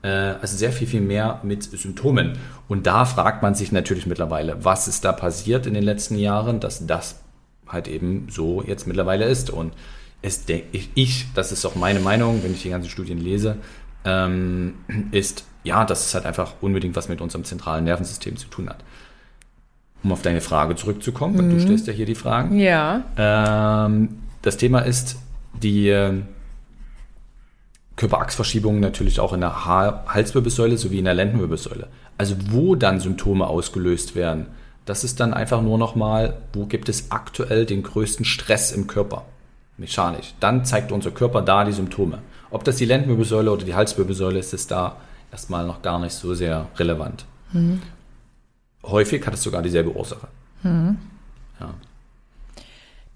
Äh, 0.02 0.08
Also 0.40 0.56
sehr 0.56 0.72
viel, 0.72 0.86
viel 0.86 1.00
mehr 1.02 1.40
mit 1.42 1.64
Symptomen. 1.64 2.38
Und 2.68 2.86
da 2.86 3.04
fragt 3.04 3.42
man 3.42 3.54
sich 3.54 3.72
natürlich 3.72 4.06
mittlerweile, 4.06 4.64
was 4.64 4.88
ist 4.88 5.04
da 5.04 5.12
passiert 5.12 5.66
in 5.66 5.74
den 5.74 5.82
letzten 5.82 6.16
Jahren, 6.16 6.60
dass 6.60 6.86
das 6.86 7.16
halt 7.68 7.88
eben 7.88 8.28
so 8.30 8.62
jetzt 8.62 8.86
mittlerweile 8.86 9.24
ist. 9.24 9.50
Und 9.50 9.72
es 10.22 10.44
denke 10.44 10.78
ich, 10.94 11.26
das 11.34 11.52
ist 11.52 11.64
auch 11.64 11.74
meine 11.74 12.00
Meinung, 12.00 12.42
wenn 12.42 12.52
ich 12.52 12.62
die 12.62 12.70
ganzen 12.70 12.90
Studien 12.90 13.18
lese, 13.18 13.56
ähm, 14.04 14.74
ist, 15.10 15.44
ja, 15.64 15.84
dass 15.84 16.06
es 16.06 16.14
halt 16.14 16.26
einfach 16.26 16.54
unbedingt 16.60 16.96
was 16.96 17.08
mit 17.08 17.20
unserem 17.20 17.44
zentralen 17.44 17.84
Nervensystem 17.84 18.36
zu 18.36 18.48
tun 18.48 18.68
hat. 18.68 18.84
Um 20.02 20.12
auf 20.12 20.22
deine 20.22 20.40
Frage 20.40 20.76
zurückzukommen, 20.76 21.36
weil 21.38 21.48
du 21.48 21.60
stellst 21.60 21.88
ja 21.88 21.92
hier 21.92 22.06
die 22.06 22.14
Fragen. 22.14 22.58
Ja. 22.58 23.04
Ähm, 23.16 24.20
das 24.42 24.56
Thema 24.56 24.80
ist 24.80 25.16
die, 25.60 25.88
äh, 25.88 26.22
Körperachsverschiebungen 27.98 28.80
natürlich 28.80 29.18
auch 29.18 29.32
in 29.32 29.40
der 29.40 29.66
ha 29.66 30.04
Halswirbelsäule 30.06 30.78
sowie 30.78 31.00
in 31.00 31.04
der 31.04 31.14
Lendenwirbelsäule. 31.14 31.88
Also 32.16 32.36
wo 32.50 32.76
dann 32.76 33.00
Symptome 33.00 33.46
ausgelöst 33.46 34.14
werden, 34.14 34.46
das 34.88 35.04
ist 35.04 35.20
dann 35.20 35.34
einfach 35.34 35.60
nur 35.60 35.76
nochmal, 35.76 36.38
wo 36.54 36.64
gibt 36.64 36.88
es 36.88 37.10
aktuell 37.10 37.66
den 37.66 37.82
größten 37.82 38.24
Stress 38.24 38.72
im 38.72 38.86
Körper? 38.86 39.26
Mechanisch. 39.76 40.32
Dann 40.40 40.64
zeigt 40.64 40.92
unser 40.92 41.10
Körper 41.10 41.42
da 41.42 41.64
die 41.64 41.72
Symptome. 41.72 42.20
Ob 42.50 42.64
das 42.64 42.76
die 42.76 42.86
Lendenwirbelsäule 42.86 43.52
oder 43.52 43.66
die 43.66 43.74
Halswirbelsäule 43.74 44.38
ist, 44.38 44.54
ist 44.54 44.70
da 44.70 44.96
erstmal 45.30 45.66
noch 45.66 45.82
gar 45.82 45.98
nicht 45.98 46.14
so 46.14 46.34
sehr 46.34 46.68
relevant. 46.76 47.26
Mhm. 47.52 47.82
Häufig 48.82 49.26
hat 49.26 49.34
es 49.34 49.42
sogar 49.42 49.60
dieselbe 49.60 49.94
Ursache. 49.94 50.28
Mhm. 50.62 50.96
Ja. 51.60 51.74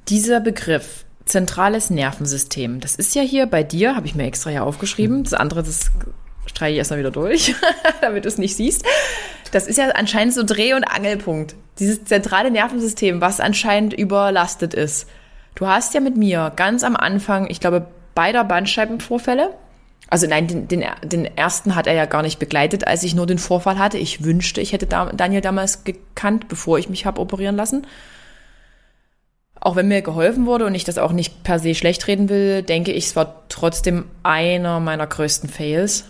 Dieser 0.09 0.41
Begriff 0.41 1.07
zentrales 1.25 1.89
Nervensystem, 1.89 2.81
das 2.81 2.97
ist 2.97 3.15
ja 3.15 3.23
hier 3.23 3.47
bei 3.47 3.63
dir, 3.63 3.97
habe 3.97 4.07
ich 4.07 4.15
mir 4.15 4.25
extra 4.25 4.51
ja 4.51 4.63
aufgeschrieben. 4.63 5.25
Das 5.25 5.33
andere, 5.33 5.63
das 5.63 5.91
streiche 6.45 6.73
ich 6.73 6.79
erstmal 6.79 6.99
wieder 6.99 7.11
durch, 7.11 7.55
damit 8.03 8.27
du 8.27 8.29
es 8.29 8.37
nicht 8.37 8.57
siehst. 8.57 8.85
Das 9.53 9.67
ist 9.67 9.79
ja 9.79 9.91
anscheinend 9.91 10.35
so 10.35 10.43
Dreh- 10.43 10.75
und 10.75 10.85
Angelpunkt. 10.85 11.55
Dieses 11.79 12.05
zentrale 12.05 12.51
Nervensystem, 12.51 13.21
was 13.21 13.39
anscheinend 13.39 13.93
überlastet 13.93 14.75
ist. 14.75 15.09
Du 15.55 15.67
hast 15.67 15.95
ja 15.95 16.01
mit 16.01 16.17
mir 16.17 16.53
ganz 16.57 16.83
am 16.83 16.97
Anfang, 16.97 17.49
ich 17.49 17.61
glaube, 17.61 17.87
beider 18.15 18.45
Bandscheibenvorfälle. 18.45 19.51
Also 20.09 20.27
nein, 20.27 20.47
den, 20.47 20.69
den, 20.69 20.85
den 21.03 21.25
ersten 21.37 21.75
hat 21.75 21.87
er 21.87 21.95
ja 21.95 22.07
gar 22.07 22.23
nicht 22.23 22.39
begleitet, 22.39 22.87
als 22.87 23.03
ich 23.03 23.15
nur 23.15 23.27
den 23.27 23.39
Vorfall 23.39 23.79
hatte. 23.79 23.99
Ich 23.99 24.25
wünschte, 24.25 24.61
ich 24.61 24.73
hätte 24.73 24.87
Daniel 24.87 25.41
damals 25.43 25.85
gekannt, 25.85 26.49
bevor 26.49 26.79
ich 26.79 26.89
mich 26.89 27.07
habe 27.07 27.21
operieren 27.21 27.57
lassen. 27.57 27.87
Auch 29.61 29.77
wenn 29.77 29.89
mir 29.89 30.03
geholfen 30.03 30.47
wurde 30.47 30.67
und 30.67 30.75
ich 30.75 30.85
das 30.85 30.99
auch 30.99 31.13
nicht 31.13 31.45
per 31.45 31.59
se 31.59 31.75
schlecht 31.75 32.09
reden 32.09 32.29
will, 32.29 32.63
denke 32.63 32.91
ich, 32.93 33.07
es 33.07 33.17
war 33.17 33.45
trotzdem 33.49 34.07
einer 34.23 34.81
meiner 34.81 35.07
größten 35.07 35.49
Fails. 35.49 36.07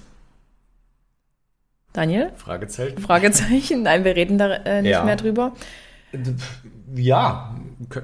Daniel? 1.93 2.31
Fragezeichen. 2.37 2.99
Fragezeichen. 2.99 3.83
Nein, 3.83 4.05
wir 4.05 4.17
reden 4.17 4.39
da 4.39 4.53
äh, 4.53 4.83
nicht 4.83 4.93
ja. 4.93 5.05
mehr 5.05 5.17
drüber. 5.17 5.53
Ja, 6.95 7.55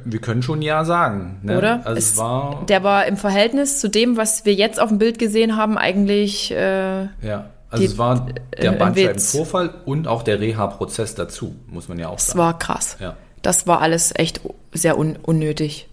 wir 0.05 0.21
können 0.21 0.43
schon 0.43 0.63
ja 0.63 0.85
sagen. 0.85 1.41
Ne? 1.43 1.59
Oder? 1.59 1.87
Also 1.87 1.99
es, 1.99 2.17
war 2.17 2.65
der 2.67 2.83
war 2.83 3.07
im 3.07 3.17
Verhältnis 3.17 3.81
zu 3.81 3.89
dem, 3.89 4.17
was 4.17 4.45
wir 4.45 4.55
jetzt 4.55 4.81
auf 4.81 4.89
dem 4.89 4.99
Bild 4.99 5.19
gesehen 5.19 5.57
haben, 5.57 5.77
eigentlich. 5.79 6.51
Äh, 6.51 7.03
ja. 7.23 7.51
Also 7.71 7.85
die, 7.85 7.93
es 7.93 7.99
war 7.99 8.29
der 8.59 8.73
äh, 8.73 8.77
Bandscheibenvorfall 8.77 9.75
und 9.85 10.09
auch 10.09 10.23
der 10.23 10.41
Reha-Prozess 10.41 11.15
dazu, 11.15 11.55
muss 11.67 11.89
man 11.89 11.99
ja 11.99 12.09
auch 12.09 12.19
sagen. 12.19 12.31
Es 12.31 12.37
war 12.37 12.59
krass. 12.59 12.97
Ja. 12.99 13.17
Das 13.43 13.67
war 13.67 13.83
alles 13.83 14.13
echt 14.17 14.41
sehr 14.73 14.99
un 14.99 15.17
unnötig. 15.17 15.89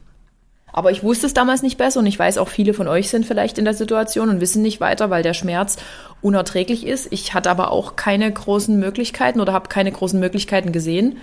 Aber 0.78 0.92
ich 0.92 1.04
wusste 1.04 1.26
es 1.26 1.34
damals 1.34 1.62
nicht 1.62 1.78
besser 1.78 2.02
und 2.02 2.06
ich 2.06 2.20
weiß 2.20 2.38
auch, 2.38 2.50
viele 2.50 2.74
von 2.74 2.90
euch 2.90 3.10
sind 3.10 3.26
vielleicht 3.26 3.58
in 3.58 3.64
der 3.64 3.74
Situation 3.74 4.28
und 4.28 4.42
wissen 4.42 4.62
nicht 4.62 4.82
weiter, 4.82 5.10
weil 5.10 5.24
der 5.24 5.34
Schmerz 5.34 5.78
unerträglich 6.22 6.86
ist. 6.86 7.08
Ich 7.14 7.34
hatte 7.34 7.50
aber 7.50 7.72
auch 7.72 7.96
keine 7.96 8.30
großen 8.30 8.78
Möglichkeiten 8.78 9.40
oder 9.40 9.54
habe 9.54 9.70
keine 9.70 9.94
großen 9.94 10.20
Möglichkeiten 10.20 10.74
gesehen 10.74 11.16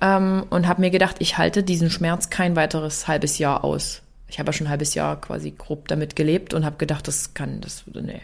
ähm, 0.00 0.44
und 0.50 0.68
habe 0.68 0.82
mir 0.82 0.90
gedacht, 0.90 1.16
ich 1.18 1.36
halte 1.36 1.64
diesen 1.64 1.90
Schmerz 1.90 2.30
kein 2.30 2.54
weiteres 2.54 3.08
halbes 3.08 3.38
Jahr 3.38 3.64
aus. 3.64 4.02
Ich 4.28 4.38
habe 4.38 4.50
ja 4.50 4.52
schon 4.52 4.68
ein 4.68 4.70
halbes 4.70 4.94
Jahr 4.94 5.20
quasi 5.20 5.50
grob 5.50 5.88
damit 5.88 6.14
gelebt 6.14 6.54
und 6.54 6.64
habe 6.64 6.76
gedacht, 6.76 7.08
das 7.08 7.34
kann, 7.34 7.60
das, 7.60 7.82
nee. 7.92 8.22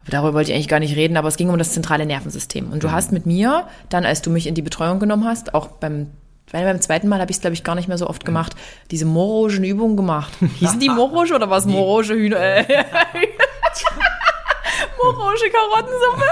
Aber 0.00 0.10
darüber 0.10 0.34
wollte 0.34 0.50
ich 0.50 0.56
eigentlich 0.56 0.66
gar 0.66 0.80
nicht 0.80 0.96
reden, 0.96 1.16
aber 1.16 1.28
es 1.28 1.36
ging 1.36 1.50
um 1.50 1.58
das 1.58 1.72
zentrale 1.72 2.04
Nervensystem. 2.04 2.72
Und 2.72 2.82
du 2.82 2.88
mhm. 2.88 2.92
hast 2.92 3.12
mit 3.12 3.26
mir 3.26 3.68
dann, 3.90 4.04
als 4.04 4.22
du 4.22 4.30
mich 4.30 4.48
in 4.48 4.56
die 4.56 4.62
Betreuung 4.62 4.98
genommen 4.98 5.24
hast, 5.24 5.54
auch 5.54 5.68
beim 5.68 6.08
weil 6.52 6.64
beim 6.64 6.80
zweiten 6.80 7.08
Mal 7.08 7.20
habe 7.20 7.30
ich 7.30 7.36
es, 7.36 7.40
glaube 7.40 7.54
ich, 7.54 7.64
gar 7.64 7.74
nicht 7.74 7.88
mehr 7.88 7.98
so 7.98 8.08
oft 8.08 8.24
gemacht, 8.24 8.54
diese 8.90 9.04
morogen 9.04 9.64
Übungen 9.64 9.96
gemacht. 9.96 10.32
Hießen 10.58 10.80
die 10.80 10.88
moroge 10.88 11.34
oder 11.34 11.50
was 11.50 11.66
moroge 11.66 12.14
Hühner? 12.14 12.38
Äh, 12.38 12.64
moroge 15.02 15.50
Karottensuppe? 15.50 16.24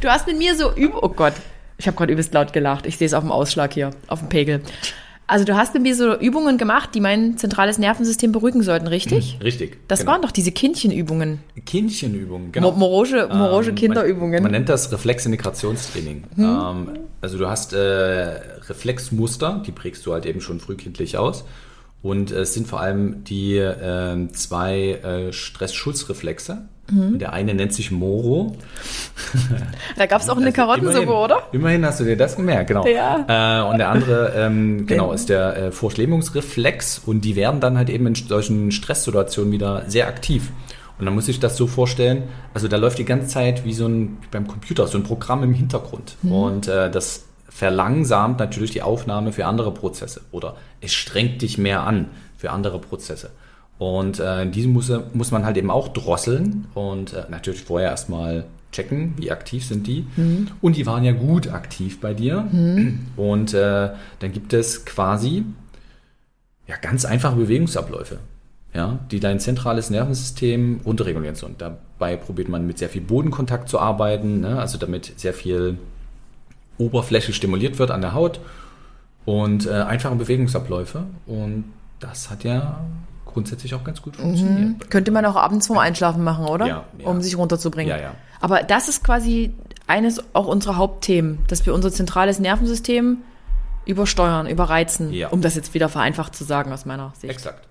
du 0.00 0.08
hast 0.08 0.26
mit 0.26 0.38
mir 0.38 0.56
so 0.56 0.72
Übungen, 0.72 1.02
oh 1.02 1.08
Gott, 1.08 1.34
ich 1.78 1.86
habe 1.86 1.96
gerade 1.96 2.12
übelst 2.12 2.32
laut 2.32 2.52
gelacht. 2.52 2.86
Ich 2.86 2.96
sehe 2.98 3.06
es 3.06 3.14
auf 3.14 3.24
dem 3.24 3.32
Ausschlag 3.32 3.72
hier, 3.72 3.90
auf 4.06 4.20
dem 4.20 4.28
Pegel. 4.28 4.62
Also 5.32 5.46
du 5.46 5.56
hast 5.56 5.72
mit 5.72 5.82
mir 5.82 5.96
so 5.96 6.14
Übungen 6.14 6.58
gemacht, 6.58 6.90
die 6.94 7.00
mein 7.00 7.38
zentrales 7.38 7.78
Nervensystem 7.78 8.32
beruhigen 8.32 8.62
sollten, 8.62 8.86
richtig? 8.86 9.36
Mhm, 9.38 9.42
richtig. 9.42 9.78
Das 9.88 10.00
genau. 10.00 10.12
waren 10.12 10.20
doch 10.20 10.30
diese 10.30 10.52
Kindchenübungen. 10.52 11.38
Kindchenübungen, 11.64 12.52
genau. 12.52 12.72
Moroge, 12.72 13.30
Moroge 13.32 13.70
ähm, 13.70 13.74
Kinderübungen. 13.74 14.34
Man, 14.34 14.42
man, 14.42 14.52
nennt 14.52 14.68
das 14.68 14.92
Reflexintegrationstraining. 14.92 16.24
Hm. 16.34 16.44
Ähm, 16.44 16.98
also 17.22 17.38
du 17.38 17.48
hast 17.48 17.72
äh, 17.72 17.78
Reflexmuster, 17.78 19.62
die 19.66 19.72
prägst 19.72 20.04
du 20.04 20.12
halt 20.12 20.26
eben 20.26 20.42
schon 20.42 20.60
frühkindlich 20.60 21.16
aus. 21.16 21.46
Und 22.02 22.30
es 22.30 22.52
sind 22.52 22.66
vor 22.66 22.80
allem 22.80 23.24
die 23.24 23.56
äh, 23.56 24.28
zwei 24.34 25.00
äh, 25.02 25.32
Stressschutzreflexe. 25.32 26.68
Mhm. 26.92 27.18
Der 27.18 27.32
eine 27.32 27.54
nennt 27.54 27.72
sich 27.72 27.90
Moro. 27.90 28.56
Da 29.96 30.06
gab 30.06 30.20
es 30.20 30.28
auch 30.28 30.36
eine 30.36 30.46
also 30.46 30.56
Karottensuppe, 30.56 31.02
immerhin, 31.02 31.24
oder? 31.24 31.42
Immerhin 31.52 31.86
hast 31.86 32.00
du 32.00 32.04
dir 32.04 32.16
das 32.16 32.36
gemerkt, 32.36 32.68
genau. 32.68 32.86
Ja. 32.86 33.62
Äh, 33.62 33.70
und 33.70 33.78
der 33.78 33.88
andere, 33.88 34.32
ähm, 34.36 34.86
genau, 34.86 35.12
ist 35.12 35.28
der 35.28 35.56
äh, 35.56 35.72
Vorschlämungsreflex. 35.72 37.02
Und 37.04 37.22
die 37.22 37.36
werden 37.36 37.60
dann 37.60 37.78
halt 37.78 37.90
eben 37.90 38.06
in 38.06 38.14
solchen 38.14 38.72
Stresssituationen 38.72 39.52
wieder 39.52 39.84
sehr 39.86 40.08
aktiv. 40.08 40.50
Und 40.98 41.06
dann 41.06 41.14
muss 41.14 41.28
ich 41.28 41.40
das 41.40 41.56
so 41.56 41.66
vorstellen, 41.66 42.24
also 42.54 42.68
da 42.68 42.76
läuft 42.76 42.98
die 42.98 43.04
ganze 43.04 43.28
Zeit 43.28 43.64
wie 43.64 43.72
so 43.72 43.86
ein, 43.86 44.18
beim 44.30 44.46
Computer, 44.46 44.86
so 44.86 44.98
ein 44.98 45.04
Programm 45.04 45.42
im 45.42 45.54
Hintergrund. 45.54 46.16
Mhm. 46.22 46.32
Und 46.32 46.68
äh, 46.68 46.90
das 46.90 47.24
verlangsamt 47.48 48.38
natürlich 48.38 48.70
die 48.70 48.82
Aufnahme 48.82 49.32
für 49.32 49.46
andere 49.46 49.72
Prozesse 49.72 50.22
oder 50.30 50.56
es 50.80 50.92
strengt 50.92 51.42
dich 51.42 51.58
mehr 51.58 51.82
an 51.82 52.08
für 52.36 52.50
andere 52.50 52.78
Prozesse. 52.78 53.30
Und 53.82 54.20
äh, 54.20 54.48
diese 54.48 54.68
muss, 54.68 54.92
muss 55.12 55.32
man 55.32 55.44
halt 55.44 55.56
eben 55.56 55.68
auch 55.68 55.88
drosseln 55.88 56.66
und 56.74 57.14
äh, 57.14 57.24
natürlich 57.28 57.62
vorher 57.62 57.90
erstmal 57.90 58.44
checken, 58.70 59.14
wie 59.16 59.32
aktiv 59.32 59.66
sind 59.66 59.88
die. 59.88 60.06
Mhm. 60.14 60.46
Und 60.60 60.76
die 60.76 60.86
waren 60.86 61.02
ja 61.02 61.10
gut 61.10 61.48
aktiv 61.48 62.00
bei 62.00 62.14
dir. 62.14 62.42
Mhm. 62.42 63.06
Und 63.16 63.54
äh, 63.54 63.90
dann 64.20 64.32
gibt 64.32 64.52
es 64.52 64.84
quasi 64.84 65.44
ja, 66.68 66.76
ganz 66.80 67.04
einfache 67.04 67.34
Bewegungsabläufe, 67.34 68.20
ja, 68.72 69.00
die 69.10 69.18
dein 69.18 69.40
zentrales 69.40 69.90
Nervensystem 69.90 70.82
runterregulieren 70.86 71.34
sollen. 71.34 71.56
Dabei 71.58 72.14
probiert 72.14 72.48
man 72.48 72.64
mit 72.64 72.78
sehr 72.78 72.88
viel 72.88 73.02
Bodenkontakt 73.02 73.68
zu 73.68 73.80
arbeiten, 73.80 74.42
ne? 74.42 74.60
also 74.60 74.78
damit 74.78 75.12
sehr 75.16 75.34
viel 75.34 75.76
Oberfläche 76.78 77.32
stimuliert 77.32 77.80
wird 77.80 77.90
an 77.90 78.00
der 78.00 78.14
Haut 78.14 78.38
und 79.24 79.66
äh, 79.66 79.72
einfache 79.72 80.14
Bewegungsabläufe. 80.14 81.02
Und 81.26 81.64
das 81.98 82.30
hat 82.30 82.44
ja 82.44 82.78
grundsätzlich 83.32 83.74
auch 83.74 83.84
ganz 83.84 84.02
gut 84.02 84.16
funktioniert. 84.16 84.68
Mhm. 84.68 84.78
Könnte 84.90 85.10
man 85.10 85.24
auch 85.24 85.36
abends 85.36 85.66
vorm 85.66 85.78
Einschlafen 85.78 86.22
machen, 86.22 86.46
oder? 86.46 86.66
Ja, 86.66 86.84
ja. 86.98 87.06
Um 87.06 87.22
sich 87.22 87.36
runterzubringen. 87.36 87.90
Ja, 87.90 88.00
ja. 88.00 88.14
Aber 88.40 88.62
das 88.62 88.88
ist 88.88 89.04
quasi 89.04 89.54
eines 89.86 90.22
auch 90.34 90.46
unserer 90.46 90.76
Hauptthemen, 90.76 91.38
dass 91.48 91.66
wir 91.66 91.74
unser 91.74 91.90
zentrales 91.90 92.38
Nervensystem 92.38 93.18
übersteuern, 93.84 94.46
überreizen, 94.46 95.12
ja. 95.12 95.28
um 95.28 95.42
das 95.42 95.54
jetzt 95.54 95.74
wieder 95.74 95.88
vereinfacht 95.88 96.34
zu 96.34 96.44
sagen 96.44 96.72
aus 96.72 96.84
meiner 96.84 97.12
Sicht. 97.18 97.32
Exakt. 97.32 97.68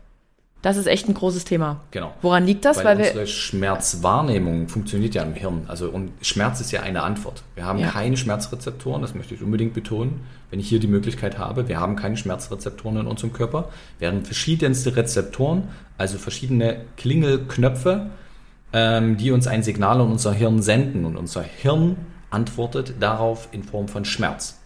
Das 0.61 0.77
ist 0.77 0.85
echt 0.85 1.07
ein 1.09 1.15
großes 1.15 1.43
Thema. 1.43 1.81
Genau. 1.89 2.13
Woran 2.21 2.45
liegt 2.45 2.65
das? 2.65 2.77
Weil, 2.77 2.99
Weil 2.99 3.07
unsere 3.07 3.27
Schmerzwahrnehmung 3.27 4.67
funktioniert 4.67 5.15
ja 5.15 5.23
im 5.23 5.33
Hirn. 5.33 5.65
Also 5.67 5.89
und 5.89 6.11
Schmerz 6.21 6.61
ist 6.61 6.71
ja 6.71 6.81
eine 6.81 7.01
Antwort. 7.01 7.43
Wir 7.55 7.65
haben 7.65 7.79
ja. 7.79 7.89
keine 7.89 8.15
Schmerzrezeptoren, 8.15 9.01
das 9.01 9.15
möchte 9.15 9.33
ich 9.33 9.41
unbedingt 9.41 9.73
betonen, 9.73 10.21
wenn 10.51 10.59
ich 10.59 10.69
hier 10.69 10.79
die 10.79 10.87
Möglichkeit 10.87 11.39
habe. 11.39 11.67
Wir 11.67 11.79
haben 11.79 11.95
keine 11.95 12.15
Schmerzrezeptoren 12.15 12.97
in 12.97 13.07
unserem 13.07 13.33
Körper. 13.33 13.69
Wir 13.97 14.09
haben 14.09 14.23
verschiedenste 14.23 14.95
Rezeptoren, 14.95 15.63
also 15.97 16.19
verschiedene 16.19 16.81
Klingelknöpfe, 16.97 18.11
ähm, 18.71 19.17
die 19.17 19.31
uns 19.31 19.47
ein 19.47 19.63
Signal 19.63 19.99
in 20.01 20.11
unser 20.11 20.31
Hirn 20.31 20.61
senden. 20.61 21.05
Und 21.05 21.17
unser 21.17 21.41
Hirn 21.41 21.95
antwortet 22.29 22.95
darauf 22.99 23.49
in 23.51 23.63
Form 23.63 23.87
von 23.87 24.05
Schmerz. 24.05 24.59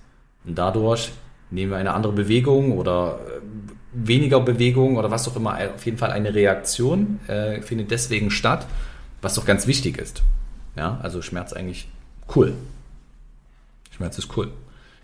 Und 0.45 0.57
dadurch 0.57 1.11
nehmen 1.51 1.71
wir 1.71 1.77
eine 1.77 1.93
andere 1.93 2.13
Bewegung 2.13 2.77
oder 2.77 3.19
äh, 3.27 3.39
weniger 3.95 4.39
Bewegung 4.41 4.97
oder 4.97 5.09
was 5.09 5.27
auch 5.27 5.35
immer, 5.35 5.57
auf 5.73 5.85
jeden 5.85 5.97
Fall 5.97 6.11
eine 6.11 6.33
Reaktion 6.33 7.19
äh, 7.27 7.61
findet 7.61 7.91
deswegen 7.91 8.29
statt, 8.29 8.67
was 9.21 9.35
doch 9.35 9.45
ganz 9.45 9.67
wichtig 9.67 9.97
ist. 9.97 10.23
Ja, 10.75 10.99
also 11.01 11.21
Schmerz 11.21 11.53
eigentlich 11.53 11.87
cool. 12.35 12.53
Schmerz 13.91 14.17
ist 14.17 14.35
cool. 14.37 14.51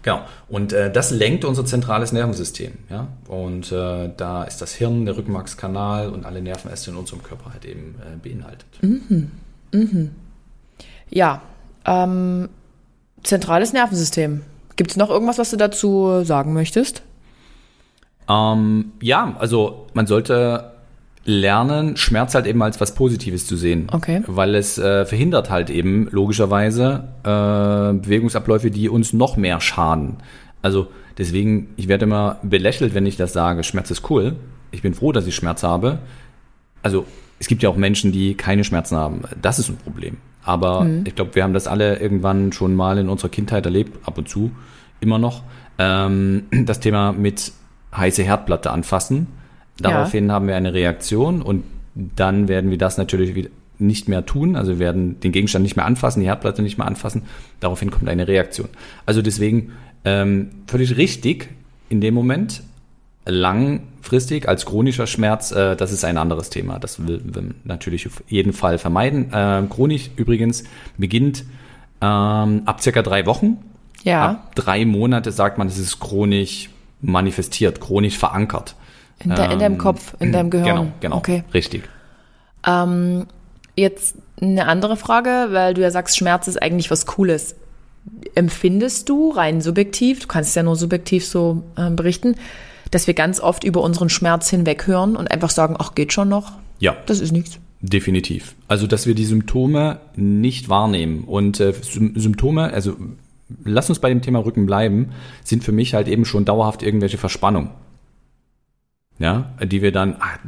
Genau. 0.03 0.25
Und 0.49 0.73
äh, 0.73 0.91
das 0.91 1.11
lenkt 1.11 1.45
unser 1.45 1.65
zentrales 1.65 2.11
Nervensystem. 2.11 2.73
Ja? 2.89 3.07
Und 3.27 3.71
äh, 3.71 4.09
da 4.17 4.43
ist 4.43 4.61
das 4.61 4.73
Hirn, 4.73 5.05
der 5.05 5.15
Rückenmarkskanal 5.15 6.09
und 6.09 6.25
alle 6.25 6.41
Nervenäste 6.41 6.91
in 6.91 6.97
unserem 6.97 7.23
Körper 7.23 7.53
halt 7.53 7.65
eben 7.65 7.95
äh, 8.01 8.17
beinhaltet. 8.17 8.65
Mhm. 8.81 9.31
Mhm. 9.71 10.11
Ja, 11.09 11.41
ähm, 11.85 12.49
zentrales 13.23 13.73
Nervensystem. 13.73 14.41
Gibt 14.75 14.91
es 14.91 14.97
noch 14.97 15.09
irgendwas, 15.09 15.37
was 15.37 15.51
du 15.51 15.57
dazu 15.57 16.23
sagen 16.23 16.53
möchtest? 16.53 17.03
Ähm, 18.32 18.91
ja, 19.01 19.36
also 19.39 19.88
man 19.93 20.07
sollte 20.07 20.71
lernen, 21.23 21.97
Schmerz 21.97 22.34
halt 22.34 22.47
eben 22.47 22.61
als 22.63 22.82
was 22.82 22.95
Positives 22.95 23.45
zu 23.45 23.55
sehen. 23.55 23.88
Okay. 23.91 24.23
Weil 24.25 24.55
es 24.55 24.77
äh, 24.77 25.05
verhindert 25.05 25.49
halt 25.49 25.69
eben 25.69 26.07
logischerweise 26.11 27.09
äh, 27.23 27.93
Bewegungsabläufe, 27.93 28.71
die 28.71 28.89
uns 28.89 29.13
noch 29.13 29.38
mehr 29.38 29.61
schaden. 29.61 30.17
Also 30.61 30.88
deswegen, 31.17 31.69
ich 31.75 31.88
werde 31.88 32.05
immer 32.05 32.39
belächelt, 32.41 32.93
wenn 32.93 33.05
ich 33.05 33.17
das 33.17 33.34
sage, 33.34 33.63
Schmerz 33.63 33.91
ist 33.91 34.09
cool. 34.09 34.36
Ich 34.71 34.82
bin 34.82 34.93
froh, 34.93 35.11
dass 35.11 35.27
ich 35.27 35.36
Schmerz 35.36 35.63
habe. 35.63 35.99
Also 36.82 37.05
es 37.39 37.47
gibt 37.47 37.61
ja 37.61 37.69
auch 37.69 37.75
Menschen, 37.75 38.11
die 38.11 38.36
keine 38.36 38.63
Schmerzen 38.63 38.95
haben. 38.95 39.21
Das 39.41 39.59
ist 39.59 39.69
ein 39.69 39.77
Problem. 39.77 40.17
Aber 40.43 40.86
mhm. 40.86 41.03
ich 41.05 41.13
glaube, 41.13 41.36
wir 41.36 41.43
haben 41.43 41.53
das 41.53 41.67
alle 41.67 41.99
irgendwann 41.99 42.51
schon 42.51 42.73
mal 42.73 42.97
in 42.97 43.09
unserer 43.09 43.29
Kindheit 43.29 43.65
erlebt, 43.65 44.07
ab 44.07 44.17
und 44.17 44.27
zu, 44.27 44.51
immer 44.99 45.19
noch. 45.19 45.43
Ähm, 45.77 46.45
das 46.65 46.79
Thema 46.79 47.11
mit 47.11 47.51
heiße 47.95 48.23
Herdplatte 48.23 48.71
anfassen. 48.71 49.27
Daraufhin 49.79 50.27
ja. 50.27 50.33
haben 50.33 50.47
wir 50.47 50.55
eine 50.55 50.73
Reaktion 50.73 51.41
und 51.41 51.63
dann 51.95 52.47
werden 52.47 52.69
wir 52.69 52.77
das 52.77 52.97
natürlich 52.97 53.49
nicht 53.79 54.07
mehr 54.07 54.25
tun. 54.25 54.55
Also 54.55 54.73
wir 54.73 54.79
werden 54.79 55.19
den 55.19 55.31
Gegenstand 55.31 55.63
nicht 55.63 55.75
mehr 55.75 55.85
anfassen, 55.85 56.21
die 56.21 56.27
Herdplatte 56.27 56.61
nicht 56.61 56.77
mehr 56.77 56.87
anfassen. 56.87 57.23
Daraufhin 57.59 57.91
kommt 57.91 58.07
eine 58.07 58.27
Reaktion. 58.27 58.69
Also 59.05 59.21
deswegen 59.21 59.73
ähm, 60.05 60.51
völlig 60.67 60.97
richtig 60.97 61.49
in 61.89 61.99
dem 61.99 62.13
Moment. 62.13 62.63
Langfristig 63.25 64.47
als 64.47 64.65
chronischer 64.65 65.05
Schmerz, 65.07 65.51
äh, 65.51 65.75
das 65.75 65.91
ist 65.91 66.05
ein 66.05 66.17
anderes 66.17 66.49
Thema. 66.49 66.79
Das 66.79 67.05
will 67.05 67.21
wir 67.23 67.43
natürlich 67.63 68.07
auf 68.07 68.23
jeden 68.27 68.53
Fall 68.53 68.77
vermeiden. 68.77 69.31
Äh, 69.33 69.63
chronisch 69.69 70.09
übrigens 70.15 70.63
beginnt 70.97 71.43
ähm, 72.01 72.63
ab 72.65 72.81
circa 72.81 73.01
drei 73.01 73.25
Wochen. 73.25 73.57
Ja. 74.03 74.29
Ab 74.31 74.55
drei 74.55 74.85
Monate 74.85 75.31
sagt 75.31 75.57
man, 75.57 75.67
es 75.67 75.77
ist 75.77 75.99
chronisch 75.99 76.69
manifestiert, 77.01 77.81
chronisch 77.81 78.17
verankert. 78.17 78.75
In, 79.19 79.35
de, 79.35 79.51
in 79.51 79.59
deinem 79.59 79.73
ähm, 79.73 79.77
Kopf, 79.77 80.15
in 80.19 80.31
deinem 80.31 80.49
Gehirn. 80.49 80.67
Genau, 80.67 80.87
genau. 80.99 81.17
Okay. 81.17 81.43
Richtig. 81.53 81.83
Ähm, 82.65 83.27
jetzt 83.75 84.15
eine 84.41 84.67
andere 84.67 84.97
Frage, 84.97 85.47
weil 85.51 85.73
du 85.73 85.81
ja 85.81 85.91
sagst, 85.91 86.17
Schmerz 86.17 86.47
ist 86.47 86.61
eigentlich 86.61 86.89
was 86.89 87.05
Cooles. 87.05 87.55
Empfindest 88.33 89.09
du 89.09 89.31
rein 89.31 89.61
subjektiv, 89.61 90.21
du 90.21 90.27
kannst 90.27 90.49
es 90.49 90.55
ja 90.55 90.63
nur 90.63 90.75
subjektiv 90.75 91.25
so 91.25 91.63
äh, 91.75 91.91
berichten, 91.91 92.35
dass 92.89 93.05
wir 93.05 93.13
ganz 93.13 93.39
oft 93.39 93.63
über 93.63 93.81
unseren 93.81 94.09
Schmerz 94.09 94.49
hinweg 94.49 94.87
hören 94.87 95.15
und 95.15 95.29
einfach 95.29 95.51
sagen, 95.51 95.75
ach, 95.77 95.93
geht 95.93 96.11
schon 96.11 96.29
noch? 96.29 96.53
Ja. 96.79 96.97
Das 97.05 97.19
ist 97.19 97.31
nichts. 97.31 97.59
Definitiv. 97.81 98.55
Also, 98.67 98.85
dass 98.85 99.07
wir 99.07 99.15
die 99.15 99.25
Symptome 99.25 99.99
nicht 100.15 100.69
wahrnehmen. 100.69 101.23
Und 101.23 101.59
äh, 101.59 101.73
Symptome, 101.81 102.71
also 102.73 102.95
lass 103.63 103.89
uns 103.89 103.99
bei 103.99 104.09
dem 104.09 104.21
Thema 104.21 104.39
Rücken 104.39 104.65
bleiben, 104.65 105.11
sind 105.43 105.63
für 105.63 105.71
mich 105.71 105.93
halt 105.93 106.07
eben 106.07 106.25
schon 106.25 106.45
dauerhaft 106.45 106.83
irgendwelche 106.83 107.17
Verspannungen. 107.17 107.71
Ja, 109.19 109.51
die 109.63 109.81
wir 109.81 109.91
dann 109.91 110.15
ach, 110.19 110.39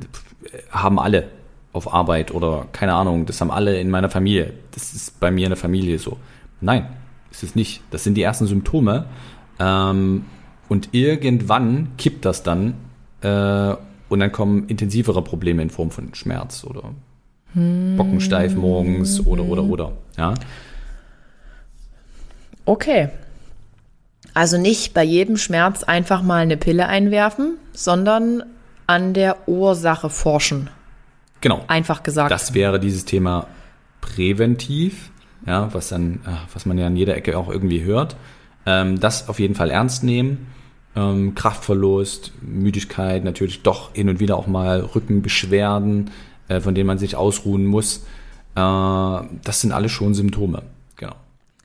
haben 0.72 1.00
alle 1.00 1.30
auf 1.74 1.94
Arbeit 1.94 2.34
oder 2.34 2.68
keine 2.72 2.94
Ahnung, 2.94 3.26
das 3.26 3.42
haben 3.42 3.52
alle 3.52 3.80
in 3.80 3.90
meiner 3.90 4.10
Familie. 4.10 4.54
Das 4.72 4.94
ist 4.94 5.20
bei 5.20 5.32
mir 5.32 5.46
in 5.46 5.52
der 5.52 5.58
Familie 5.58 6.00
so. 6.00 6.18
Nein, 6.62 6.88
ist 7.32 7.44
es 7.44 7.56
nicht. 7.56 7.82
Das 7.92 8.04
sind 8.04 8.16
die 8.16 8.22
ersten 8.22 8.48
Symptome. 8.48 9.06
Ähm, 9.60 10.26
und 10.70 10.90
irgendwann 10.92 11.90
kippt 11.98 12.26
das 12.26 12.44
dann 12.44 12.76
äh, 13.22 13.76
und 14.10 14.20
dann 14.20 14.32
kommen 14.32 14.68
intensivere 14.68 15.24
Probleme 15.24 15.62
in 15.62 15.70
Form 15.70 15.92
von 15.92 16.14
Schmerz 16.14 16.64
oder 16.64 16.94
hm. 17.54 17.96
Bockensteif 17.98 18.56
morgens 18.56 19.26
oder 19.26 19.44
oder 19.44 19.64
oder. 19.64 19.92
Ja. 20.18 20.34
Okay. 22.66 23.10
Also 24.34 24.58
nicht 24.58 24.94
bei 24.94 25.04
jedem 25.04 25.38
Schmerz 25.38 25.84
einfach 25.84 26.24
mal 26.24 26.42
eine 26.42 26.58
Pille 26.58 26.88
einwerfen, 26.88 27.58
sondern 27.74 28.44
an 28.88 29.14
der 29.14 29.48
Ursache 29.48 30.10
forschen. 30.10 30.70
Genau. 31.42 31.64
Einfach 31.68 32.04
gesagt. 32.04 32.32
Das 32.32 32.54
wäre 32.54 32.80
dieses 32.80 33.06
Thema 33.06 33.48
präventiv, 34.02 35.12
ja, 35.46 35.74
was 35.74 35.90
dann, 35.90 36.16
äh, 36.26 36.54
was 36.54 36.66
man 36.66 36.78
ja 36.78 36.88
an 36.88 36.96
jeder 36.96 37.16
Ecke 37.16 37.38
auch 37.38 37.50
irgendwie 37.50 37.84
hört. 37.84 38.16
Ähm, 38.66 39.00
das 39.00 39.30
auf 39.30 39.40
jeden 39.40 39.56
Fall 39.56 39.70
ernst 39.70 40.04
nehmen. 40.04 40.48
Ähm, 40.96 41.36
Kraftverlust, 41.36 42.32
Müdigkeit, 42.42 43.24
natürlich 43.24 43.64
doch 43.64 43.94
hin 43.94 44.10
und 44.10 44.20
wieder 44.20 44.38
auch 44.38 44.48
mal 44.48 44.82
Rückenbeschwerden, 44.82 46.12
äh, 46.48 46.60
von 46.60 46.76
denen 46.76 46.88
man 46.88 46.98
sich 46.98 47.16
ausruhen 47.16 47.66
muss. 47.66 48.06
Äh, 48.56 48.60
das 48.60 49.62
sind 49.62 49.72
alles 49.72 49.92
schon 49.92 50.14
Symptome. 50.14 50.64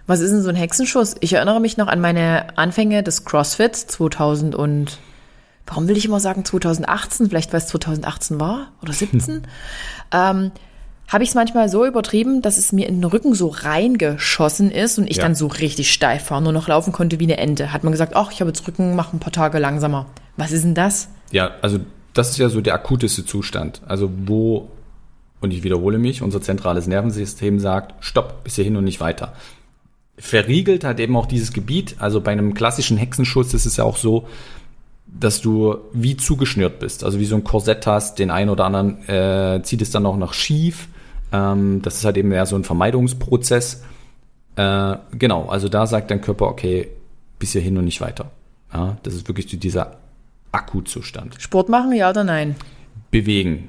Was 0.09 0.21
ist 0.21 0.31
denn 0.31 0.43
so 0.43 0.49
ein 0.49 0.57
Hexenschuss? 0.57 1.17
Ich 1.21 1.35
erinnere 1.35 1.61
mich 1.61 1.77
noch 1.77 1.87
an 1.87 2.01
meine 2.01 2.57
Anfänge 2.57 3.03
des 3.03 3.27
CrossFits 3.27 3.87
2000 3.89 4.55
und 4.55 4.99
warum 5.67 5.87
will 5.87 5.99
ich 5.99 6.07
immer 6.07 6.19
sagen 6.19 6.47
2018, 6.47 7.29
vielleicht 7.29 7.53
weil 7.53 7.61
es 7.61 7.67
2018 7.67 8.41
war 8.41 8.73
oder 8.81 8.95
17, 8.95 9.43
ähm, 10.13 10.51
habe 11.09 11.25
ich 11.25 11.29
es 11.29 11.35
manchmal 11.35 11.69
so 11.69 11.85
übertrieben, 11.85 12.41
dass 12.41 12.57
es 12.57 12.73
mir 12.73 12.89
in 12.89 13.03
den 13.03 13.05
Rücken 13.05 13.35
so 13.35 13.49
reingeschossen 13.49 14.71
ist 14.71 14.99
und 14.99 15.11
ich 15.11 15.19
ja. 15.19 15.25
dann 15.25 15.35
so 15.35 15.47
richtig 15.47 15.93
steif 15.93 16.31
war, 16.31 16.41
nur 16.41 16.53
noch 16.53 16.69
laufen 16.69 16.95
konnte 16.95 17.21
wie 17.21 17.25
eine 17.25 17.37
Ente. 17.37 17.75
Hat 17.75 17.85
man 17.85 17.93
gesagt, 17.93 18.17
ach, 18.17 18.33
ich 18.33 18.41
habe 18.41 18.49
jetzt 18.49 18.67
Rücken, 18.67 18.97
mach 18.97 19.13
ein 19.13 19.19
paar 19.19 19.33
Tage 19.33 19.59
langsamer. 19.59 20.07
Was 20.39 20.53
ist 20.53 20.65
denn 20.65 20.75
das? 20.75 21.09
Ja, 21.33 21.51
also 21.61 21.81
das 22.15 22.31
ist 22.31 22.39
ja 22.39 22.49
so 22.49 22.63
der 22.63 22.73
akuteste 22.73 23.27
Zustand. 23.27 23.83
Also 23.87 24.11
wo, 24.25 24.71
und 25.43 25.51
ich 25.51 25.65
wiederhole 25.65 25.99
mich, 25.99 26.23
unser 26.23 26.41
zentrales 26.41 26.87
Nervensystem 26.87 27.61
sagt, 27.61 28.03
stopp, 28.03 28.45
bis 28.45 28.55
hierhin 28.55 28.77
und 28.77 28.85
nicht 28.85 29.01
weiter. 29.01 29.35
Verriegelt 30.19 30.85
hat 30.85 31.01
eben 31.01 31.17
auch 31.17 31.27
dieses 31.27 31.53
Gebiet. 31.53 31.97
Also 31.99 32.21
bei 32.21 32.33
einem 32.33 32.55
klassischen 32.55 32.97
Hexenschuss 32.97 33.55
ist 33.55 33.67
es 33.67 33.77
ja 33.77 33.85
auch 33.85 33.97
so, 33.97 34.27
dass 35.07 35.41
du 35.41 35.79
wie 35.93 36.17
zugeschnürt 36.17 36.81
bist, 36.81 37.03
also 37.03 37.19
wie 37.19 37.25
so 37.25 37.35
ein 37.35 37.45
Korsett 37.45 37.87
hast, 37.87 38.19
den 38.19 38.31
einen 38.31 38.51
oder 38.51 38.65
anderen 38.65 39.09
äh, 39.09 39.63
zieht 39.63 39.81
es 39.81 39.91
dann 39.91 40.05
auch 40.07 40.17
noch 40.17 40.35
schief. 40.35 40.89
Ähm, 41.33 41.81
das 41.83 41.97
ist 41.97 42.05
halt 42.05 42.17
eben 42.17 42.29
mehr 42.29 42.47
so 42.47 42.57
ein 42.57 42.65
Vermeidungsprozess. 42.65 43.83
Äh, 44.57 44.97
genau, 45.13 45.47
also 45.47 45.69
da 45.69 45.87
sagt 45.87 46.11
dein 46.11 46.21
Körper, 46.21 46.47
okay, 46.47 46.89
bis 47.39 47.53
hierhin 47.53 47.79
und 47.79 47.85
nicht 47.85 48.01
weiter. 48.01 48.31
Ja, 48.73 48.99
das 49.03 49.15
ist 49.15 49.29
wirklich 49.29 49.47
dieser 49.47 49.97
Akutzustand. 50.53 51.37
Sport 51.39 51.69
machen, 51.69 51.93
ja 51.93 52.11
oder 52.11 52.25
nein? 52.25 52.57
Bewegen. 53.11 53.69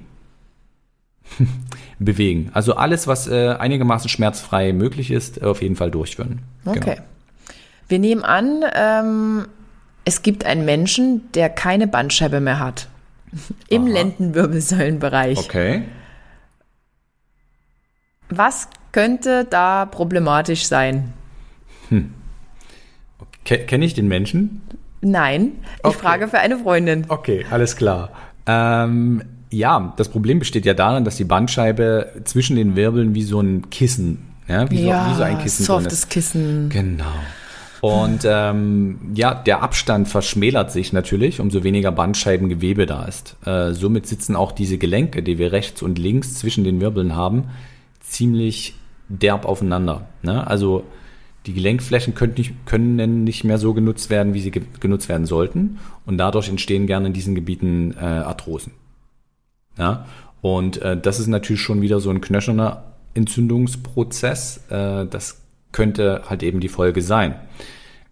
Bewegen. 1.99 2.49
Also 2.53 2.75
alles, 2.75 3.07
was 3.07 3.27
äh, 3.27 3.49
einigermaßen 3.49 4.09
schmerzfrei 4.09 4.73
möglich 4.73 5.11
ist, 5.11 5.43
auf 5.43 5.61
jeden 5.61 5.75
Fall 5.75 5.91
durchführen. 5.91 6.39
Okay. 6.65 6.95
Genau. 6.95 7.07
Wir 7.87 7.99
nehmen 7.99 8.23
an, 8.23 8.63
ähm, 8.73 9.47
es 10.05 10.21
gibt 10.21 10.45
einen 10.45 10.63
Menschen, 10.65 11.31
der 11.33 11.49
keine 11.49 11.87
Bandscheibe 11.87 12.39
mehr 12.39 12.59
hat. 12.59 12.87
Im 13.67 13.83
Aha. 13.83 13.91
Lendenwirbelsäulenbereich. 13.91 15.37
Okay. 15.37 15.83
Was 18.29 18.69
könnte 18.91 19.45
da 19.49 19.85
problematisch 19.85 20.65
sein? 20.65 21.13
Hm. 21.89 22.13
Okay. 23.41 23.65
Kenne 23.65 23.85
ich 23.85 23.93
den 23.93 24.07
Menschen? 24.07 24.61
Nein, 25.01 25.53
ich 25.77 25.85
okay. 25.85 25.97
frage 25.97 26.27
für 26.27 26.39
eine 26.39 26.57
Freundin. 26.59 27.05
Okay, 27.07 27.45
alles 27.49 27.75
klar. 27.75 28.11
Ähm, 28.45 29.23
ja, 29.51 29.93
das 29.97 30.09
Problem 30.09 30.39
besteht 30.39 30.65
ja 30.65 30.73
darin, 30.73 31.05
dass 31.05 31.17
die 31.17 31.23
Bandscheibe 31.23 32.21
zwischen 32.23 32.55
den 32.55 32.75
Wirbeln 32.75 33.15
wie 33.15 33.23
so 33.23 33.39
ein 33.39 33.69
Kissen, 33.69 34.19
ja, 34.47 34.69
wie, 34.69 34.83
ja, 34.83 35.05
so, 35.05 35.11
wie 35.11 35.15
so 35.17 35.23
ein 35.23 35.39
Kissen. 35.39 35.65
Softes 35.65 36.09
Kissen. 36.09 36.69
Genau. 36.69 37.05
Und 37.81 38.25
ähm, 38.25 38.99
ja, 39.15 39.33
der 39.33 39.63
Abstand 39.63 40.07
verschmälert 40.07 40.71
sich 40.71 40.91
natürlich, 40.91 41.39
umso 41.39 41.63
weniger 41.63 41.91
Bandscheibengewebe 41.91 42.85
da 42.85 43.05
ist. 43.05 43.37
Äh, 43.45 43.71
somit 43.71 44.05
sitzen 44.05 44.35
auch 44.35 44.51
diese 44.51 44.77
Gelenke, 44.77 45.23
die 45.23 45.37
wir 45.37 45.51
rechts 45.51 45.81
und 45.81 45.97
links 45.97 46.35
zwischen 46.35 46.63
den 46.63 46.81
Wirbeln 46.81 47.15
haben, 47.15 47.45
ziemlich 48.01 48.75
derb 49.07 49.45
aufeinander. 49.45 50.07
Ne? 50.23 50.45
Also 50.45 50.83
die 51.45 51.53
Gelenkflächen 51.53 52.15
können 52.15 52.33
nicht, 52.35 52.65
können 52.65 53.23
nicht 53.23 53.45
mehr 53.45 53.57
so 53.57 53.73
genutzt 53.73 54.09
werden, 54.09 54.33
wie 54.33 54.41
sie 54.41 54.51
ge 54.51 54.63
genutzt 54.81 55.07
werden 55.07 55.25
sollten. 55.25 55.79
Und 56.05 56.17
dadurch 56.17 56.49
entstehen 56.49 56.85
gerne 56.85 57.07
in 57.07 57.13
diesen 57.13 57.33
Gebieten 57.33 57.95
äh, 57.97 58.03
Arthrosen. 58.03 58.73
Ja? 59.79 60.05
Und 60.41 60.81
äh, 60.81 60.99
das 60.99 61.19
ist 61.19 61.27
natürlich 61.27 61.61
schon 61.61 61.81
wieder 61.81 61.99
so 61.99 62.09
ein 62.09 62.21
knöcherner 62.21 62.83
Entzündungsprozess. 63.13 64.65
Äh, 64.69 65.05
das 65.07 65.41
könnte 65.71 66.23
halt 66.29 66.43
eben 66.43 66.59
die 66.59 66.69
Folge 66.69 67.01
sein. 67.01 67.35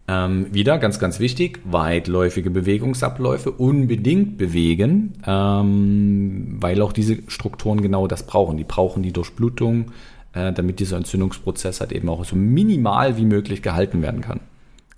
Ähm, 0.10 0.48
wieder 0.54 0.78
ganz, 0.78 1.00
ganz 1.00 1.20
wichtig, 1.20 1.60
weitläufige 1.66 2.50
Bewegungsabläufe 2.50 3.52
unbedingt 3.52 4.38
bewegen, 4.38 5.14
ähm, 5.26 6.56
weil 6.62 6.82
auch 6.82 6.94
diese 6.94 7.18
Strukturen 7.28 7.82
genau 7.82 8.08
das 8.08 8.24
brauchen. 8.24 8.56
Die 8.56 8.64
brauchen 8.64 9.04
die 9.04 9.12
Durchblutung, 9.12 9.92
äh, 10.34 10.54
damit 10.54 10.80
dieser 10.80 10.96
Entzündungsprozess 10.96 11.82
halt 11.82 11.92
eben 11.92 12.08
auch 12.08 12.24
so 12.24 12.38
minimal 12.38 13.18
wie 13.18 13.26
möglich 13.26 13.62
gehalten 13.62 14.02
werden 14.02 14.22
kann. 14.22 14.40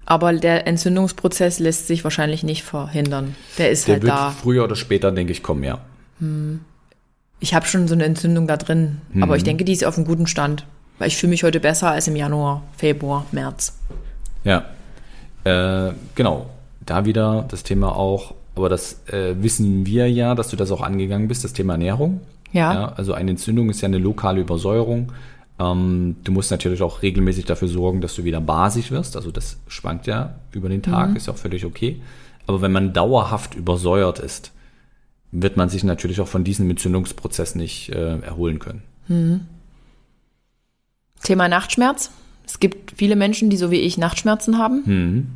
Aber 0.05 0.31
der 0.33 0.67
Entzündungsprozess 0.67 1.57
lässt 1.59 1.87
sich 1.87 2.03
wahrscheinlich 2.03 2.43
nicht 2.43 2.63
verhindern. 2.63 3.35
Der 3.57 3.71
ist 3.71 3.87
der 3.87 3.95
halt 3.95 4.03
wird 4.03 4.13
da. 4.13 4.29
Früher 4.31 4.63
oder 4.63 4.75
später, 4.75 5.11
denke 5.11 5.31
ich, 5.31 5.41
kommen, 5.41 5.63
ja. 5.63 5.79
Hm. 6.19 6.61
Ich 7.39 7.53
habe 7.53 7.65
schon 7.65 7.87
so 7.87 7.93
eine 7.93 8.03
Entzündung 8.03 8.47
da 8.47 8.57
drin, 8.57 8.99
hm. 9.13 9.23
aber 9.23 9.37
ich 9.37 9.43
denke, 9.43 9.63
die 9.63 9.71
ist 9.71 9.85
auf 9.85 9.97
einem 9.97 10.05
guten 10.05 10.27
Stand. 10.27 10.65
Weil 10.97 11.07
ich 11.07 11.17
fühle 11.17 11.29
mich 11.29 11.43
heute 11.43 11.61
besser 11.61 11.91
als 11.91 12.07
im 12.07 12.15
Januar, 12.17 12.61
Februar, 12.75 13.25
März. 13.31 13.77
Ja, 14.43 14.65
äh, 15.45 15.93
genau. 16.15 16.47
Da 16.85 17.05
wieder 17.05 17.45
das 17.47 17.63
Thema 17.63 17.95
auch, 17.95 18.33
aber 18.55 18.67
das 18.67 19.07
äh, 19.07 19.35
wissen 19.41 19.85
wir 19.85 20.11
ja, 20.11 20.35
dass 20.35 20.49
du 20.49 20.55
das 20.55 20.71
auch 20.71 20.81
angegangen 20.81 21.27
bist, 21.27 21.43
das 21.43 21.53
Thema 21.53 21.73
Ernährung. 21.73 22.19
Ja. 22.51 22.73
ja 22.73 22.93
also 22.93 23.13
eine 23.13 23.31
Entzündung 23.31 23.69
ist 23.69 23.81
ja 23.81 23.87
eine 23.87 23.99
lokale 23.99 24.41
Übersäuerung. 24.41 25.11
Ähm, 25.59 26.15
du 26.23 26.31
musst 26.31 26.51
natürlich 26.51 26.81
auch 26.81 27.01
regelmäßig 27.01 27.45
dafür 27.45 27.67
sorgen, 27.67 28.01
dass 28.01 28.15
du 28.15 28.23
wieder 28.23 28.41
basisch 28.41 28.91
wirst. 28.91 29.15
Also 29.15 29.31
das 29.31 29.57
schwankt 29.67 30.07
ja 30.07 30.35
über 30.51 30.69
den 30.69 30.81
Tag, 30.81 31.11
mhm. 31.11 31.15
ist 31.15 31.29
auch 31.29 31.37
völlig 31.37 31.65
okay. 31.65 32.01
Aber 32.47 32.61
wenn 32.61 32.71
man 32.71 32.93
dauerhaft 32.93 33.55
übersäuert 33.55 34.19
ist, 34.19 34.51
wird 35.31 35.57
man 35.57 35.69
sich 35.69 35.83
natürlich 35.83 36.21
auch 36.21 36.27
von 36.27 36.43
diesem 36.43 36.69
Entzündungsprozess 36.69 37.55
nicht 37.55 37.89
äh, 37.89 38.19
erholen 38.19 38.59
können. 38.59 38.81
Thema 41.23 41.47
Nachtschmerz. 41.47 42.11
Es 42.45 42.59
gibt 42.59 42.93
viele 42.95 43.15
Menschen, 43.15 43.49
die 43.49 43.57
so 43.57 43.71
wie 43.71 43.79
ich 43.79 43.97
Nachtschmerzen 43.97 44.57
haben. 44.57 44.81
Mhm. 44.85 45.27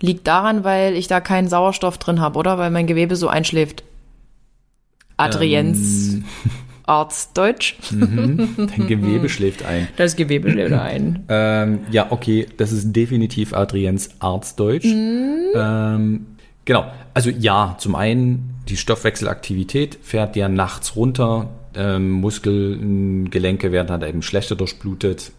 Liegt 0.00 0.26
daran, 0.26 0.64
weil 0.64 0.94
ich 0.94 1.08
da 1.08 1.20
keinen 1.20 1.48
Sauerstoff 1.48 1.98
drin 1.98 2.20
habe, 2.20 2.38
oder? 2.38 2.58
Weil 2.58 2.70
mein 2.70 2.86
Gewebe 2.86 3.16
so 3.16 3.28
einschläft. 3.28 3.84
Adriens 5.16 6.14
Ähm. 6.14 6.24
Arztdeutsch. 6.86 7.76
Dein 7.90 8.86
Gewebe 8.86 9.28
schläft 9.28 9.64
ein. 9.64 9.88
Das 9.96 10.16
Gewebe 10.16 10.50
schläft 10.50 10.74
ein. 10.74 11.24
Ähm, 11.28 11.78
ja, 11.90 12.08
okay, 12.10 12.46
das 12.58 12.72
ist 12.72 12.92
definitiv 12.92 13.54
Adriens 13.54 14.10
Arztdeutsch. 14.18 14.84
Ähm, 14.84 16.26
genau, 16.64 16.90
also 17.14 17.30
ja, 17.30 17.76
zum 17.78 17.94
einen, 17.94 18.56
die 18.68 18.76
Stoffwechselaktivität 18.76 19.98
fährt 20.02 20.36
ja 20.36 20.48
nachts 20.48 20.96
runter, 20.96 21.50
ähm, 21.74 22.10
Muskeln, 22.10 23.30
Gelenke 23.30 23.72
werden 23.72 23.90
halt 23.90 24.02
eben 24.04 24.22
schlechter 24.22 24.56
durchblutet 24.56 25.32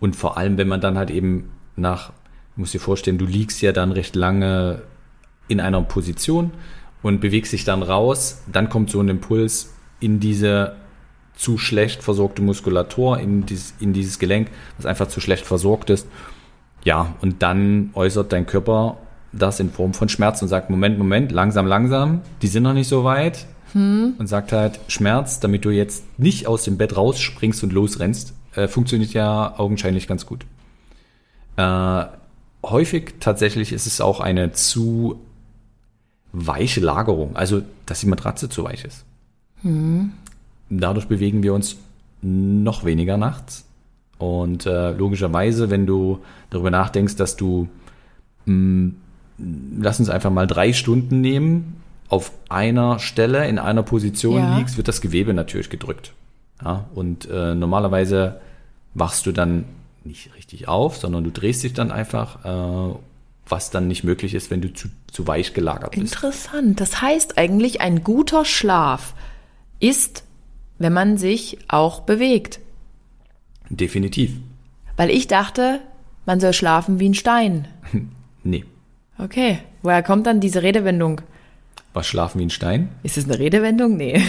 und 0.00 0.16
vor 0.16 0.36
allem, 0.36 0.58
wenn 0.58 0.68
man 0.68 0.80
dann 0.80 0.98
halt 0.98 1.10
eben 1.10 1.50
nach, 1.76 2.10
du 2.54 2.60
musst 2.60 2.74
dir 2.74 2.80
vorstellen, 2.80 3.18
du 3.18 3.26
liegst 3.26 3.60
ja 3.62 3.72
dann 3.72 3.92
recht 3.92 4.16
lange 4.16 4.82
in 5.48 5.60
einer 5.60 5.82
Position 5.82 6.52
und 7.02 7.20
bewegst 7.20 7.52
dich 7.52 7.64
dann 7.64 7.82
raus, 7.82 8.42
dann 8.50 8.68
kommt 8.68 8.90
so 8.90 9.00
ein 9.00 9.08
Impuls 9.08 9.74
in 10.00 10.20
diese 10.20 10.76
zu 11.34 11.58
schlecht 11.58 12.02
versorgte 12.02 12.42
Muskulatur, 12.42 13.18
in 13.18 13.44
dieses, 13.46 13.74
in 13.78 13.92
dieses 13.92 14.18
Gelenk, 14.18 14.50
was 14.78 14.86
einfach 14.86 15.08
zu 15.08 15.20
schlecht 15.20 15.46
versorgt 15.46 15.90
ist. 15.90 16.08
Ja, 16.84 17.14
und 17.20 17.42
dann 17.42 17.90
äußert 17.94 18.32
dein 18.32 18.46
Körper 18.46 18.98
das 19.38 19.60
in 19.60 19.70
Form 19.70 19.94
von 19.94 20.08
Schmerz 20.08 20.42
und 20.42 20.48
sagt, 20.48 20.70
Moment, 20.70 20.98
Moment, 20.98 21.32
langsam, 21.32 21.66
langsam, 21.66 22.20
die 22.42 22.48
sind 22.48 22.62
noch 22.62 22.74
nicht 22.74 22.88
so 22.88 23.04
weit. 23.04 23.46
Und 24.18 24.26
sagt 24.26 24.52
halt, 24.52 24.80
Schmerz, 24.88 25.40
damit 25.40 25.64
du 25.64 25.70
jetzt 25.70 26.04
nicht 26.18 26.46
aus 26.46 26.64
dem 26.64 26.78
Bett 26.78 26.96
rausspringst 26.96 27.62
und 27.62 27.72
losrennst, 27.72 28.32
äh, 28.54 28.68
funktioniert 28.68 29.12
ja 29.12 29.54
augenscheinlich 29.58 30.08
ganz 30.08 30.24
gut. 30.24 30.46
Äh, 31.56 32.04
häufig 32.64 33.14
tatsächlich 33.20 33.72
ist 33.72 33.86
es 33.86 34.00
auch 34.00 34.20
eine 34.20 34.52
zu 34.52 35.20
weiche 36.32 36.80
Lagerung, 36.80 37.36
also 37.36 37.62
dass 37.86 38.00
die 38.00 38.06
Matratze 38.06 38.48
zu 38.48 38.64
weich 38.64 38.84
ist. 38.84 39.04
Dadurch 40.70 41.06
bewegen 41.06 41.42
wir 41.42 41.54
uns 41.54 41.76
noch 42.22 42.84
weniger 42.84 43.16
nachts. 43.16 43.64
Und 44.18 44.66
äh, 44.66 44.92
logischerweise, 44.92 45.70
wenn 45.70 45.86
du 45.86 46.20
darüber 46.50 46.70
nachdenkst, 46.70 47.16
dass 47.16 47.36
du, 47.36 47.68
mh, 48.46 48.92
lass 49.38 50.00
uns 50.00 50.08
einfach 50.08 50.30
mal 50.30 50.46
drei 50.46 50.72
Stunden 50.72 51.20
nehmen, 51.20 51.82
auf 52.08 52.30
einer 52.48 52.98
Stelle 52.98 53.46
in 53.48 53.58
einer 53.58 53.82
Position 53.82 54.38
Ja. 54.40 54.58
liegst, 54.58 54.76
wird 54.76 54.88
das 54.88 55.00
Gewebe 55.00 55.34
natürlich 55.34 55.70
gedrückt. 55.70 56.12
Ja, 56.64 56.86
und 56.94 57.28
äh, 57.30 57.54
normalerweise 57.54 58.40
wachst 58.94 59.26
du 59.26 59.32
dann 59.32 59.64
nicht 60.04 60.34
richtig 60.36 60.68
auf, 60.68 60.96
sondern 60.96 61.24
du 61.24 61.30
drehst 61.30 61.64
dich 61.64 61.74
dann 61.74 61.90
einfach, 61.90 62.44
äh, 62.44 62.94
was 63.48 63.70
dann 63.70 63.88
nicht 63.88 64.04
möglich 64.04 64.34
ist, 64.34 64.50
wenn 64.50 64.60
du 64.60 64.72
zu, 64.72 64.88
zu 65.12 65.26
weich 65.26 65.52
gelagert 65.52 65.90
bist. 65.92 66.14
Interessant. 66.14 66.80
Das 66.80 67.02
heißt 67.02 67.36
eigentlich, 67.38 67.80
ein 67.80 68.02
guter 68.04 68.44
Schlaf 68.44 69.14
ist, 69.80 70.24
wenn 70.78 70.92
man 70.92 71.18
sich 71.18 71.58
auch 71.68 72.00
bewegt. 72.00 72.60
Definitiv. 73.68 74.32
Weil 74.96 75.10
ich 75.10 75.26
dachte, 75.26 75.80
man 76.24 76.40
soll 76.40 76.52
schlafen 76.52 77.00
wie 77.00 77.08
ein 77.08 77.14
Stein. 77.14 77.68
Nee. 78.44 78.64
Okay. 79.18 79.58
Woher 79.82 80.02
kommt 80.02 80.26
dann 80.26 80.40
diese 80.40 80.62
Redewendung? 80.62 81.20
Was 81.94 82.06
schlafen 82.06 82.38
wie 82.40 82.44
ein 82.46 82.50
Stein? 82.50 82.90
Ist 83.02 83.16
es 83.16 83.24
eine 83.24 83.38
Redewendung? 83.38 83.96
Nee. 83.96 84.22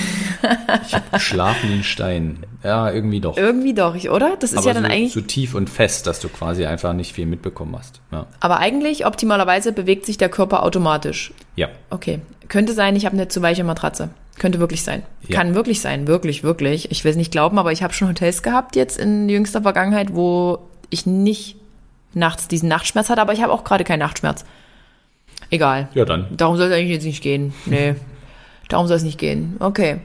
Schlafen 1.18 1.70
wie 1.70 1.74
ein 1.74 1.84
Stein. 1.84 2.38
Ja, 2.64 2.90
irgendwie 2.92 3.20
doch. 3.20 3.36
Irgendwie 3.38 3.74
doch, 3.74 3.96
ich, 3.96 4.10
oder? 4.10 4.38
Das 4.40 4.54
ist 4.54 4.60
Aber 4.60 4.68
ja 4.68 4.74
dann 4.74 4.84
so, 4.86 4.90
eigentlich. 4.90 5.14
so 5.14 5.22
tief 5.22 5.54
und 5.54 5.70
fest, 5.70 6.08
dass 6.08 6.20
du 6.22 6.30
quasi 6.30 6.66
einfach 6.66 6.94
nicht 6.94 7.14
viel 7.14 7.26
mitbekommen 7.26 7.76
hast. 7.78 8.00
Ja. 8.12 8.28
Aber 8.40 8.60
eigentlich, 8.60 9.06
optimalerweise, 9.06 9.74
bewegt 9.74 10.06
sich 10.06 10.18
der 10.18 10.30
Körper 10.30 10.64
automatisch. 10.64 11.34
ja. 11.56 11.70
Okay. 11.90 12.20
Könnte 12.48 12.72
sein, 12.72 12.96
ich 12.96 13.06
habe 13.06 13.14
eine 13.18 13.28
zu 13.28 13.42
weiche 13.42 13.66
Matratze. 13.66 14.10
Könnte 14.40 14.60
wirklich 14.62 14.82
sein. 14.82 15.04
Ja. 15.28 15.36
Kann 15.36 15.54
wirklich 15.54 15.82
sein. 15.82 16.08
Wirklich, 16.08 16.42
wirklich. 16.44 16.90
Ich 16.92 17.04
will 17.04 17.12
es 17.12 17.18
nicht 17.18 17.32
glauben, 17.34 17.60
aber 17.60 17.74
ich 17.74 17.84
habe 17.84 17.94
schon 17.94 18.08
Hotels 18.08 18.42
gehabt 18.42 18.78
jetzt 18.78 18.98
in 18.98 19.28
jüngster 19.28 19.64
Vergangenheit, 19.64 20.16
wo 20.16 20.60
ich 20.90 21.06
nicht 21.06 21.58
nachts 22.14 22.48
diesen 22.48 22.70
Nachtschmerz 22.70 23.10
hatte, 23.10 23.20
aber 23.22 23.34
ich 23.34 23.42
habe 23.44 23.52
auch 23.52 23.66
gerade 23.66 23.84
keinen 23.84 24.00
Nachtschmerz. 24.00 24.46
Egal. 25.50 25.90
Ja, 25.94 26.06
dann. 26.06 26.28
Darum 26.36 26.58
soll 26.58 26.68
es 26.68 26.74
eigentlich 26.74 26.92
jetzt 26.92 27.06
nicht 27.06 27.24
gehen. 27.24 27.54
Nee. 27.66 27.96
Darum 28.70 28.88
soll 28.88 28.98
es 28.98 29.04
nicht 29.04 29.18
gehen. 29.18 29.56
Okay. 29.60 30.02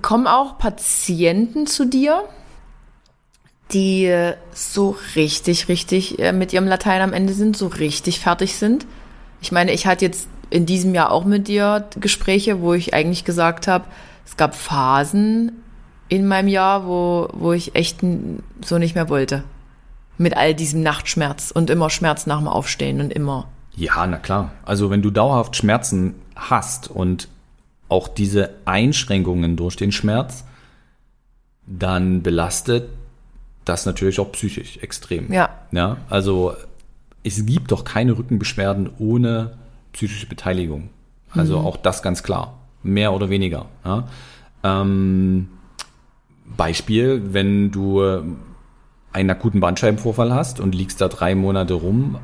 Kommen 0.00 0.26
auch 0.26 0.56
Patienten 0.56 1.66
zu 1.66 1.84
dir, 1.84 2.24
die 3.72 4.32
so 4.52 4.96
richtig, 5.16 5.68
richtig 5.68 6.18
äh, 6.18 6.32
mit 6.32 6.52
ihrem 6.52 6.66
Latein 6.66 7.02
am 7.02 7.12
Ende 7.12 7.34
sind, 7.34 7.56
so 7.56 7.66
richtig 7.66 8.20
fertig 8.20 8.56
sind? 8.56 8.86
Ich 9.42 9.52
meine, 9.52 9.72
ich 9.72 9.86
hatte 9.86 10.06
jetzt 10.06 10.28
in 10.48 10.64
diesem 10.64 10.94
Jahr 10.94 11.10
auch 11.10 11.24
mit 11.24 11.48
dir 11.48 11.88
Gespräche, 12.00 12.60
wo 12.60 12.72
ich 12.72 12.94
eigentlich 12.94 13.24
gesagt 13.24 13.66
habe, 13.66 13.84
es 14.24 14.36
gab 14.36 14.54
Phasen 14.54 15.52
in 16.08 16.26
meinem 16.26 16.48
Jahr, 16.48 16.86
wo, 16.86 17.28
wo 17.32 17.52
ich 17.52 17.74
echt 17.74 18.00
so 18.64 18.78
nicht 18.78 18.94
mehr 18.94 19.08
wollte. 19.08 19.44
Mit 20.16 20.36
all 20.36 20.54
diesem 20.54 20.82
Nachtschmerz 20.82 21.50
und 21.50 21.70
immer 21.70 21.90
Schmerz 21.90 22.26
nach 22.26 22.38
dem 22.38 22.48
Aufstehen 22.48 23.00
und 23.00 23.12
immer. 23.12 23.48
Ja, 23.76 24.06
na 24.06 24.18
klar. 24.18 24.52
Also 24.64 24.90
wenn 24.90 25.02
du 25.02 25.10
dauerhaft 25.10 25.56
Schmerzen 25.56 26.14
hast 26.36 26.88
und 26.88 27.28
auch 27.88 28.08
diese 28.08 28.50
Einschränkungen 28.64 29.56
durch 29.56 29.76
den 29.76 29.92
Schmerz, 29.92 30.44
dann 31.66 32.22
belastet 32.22 32.88
das 33.64 33.86
natürlich 33.86 34.20
auch 34.20 34.30
psychisch 34.32 34.78
extrem. 34.78 35.32
Ja. 35.32 35.48
Ja, 35.72 35.96
also 36.10 36.54
es 37.22 37.44
gibt 37.46 37.72
doch 37.72 37.84
keine 37.84 38.16
Rückenbeschwerden 38.16 38.90
ohne 38.98 39.56
psychische 39.92 40.26
Beteiligung. 40.26 40.90
Also 41.30 41.58
auch 41.58 41.76
das 41.76 42.02
ganz 42.02 42.22
klar. 42.22 42.58
Mehr 42.82 43.12
oder 43.12 43.28
weniger. 43.28 43.66
Ja. 43.84 44.06
Ähm, 44.62 45.48
Beispiel, 46.44 47.32
wenn 47.32 47.70
du 47.70 48.36
einen 49.14 49.30
akuten 49.30 49.60
Bandscheibenvorfall 49.60 50.34
hast 50.34 50.60
und 50.60 50.74
liegst 50.74 51.00
da 51.00 51.08
drei 51.08 51.34
Monate 51.34 51.74
rum 51.74 52.18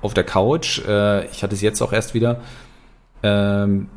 auf 0.00 0.14
der 0.14 0.24
Couch, 0.24 0.80
äh, 0.86 1.26
ich 1.26 1.42
hatte 1.42 1.54
es 1.54 1.60
jetzt 1.60 1.80
auch 1.82 1.92
erst 1.92 2.14
wieder, 2.14 2.40
ähm, 3.22 3.88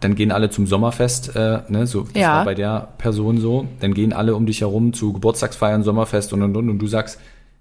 dann 0.00 0.14
gehen 0.14 0.32
alle 0.32 0.50
zum 0.50 0.66
Sommerfest, 0.66 1.36
äh, 1.36 1.60
ne, 1.68 1.86
so 1.86 2.02
das 2.02 2.14
Ja. 2.20 2.36
war 2.38 2.44
bei 2.44 2.54
der 2.54 2.88
Person 2.98 3.38
so, 3.38 3.68
dann 3.80 3.94
gehen 3.94 4.12
alle 4.12 4.34
um 4.34 4.46
dich 4.46 4.60
herum 4.60 4.92
zu 4.92 5.12
Geburtstagsfeiern, 5.12 5.82
Sommerfest 5.82 6.32
und 6.32 6.42
und 6.42 6.56
und 6.56 6.68
und 6.70 6.78
du 6.78 6.86
sagst, 6.86 7.20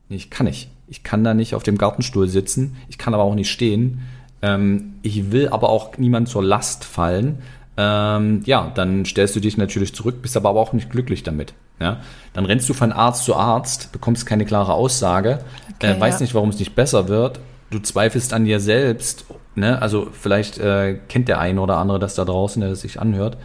nee, 0.10 0.16
ich 0.16 0.30
kann 0.30 0.46
nicht. 0.48 0.70
Ich 0.88 1.04
kann 1.04 1.24
da 1.24 1.34
nicht 1.34 1.56
auf 1.56 1.64
dem 1.64 1.78
Gartenstuhl 1.78 2.28
sitzen, 2.28 2.76
ich 2.90 2.98
kann 2.98 3.14
aber 3.14 3.24
auch 3.24 3.36
nicht 3.36 3.50
stehen. 3.52 4.02
Ähm, 4.42 4.94
ich 5.04 5.32
will 5.32 5.50
aber 5.50 5.70
auch 5.70 5.98
niemand 5.98 6.28
zur 6.28 6.44
Last 6.44 6.84
fallen. 6.84 7.40
Ähm, 7.78 8.42
ja, 8.46 8.72
dann 8.74 9.06
stellst 9.06 9.36
du 9.36 9.40
dich 9.40 9.58
natürlich 9.58 9.94
zurück, 9.96 10.22
bist 10.22 10.36
aber 10.36 10.50
auch 10.50 10.74
nicht 10.74 10.90
glücklich 10.90 11.24
damit. 11.24 11.54
Ja? 11.82 11.98
Dann 12.34 12.46
rennst 12.46 12.70
du 12.70 12.74
von 12.74 12.94
Arzt 12.94 13.26
zu 13.26 13.36
Arzt, 13.36 13.92
bekommst 13.92 14.26
keine 14.26 14.46
klare 14.46 14.74
Aussage, 14.74 15.40
Okay, 15.76 15.92
äh, 15.94 16.00
weißt 16.00 16.20
ja. 16.22 16.24
nicht, 16.24 16.36
warum 16.36 16.50
es 16.50 16.60
nicht 16.60 16.76
besser 16.76 17.08
wird. 17.10 17.40
Du 17.72 17.80
zweifelst 17.80 18.34
an 18.34 18.46
dir 18.46 18.60
selbst. 18.60 19.26
Ne? 19.56 19.82
Also 19.82 20.08
vielleicht 20.12 20.58
äh, 20.60 21.00
kennt 21.10 21.28
der 21.28 21.40
eine 21.40 21.60
oder 21.60 21.78
andere 21.78 22.00
das 22.00 22.16
da 22.16 22.24
draußen, 22.24 22.62
der 22.62 22.70
das 22.70 22.82
sich 22.82 23.00
anhört. 23.02 23.38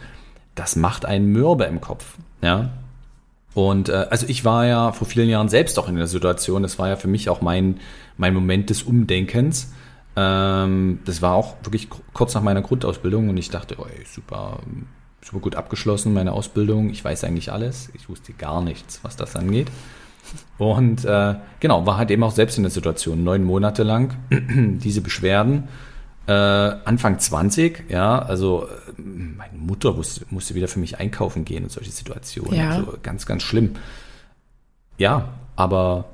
Das 0.55 0.75
macht 0.75 1.05
einen 1.05 1.25
mürbe 1.27 1.65
im 1.65 1.81
Kopf. 1.81 2.05
Ja? 2.41 2.69
Und 3.53 3.89
äh, 3.89 4.05
also 4.09 4.25
ich 4.29 4.45
war 4.45 4.65
ja 4.65 4.91
vor 4.91 5.07
vielen 5.07 5.29
Jahren 5.29 5.49
selbst 5.49 5.79
auch 5.79 5.89
in 5.89 5.95
der 5.95 6.07
Situation, 6.07 6.61
das 6.61 6.77
war 6.77 6.89
ja 6.89 6.95
für 6.95 7.07
mich 7.07 7.29
auch 7.29 7.41
mein, 7.41 7.79
mein 8.17 8.33
Moment 8.33 8.69
des 8.69 8.83
Umdenkens. 8.83 9.73
Ähm, 10.15 10.99
das 11.05 11.21
war 11.21 11.33
auch 11.33 11.55
wirklich 11.63 11.89
ku- 11.89 12.01
kurz 12.13 12.33
nach 12.35 12.41
meiner 12.43 12.61
Grundausbildung 12.61 13.29
und 13.29 13.37
ich 13.37 13.49
dachte, 13.49 13.75
oh, 13.79 13.85
ey, 13.85 14.05
super, 14.05 14.59
super 15.21 15.39
gut 15.39 15.55
abgeschlossen, 15.55 16.13
meine 16.13 16.33
Ausbildung, 16.33 16.89
ich 16.89 17.03
weiß 17.03 17.23
eigentlich 17.23 17.51
alles. 17.51 17.89
Ich 17.93 18.09
wusste 18.09 18.33
gar 18.33 18.61
nichts, 18.61 18.99
was 19.03 19.15
das 19.15 19.35
angeht. 19.35 19.67
Und 20.57 21.05
äh, 21.05 21.35
genau, 21.59 21.85
war 21.85 21.97
halt 21.97 22.11
eben 22.11 22.23
auch 22.23 22.31
selbst 22.31 22.57
in 22.57 22.63
der 22.63 22.71
Situation, 22.71 23.23
neun 23.23 23.43
Monate 23.43 23.83
lang 23.83 24.15
diese 24.29 25.01
Beschwerden. 25.01 25.67
Äh, 26.27 26.31
Anfang 26.31 27.19
20, 27.19 27.85
ja, 27.89 28.19
also 28.19 28.67
äh, 28.67 29.01
meine 29.01 29.57
Mutter 29.57 29.93
musste, 29.93 30.25
musste 30.29 30.55
wieder 30.55 30.67
für 30.67 30.79
mich 30.79 30.99
einkaufen 30.99 31.45
gehen 31.45 31.63
in 31.63 31.69
solche 31.69 31.91
Situationen. 31.91 32.59
Ja. 32.59 32.71
Also 32.71 32.97
ganz, 33.01 33.25
ganz 33.25 33.43
schlimm. 33.43 33.75
Ja, 34.97 35.29
aber 35.55 36.05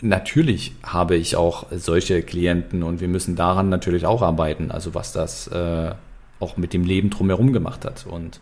natürlich 0.00 0.74
habe 0.82 1.16
ich 1.16 1.36
auch 1.36 1.66
solche 1.70 2.22
Klienten 2.22 2.82
und 2.82 3.00
wir 3.00 3.08
müssen 3.08 3.36
daran 3.36 3.68
natürlich 3.68 4.06
auch 4.06 4.22
arbeiten, 4.22 4.70
also 4.70 4.94
was 4.94 5.12
das 5.12 5.46
äh, 5.48 5.92
auch 6.40 6.56
mit 6.56 6.72
dem 6.72 6.84
Leben 6.84 7.10
drumherum 7.10 7.52
gemacht 7.52 7.84
hat. 7.84 8.06
Und 8.06 8.40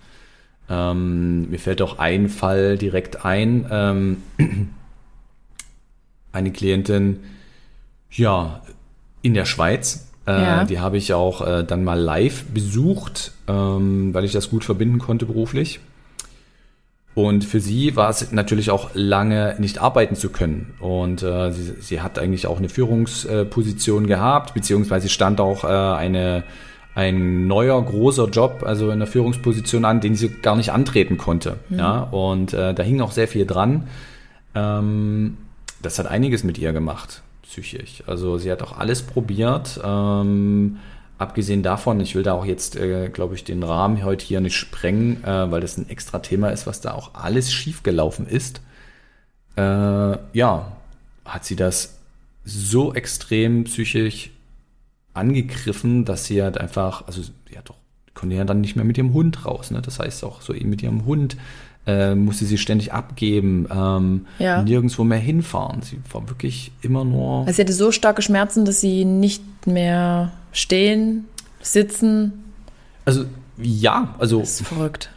ähm, 0.70 1.51
mir 1.51 1.59
fällt 1.59 1.82
auch 1.82 1.99
ein 1.99 2.28
Fall 2.28 2.78
direkt 2.78 3.24
ein. 3.24 3.66
Ähm, 3.70 4.22
eine 6.32 6.53
Klientin, 6.53 7.20
ja, 8.11 8.62
in 9.22 9.34
der 9.34 9.44
Schweiz, 9.44 10.07
Äh, 10.28 10.42
ja. 10.42 10.64
Die 10.64 10.78
habe 10.78 10.99
ich 10.99 11.14
auch 11.14 11.40
äh, 11.46 11.64
dann 11.64 11.84
mal 11.84 11.99
live 11.99 12.44
besucht, 12.53 13.32
ähm, 13.49 14.12
weil 14.12 14.24
ich 14.24 14.32
das 14.32 14.51
gut 14.51 14.62
verbinden 14.62 14.99
konnte 14.99 15.24
beruflich. 15.24 15.80
Und 17.14 17.44
für 17.44 17.61
sie 17.61 17.96
war 17.96 18.11
es 18.11 18.30
natürlich 18.30 18.70
auch 18.70 18.90
lange 18.92 19.57
nicht 19.59 19.78
arbeiten 19.78 20.16
zu 20.16 20.28
können. 20.28 20.74
Und 20.80 21.22
äh, 21.22 21.51
sie, 21.51 21.72
sie 21.80 22.01
hat 22.03 22.18
eigentlich 22.18 22.46
auch 22.46 22.59
eine 22.59 22.68
Führungsposition 22.68 24.07
gehabt, 24.07 24.53
beziehungsweise 24.53 25.09
stand 25.09 25.40
auch 25.40 25.64
äh, 25.64 25.68
eine, 25.68 26.44
ein 26.99 27.46
neuer 27.46 27.80
großer 27.80 28.28
Job, 28.28 28.64
also 28.66 28.90
in 28.90 28.99
der 28.99 29.07
Führungsposition 29.07 29.84
an, 29.84 30.01
den 30.01 30.16
sie 30.16 30.30
gar 30.30 30.57
nicht 30.57 30.72
antreten 30.72 31.16
konnte. 31.16 31.61
Mhm. 31.68 31.78
Ja, 31.78 32.01
und 32.01 32.53
äh, 32.53 32.74
da 32.74 32.82
hing 32.82 33.01
auch 33.01 33.12
sehr 33.12 33.28
viel 33.28 33.46
dran. 33.46 33.86
Ähm, 34.57 35.38
das 35.80 36.01
hat 36.01 36.09
einiges 36.09 36.42
mit 36.42 36.59
ihr 36.59 36.72
gemacht, 36.72 37.22
psychisch. 37.44 38.03
Also 38.09 38.36
sie 38.38 38.51
hat 38.51 38.64
auch 38.64 38.76
alles 38.76 39.03
probiert. 39.03 39.80
Ähm, 39.84 40.78
abgesehen 41.18 41.62
davon, 41.62 42.01
ich 42.01 42.16
will 42.16 42.24
da 42.24 42.32
auch 42.32 42.44
jetzt, 42.44 42.74
äh, 42.74 43.11
glaube 43.11 43.36
ich, 43.36 43.44
den 43.44 43.62
Rahmen 43.62 44.05
heute 44.05 44.26
hier 44.26 44.40
nicht 44.40 44.57
sprengen, 44.57 45.22
äh, 45.22 45.53
weil 45.53 45.61
das 45.61 45.78
ein 45.78 45.88
extra 45.88 46.18
Thema 46.18 46.49
ist, 46.49 46.66
was 46.66 46.80
da 46.80 46.94
auch 46.94 47.14
alles 47.14 47.53
schiefgelaufen 47.53 48.26
ist. 48.26 48.61
Äh, 49.55 49.61
ja, 50.32 50.72
hat 51.24 51.44
sie 51.44 51.55
das 51.55 52.01
so 52.44 52.92
extrem 52.92 53.64
psychisch 53.64 54.30
angegriffen, 55.19 56.05
dass 56.05 56.25
sie 56.25 56.43
halt 56.43 56.59
einfach, 56.59 57.07
also 57.07 57.23
sie 57.23 57.59
hat 57.59 57.69
doch, 57.69 57.77
konnte 58.14 58.37
ja 58.37 58.45
dann 58.45 58.61
nicht 58.61 58.77
mehr 58.77 58.85
mit 58.85 58.99
ihrem 58.99 59.12
Hund 59.12 59.45
raus, 59.45 59.71
ne? 59.71 59.83
Das 59.83 59.99
heißt 59.99 60.25
auch 60.25 60.41
so 60.41 60.55
eben 60.55 60.71
mit 60.71 60.83
ihrem 60.83 61.05
Hund 61.05 61.37
äh, 61.89 62.14
musste 62.14 62.45
sie 62.45 62.59
ständig 62.59 62.93
abgeben, 62.93 63.66
ähm, 63.75 64.27
ja. 64.39 64.62
nirgendwo 64.62 65.05
mehr 65.05 65.19
hinfahren. 65.19 65.81
Sie 65.83 65.99
war 66.12 66.29
wirklich 66.29 66.71
immer 66.83 67.05
nur. 67.05 67.41
Also 67.47 67.53
sie 67.53 67.62
hatte 67.62 67.73
so 67.73 67.93
starke 67.93 68.21
Schmerzen, 68.21 68.66
dass 68.66 68.81
sie 68.81 69.07
nicht 69.07 69.66
mehr 69.66 70.33
stehen, 70.53 71.25
sitzen. 71.62 72.45
Also 73.07 73.25
ja, 73.57 74.14
also. 74.19 74.41
Das 74.41 74.61
ist 74.61 74.66
verrückt. 74.66 75.11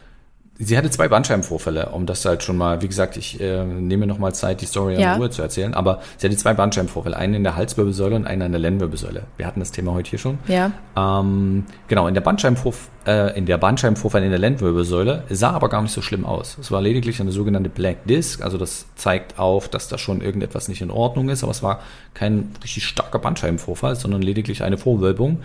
Sie 0.58 0.76
hatte 0.76 0.90
zwei 0.90 1.08
Bandscheibenvorfälle, 1.08 1.88
um 1.88 2.04
das 2.04 2.24
halt 2.24 2.42
schon 2.42 2.58
mal, 2.58 2.82
wie 2.82 2.88
gesagt, 2.88 3.16
ich 3.16 3.40
äh, 3.40 3.64
nehme 3.64 4.06
noch 4.06 4.18
mal 4.18 4.34
Zeit, 4.34 4.60
die 4.60 4.66
Story 4.66 5.00
ja. 5.00 5.14
in 5.14 5.20
Ruhe 5.20 5.30
zu 5.30 5.40
erzählen, 5.40 5.72
aber 5.72 6.00
sie 6.18 6.26
hatte 6.26 6.36
zwei 6.36 6.52
Bandscheibenvorfälle, 6.52 7.16
einen 7.16 7.34
in 7.34 7.42
der 7.42 7.56
Halswirbelsäule 7.56 8.14
und 8.14 8.26
einen 8.26 8.42
in 8.42 8.52
der 8.52 8.60
Lendenwirbelsäule. 8.60 9.22
Wir 9.38 9.46
hatten 9.46 9.60
das 9.60 9.72
Thema 9.72 9.92
heute 9.92 10.10
hier 10.10 10.18
schon. 10.18 10.38
Ja. 10.46 10.70
Ähm, 10.94 11.64
genau, 11.88 12.06
in 12.06 12.12
der 12.12 12.20
Bandscheibenvorfall, 12.20 12.90
äh, 13.06 13.38
in 13.38 13.46
der 13.46 13.56
Bandscheibenvorfall 13.56 14.22
in 14.22 14.30
der 14.30 14.38
Lendenwirbelsäule 14.38 15.24
sah 15.30 15.52
aber 15.52 15.70
gar 15.70 15.80
nicht 15.80 15.92
so 15.92 16.02
schlimm 16.02 16.26
aus. 16.26 16.58
Es 16.60 16.70
war 16.70 16.82
lediglich 16.82 17.18
eine 17.20 17.32
sogenannte 17.32 17.70
Black 17.70 18.04
Disc, 18.06 18.42
also 18.42 18.58
das 18.58 18.86
zeigt 18.94 19.38
auf, 19.38 19.70
dass 19.70 19.88
da 19.88 19.96
schon 19.96 20.20
irgendetwas 20.20 20.68
nicht 20.68 20.82
in 20.82 20.90
Ordnung 20.90 21.30
ist, 21.30 21.42
aber 21.42 21.52
es 21.52 21.62
war 21.62 21.80
kein 22.12 22.52
richtig 22.62 22.84
starker 22.84 23.18
Bandscheibenvorfall, 23.18 23.96
sondern 23.96 24.20
lediglich 24.20 24.62
eine 24.62 24.76
Vorwölbung. 24.76 25.40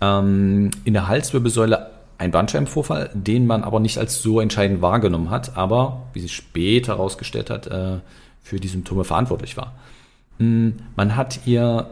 Ähm, 0.00 0.70
in 0.84 0.94
der 0.94 1.08
Halswirbelsäule 1.08 1.93
ein 2.18 2.30
Bandscheibenvorfall, 2.30 3.10
den 3.14 3.46
man 3.46 3.64
aber 3.64 3.80
nicht 3.80 3.98
als 3.98 4.22
so 4.22 4.40
entscheidend 4.40 4.82
wahrgenommen 4.82 5.30
hat, 5.30 5.56
aber, 5.56 6.06
wie 6.12 6.20
sich 6.20 6.34
später 6.34 6.94
herausgestellt 6.94 7.50
hat, 7.50 7.66
äh, 7.66 7.98
für 8.42 8.60
die 8.60 8.68
Symptome 8.68 9.04
verantwortlich 9.04 9.56
war. 9.56 9.74
Hm, 10.38 10.76
man 10.96 11.16
hat 11.16 11.40
ihr 11.46 11.90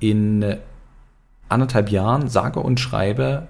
in 0.00 0.56
anderthalb 1.48 1.90
Jahren, 1.90 2.28
sage 2.28 2.60
und 2.60 2.78
schreibe, 2.78 3.48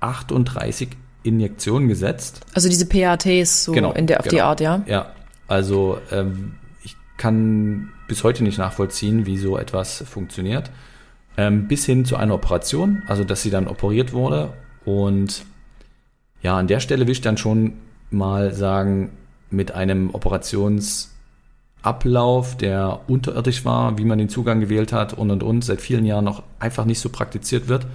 38 0.00 0.90
Injektionen 1.22 1.88
gesetzt. 1.88 2.40
Also 2.54 2.68
diese 2.68 2.86
PATs 2.86 3.64
so 3.64 3.72
genau, 3.72 3.92
in 3.92 4.06
der, 4.06 4.20
auf 4.20 4.24
genau. 4.24 4.34
die 4.34 4.42
Art, 4.42 4.60
ja? 4.60 4.82
Ja, 4.86 5.12
also 5.48 5.98
ähm, 6.10 6.54
ich 6.82 6.96
kann 7.16 7.90
bis 8.08 8.24
heute 8.24 8.44
nicht 8.44 8.58
nachvollziehen, 8.58 9.24
wie 9.26 9.38
so 9.38 9.56
etwas 9.56 10.04
funktioniert. 10.06 10.70
Ähm, 11.36 11.66
bis 11.66 11.84
hin 11.84 12.04
zu 12.04 12.16
einer 12.16 12.34
Operation, 12.34 13.02
also 13.08 13.24
dass 13.24 13.42
sie 13.42 13.50
dann 13.50 13.66
operiert 13.66 14.12
wurde 14.12 14.52
und 14.84 15.44
ja, 16.42 16.58
an 16.58 16.66
der 16.66 16.80
Stelle 16.80 17.06
will 17.06 17.12
ich 17.12 17.20
dann 17.20 17.38
schon 17.38 17.74
mal 18.10 18.52
sagen, 18.52 19.10
mit 19.50 19.72
einem 19.72 20.14
Operationsablauf, 20.14 22.56
der 22.56 23.00
unterirdisch 23.08 23.64
war, 23.64 23.98
wie 23.98 24.04
man 24.04 24.18
den 24.18 24.28
Zugang 24.28 24.60
gewählt 24.60 24.92
hat 24.92 25.14
und 25.14 25.30
und 25.30 25.42
und, 25.42 25.64
seit 25.64 25.80
vielen 25.80 26.04
Jahren 26.04 26.24
noch 26.24 26.42
einfach 26.58 26.84
nicht 26.84 27.00
so 27.00 27.08
praktiziert 27.08 27.68
wird, 27.68 27.86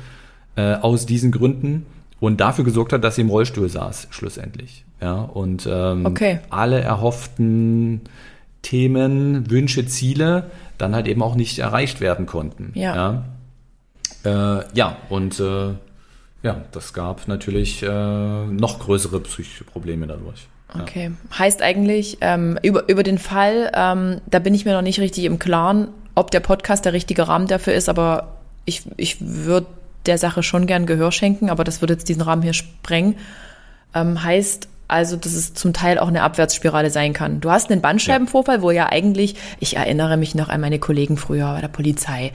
äh, 0.56 0.76
aus 0.76 1.06
diesen 1.06 1.32
Gründen 1.32 1.86
und 2.20 2.42
dafür 2.42 2.66
gesorgt 2.66 2.94
hat, 2.94 3.04
dass 3.04 3.16
sie 3.16 3.22
im 3.22 3.30
Rollstuhl 3.30 3.70
saß, 3.70 4.08
schlussendlich. 4.10 4.86
Ja, 5.02 5.22
und 5.22 5.68
ähm, 5.72 6.06
okay. 6.06 6.40
alle 6.50 6.82
erhofften 6.82 8.02
Themen, 8.62 9.50
Wünsche, 9.50 9.86
Ziele 9.86 10.52
dann 10.78 10.96
halt 10.96 11.08
eben 11.08 11.22
auch 11.22 11.36
nicht 11.36 11.60
erreicht 11.60 12.02
werden 12.02 12.26
konnten. 12.26 12.72
Ja. 12.74 13.24
Ja, 14.26 14.60
äh, 14.60 14.64
ja 14.74 14.98
und 15.10 15.40
äh, 15.40 15.74
ja, 16.42 16.64
das 16.72 16.94
gab 16.94 17.28
natürlich 17.28 17.84
äh, 17.84 17.88
noch 17.88 18.80
größere 18.80 19.20
psychische 19.22 19.64
Probleme 19.64 20.08
dadurch. 20.08 20.48
Okay. 20.74 21.12
Heißt 21.38 21.62
eigentlich, 21.62 22.20
ähm, 22.22 22.60
über, 22.62 22.88
über 22.90 23.04
den 23.04 23.18
Fall, 23.18 23.72
ähm, 23.74 24.22
da 24.28 24.40
bin 24.40 24.54
ich 24.54 24.66
mir 24.66 24.74
noch 24.74 24.84
nicht 24.84 25.00
richtig 25.00 25.26
im 25.26 25.40
Klaren, 25.40 25.90
ob 26.14 26.32
der 26.32 26.42
Podcast 26.42 26.86
der 26.86 26.94
richtige 26.94 27.28
Rahmen 27.28 27.48
dafür 27.48 27.74
ist, 27.74 27.90
aber 27.90 28.38
ich, 28.66 28.84
ich 28.98 29.18
würde 29.20 29.68
der 30.06 30.18
Sache 30.18 30.44
schon 30.44 30.68
gern 30.68 30.86
Gehör 30.86 31.12
schenken, 31.12 31.50
aber 31.50 31.64
das 31.64 31.82
würde 31.82 31.94
jetzt 31.94 32.08
diesen 32.08 32.22
Rahmen 32.22 32.44
hier 32.44 32.54
sprengen. 32.54 33.16
Ähm, 33.96 34.24
heißt 34.24 34.68
also, 34.88 35.18
dass 35.18 35.34
es 35.34 35.54
zum 35.54 35.74
Teil 35.74 36.00
auch 36.00 36.08
eine 36.08 36.24
Abwärtsspirale 36.24 36.90
sein 36.90 37.14
kann. 37.14 37.42
Du 37.42 37.52
hast 37.52 37.72
einen 37.72 37.82
Bandscheibenvorfall, 37.82 38.58
ja. 38.58 38.62
wo 38.62 38.72
ja 38.72 38.90
eigentlich, 38.92 39.36
ich 39.60 39.76
erinnere 39.76 40.18
mich 40.18 40.36
noch 40.36 40.50
an 40.50 40.62
meine 40.62 40.80
Kollegen 40.80 41.16
früher 41.16 41.54
bei 41.54 41.62
der 41.62 41.68
Polizei, 41.68 42.32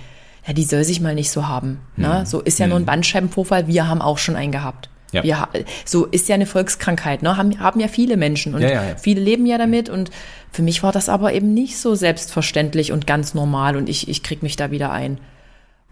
ja, 0.47 0.53
die 0.53 0.65
soll 0.65 0.85
sich 0.85 1.01
mal 1.01 1.15
nicht 1.15 1.31
so 1.31 1.49
haben. 1.49 1.81
Ne? 1.97 2.21
Hm. 2.21 2.27
So 2.27 2.41
ist 2.41 2.59
ja 2.59 2.65
hm. 2.65 2.71
nur 2.71 2.79
ein 2.79 2.83
hm. 2.83 2.87
Bandscheibenvorfall, 2.87 3.67
wir 3.67 3.89
haben 3.89 4.03
auch 4.03 4.19
schon 4.19 4.37
einen 4.37 4.53
gehabt. 4.53 4.91
Ja. 5.13 5.23
Wir, 5.23 5.49
so 5.85 6.07
ist 6.07 6.29
ja 6.29 6.35
eine 6.35 6.47
Volkskrankheit, 6.47 7.23
ne? 7.23 7.37
haben, 7.37 7.61
haben 7.61 7.79
ja 7.79 7.87
viele 7.87 8.17
Menschen 8.17 8.55
und 8.55 8.63
ja, 8.63 8.71
ja, 8.71 8.83
viele 8.97 9.21
leben 9.21 9.47
ja 9.47 9.59
damit 9.59 9.89
und 9.89 10.11
für 10.51 10.63
mich 10.63 10.83
war 10.83 10.91
das 10.91 11.09
aber 11.09 11.33
eben 11.33 11.55
nicht 11.55 11.79
so 11.79 11.95
selbstverständlich 11.95 12.91
und 12.91 13.07
ganz 13.07 13.33
normal 13.33 13.77
und 13.77 13.89
ich, 13.89 14.09
ich 14.09 14.25
krieg 14.25 14.43
mich 14.43 14.57
da 14.57 14.73
wieder 14.73 14.91
ein. 14.91 15.19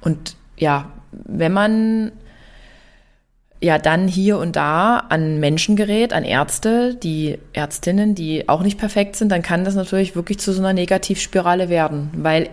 Und 0.00 0.36
ja, 0.56 0.90
wenn 1.12 1.52
man 1.52 2.10
ja 3.60 3.78
dann 3.78 4.08
hier 4.08 4.38
und 4.38 4.56
da 4.56 4.98
an 5.08 5.38
Menschen 5.38 5.76
gerät, 5.76 6.12
an 6.12 6.24
Ärzte, 6.24 6.96
die 6.96 7.38
Ärztinnen, 7.52 8.16
die 8.16 8.48
auch 8.48 8.62
nicht 8.62 8.76
perfekt 8.76 9.14
sind, 9.14 9.30
dann 9.30 9.42
kann 9.42 9.64
das 9.64 9.76
natürlich 9.76 10.16
wirklich 10.16 10.40
zu 10.40 10.52
so 10.52 10.60
einer 10.60 10.72
Negativspirale 10.72 11.68
werden, 11.68 12.10
weil 12.16 12.50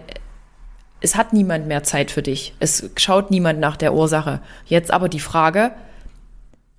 es 1.01 1.15
hat 1.15 1.33
niemand 1.33 1.67
mehr 1.67 1.83
Zeit 1.83 2.11
für 2.11 2.21
dich. 2.21 2.53
Es 2.59 2.89
schaut 2.97 3.31
niemand 3.31 3.59
nach 3.59 3.77
der 3.77 3.93
Ursache. 3.93 4.41
Jetzt 4.65 4.91
aber 4.91 5.09
die 5.09 5.19
Frage, 5.19 5.71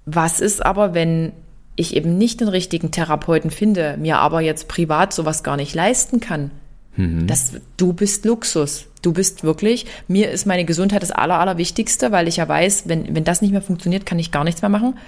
was 0.04 0.40
ist 0.40 0.64
aber, 0.64 0.94
wenn 0.94 1.32
ich 1.76 1.96
eben 1.96 2.18
nicht 2.18 2.40
den 2.40 2.48
richtigen 2.48 2.90
Therapeuten 2.90 3.50
finde, 3.50 3.96
mir 3.98 4.18
aber 4.18 4.40
jetzt 4.40 4.68
privat 4.68 5.12
sowas 5.12 5.42
gar 5.42 5.56
nicht 5.56 5.74
leisten 5.74 6.20
kann? 6.20 6.50
Mhm. 6.96 7.26
Das, 7.26 7.52
du 7.76 7.92
bist 7.92 8.24
Luxus. 8.24 8.86
Du 9.02 9.12
bist 9.14 9.44
wirklich, 9.44 9.86
mir 10.08 10.30
ist 10.30 10.46
meine 10.46 10.66
Gesundheit 10.66 11.02
das 11.02 11.10
Aller, 11.10 11.38
Allerwichtigste, 11.38 12.12
weil 12.12 12.28
ich 12.28 12.36
ja 12.36 12.46
weiß, 12.46 12.84
wenn, 12.86 13.14
wenn 13.14 13.24
das 13.24 13.40
nicht 13.40 13.52
mehr 13.52 13.62
funktioniert, 13.62 14.04
kann 14.04 14.18
ich 14.18 14.30
gar 14.30 14.44
nichts 14.44 14.60
mehr 14.60 14.68
machen. 14.68 14.98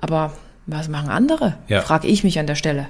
Aber 0.00 0.32
was 0.66 0.88
machen 0.88 1.08
andere? 1.08 1.56
Ja. 1.66 1.80
Frage 1.80 2.06
ich 2.06 2.22
mich 2.22 2.38
an 2.38 2.46
der 2.46 2.54
Stelle. 2.54 2.86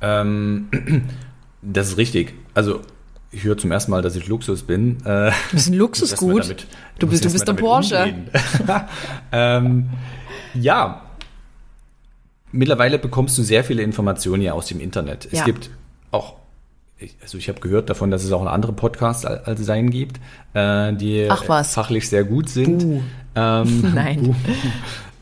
Ähm, 0.00 0.68
das 1.62 1.88
ist 1.88 1.96
richtig. 1.96 2.34
Also 2.54 2.82
ich 3.36 3.44
höre 3.44 3.58
zum 3.58 3.70
ersten 3.70 3.90
Mal, 3.90 4.00
dass 4.00 4.16
ich 4.16 4.26
Luxus 4.28 4.62
bin. 4.62 4.96
Äh, 5.04 5.30
du 5.30 5.32
bist 5.52 5.68
ein 5.68 5.74
Luxusgut. 5.78 6.42
Damit, 6.42 6.66
du 6.98 7.06
bist, 7.06 7.24
du 7.24 7.30
bist 7.30 7.48
ein 7.48 7.56
Porsche. 7.56 8.14
ähm, 9.32 9.90
ja. 10.54 11.02
Mittlerweile 12.50 12.98
bekommst 12.98 13.36
du 13.36 13.42
sehr 13.42 13.62
viele 13.62 13.82
Informationen 13.82 14.42
ja 14.42 14.52
aus 14.52 14.66
dem 14.66 14.80
Internet. 14.80 15.26
Es 15.26 15.40
ja. 15.40 15.44
gibt 15.44 15.68
auch, 16.10 16.36
also 17.20 17.36
ich 17.36 17.50
habe 17.50 17.60
gehört 17.60 17.90
davon, 17.90 18.10
dass 18.10 18.24
es 18.24 18.32
auch 18.32 18.46
andere 18.46 18.72
Podcasts 18.72 19.26
als 19.26 19.60
sein 19.60 19.90
gibt, 19.90 20.18
äh, 20.54 20.94
die 20.94 21.28
fachlich 21.28 22.08
sehr 22.08 22.24
gut 22.24 22.48
sind. 22.48 22.78
Buh. 22.78 23.02
Ähm, 23.34 23.90
Nein. 23.94 24.22
Buh. 24.22 24.34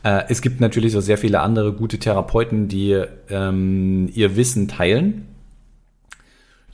Äh, 0.03 0.23
es 0.29 0.41
gibt 0.41 0.61
natürlich 0.61 0.95
auch 0.95 1.01
sehr 1.01 1.17
viele 1.17 1.41
andere 1.41 1.73
gute 1.73 1.97
Therapeuten, 1.99 2.69
die 2.69 3.03
ähm, 3.29 4.09
ihr 4.13 4.37
Wissen 4.37 4.69
teilen 4.69 5.34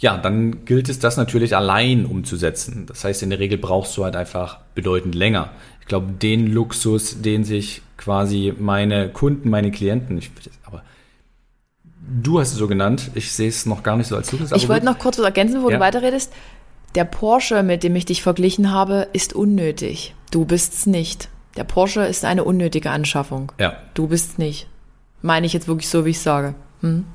ja, 0.01 0.17
dann 0.17 0.65
gilt 0.65 0.89
es, 0.89 0.97
das 0.97 1.15
natürlich 1.15 1.55
allein 1.55 2.07
umzusetzen. 2.07 2.85
Das 2.87 3.03
heißt, 3.03 3.21
in 3.21 3.29
der 3.29 3.37
Regel 3.37 3.59
brauchst 3.59 3.95
du 3.95 4.03
halt 4.03 4.15
einfach 4.15 4.59
bedeutend 4.73 5.13
länger. 5.13 5.49
Ich 5.79 5.85
glaube, 5.85 6.11
den 6.11 6.47
Luxus, 6.47 7.21
den 7.21 7.43
sich 7.43 7.83
quasi 7.97 8.53
meine 8.57 9.09
Kunden, 9.09 9.49
meine 9.49 9.69
Klienten, 9.69 10.17
ich, 10.17 10.31
aber 10.63 10.81
du 12.23 12.39
hast 12.39 12.51
es 12.51 12.57
so 12.57 12.67
genannt, 12.67 13.11
ich 13.13 13.31
sehe 13.31 13.47
es 13.47 13.67
noch 13.67 13.83
gar 13.83 13.95
nicht 13.95 14.07
so 14.07 14.15
als 14.15 14.31
Luxus. 14.31 14.51
Ich 14.53 14.67
wollte 14.67 14.87
noch 14.87 14.97
kurz 14.97 15.19
was 15.19 15.25
ergänzen, 15.25 15.61
wo 15.61 15.69
ja. 15.69 15.77
du 15.77 15.81
weiterredest. 15.81 16.33
Der 16.95 17.05
Porsche, 17.05 17.61
mit 17.61 17.83
dem 17.83 17.95
ich 17.95 18.05
dich 18.05 18.23
verglichen 18.23 18.71
habe, 18.71 19.07
ist 19.13 19.33
unnötig. 19.33 20.15
Du 20.31 20.45
bist's 20.45 20.87
nicht. 20.87 21.29
Der 21.57 21.63
Porsche 21.63 22.01
ist 22.01 22.25
eine 22.25 22.43
unnötige 22.43 22.89
Anschaffung. 22.89 23.51
Ja. 23.59 23.77
Du 23.93 24.07
bist's 24.07 24.39
nicht. 24.39 24.67
Meine 25.21 25.45
ich 25.45 25.53
jetzt 25.53 25.67
wirklich 25.67 25.89
so, 25.89 26.05
wie 26.05 26.09
ich 26.09 26.19
sage. 26.19 26.55
Hm? 26.81 27.05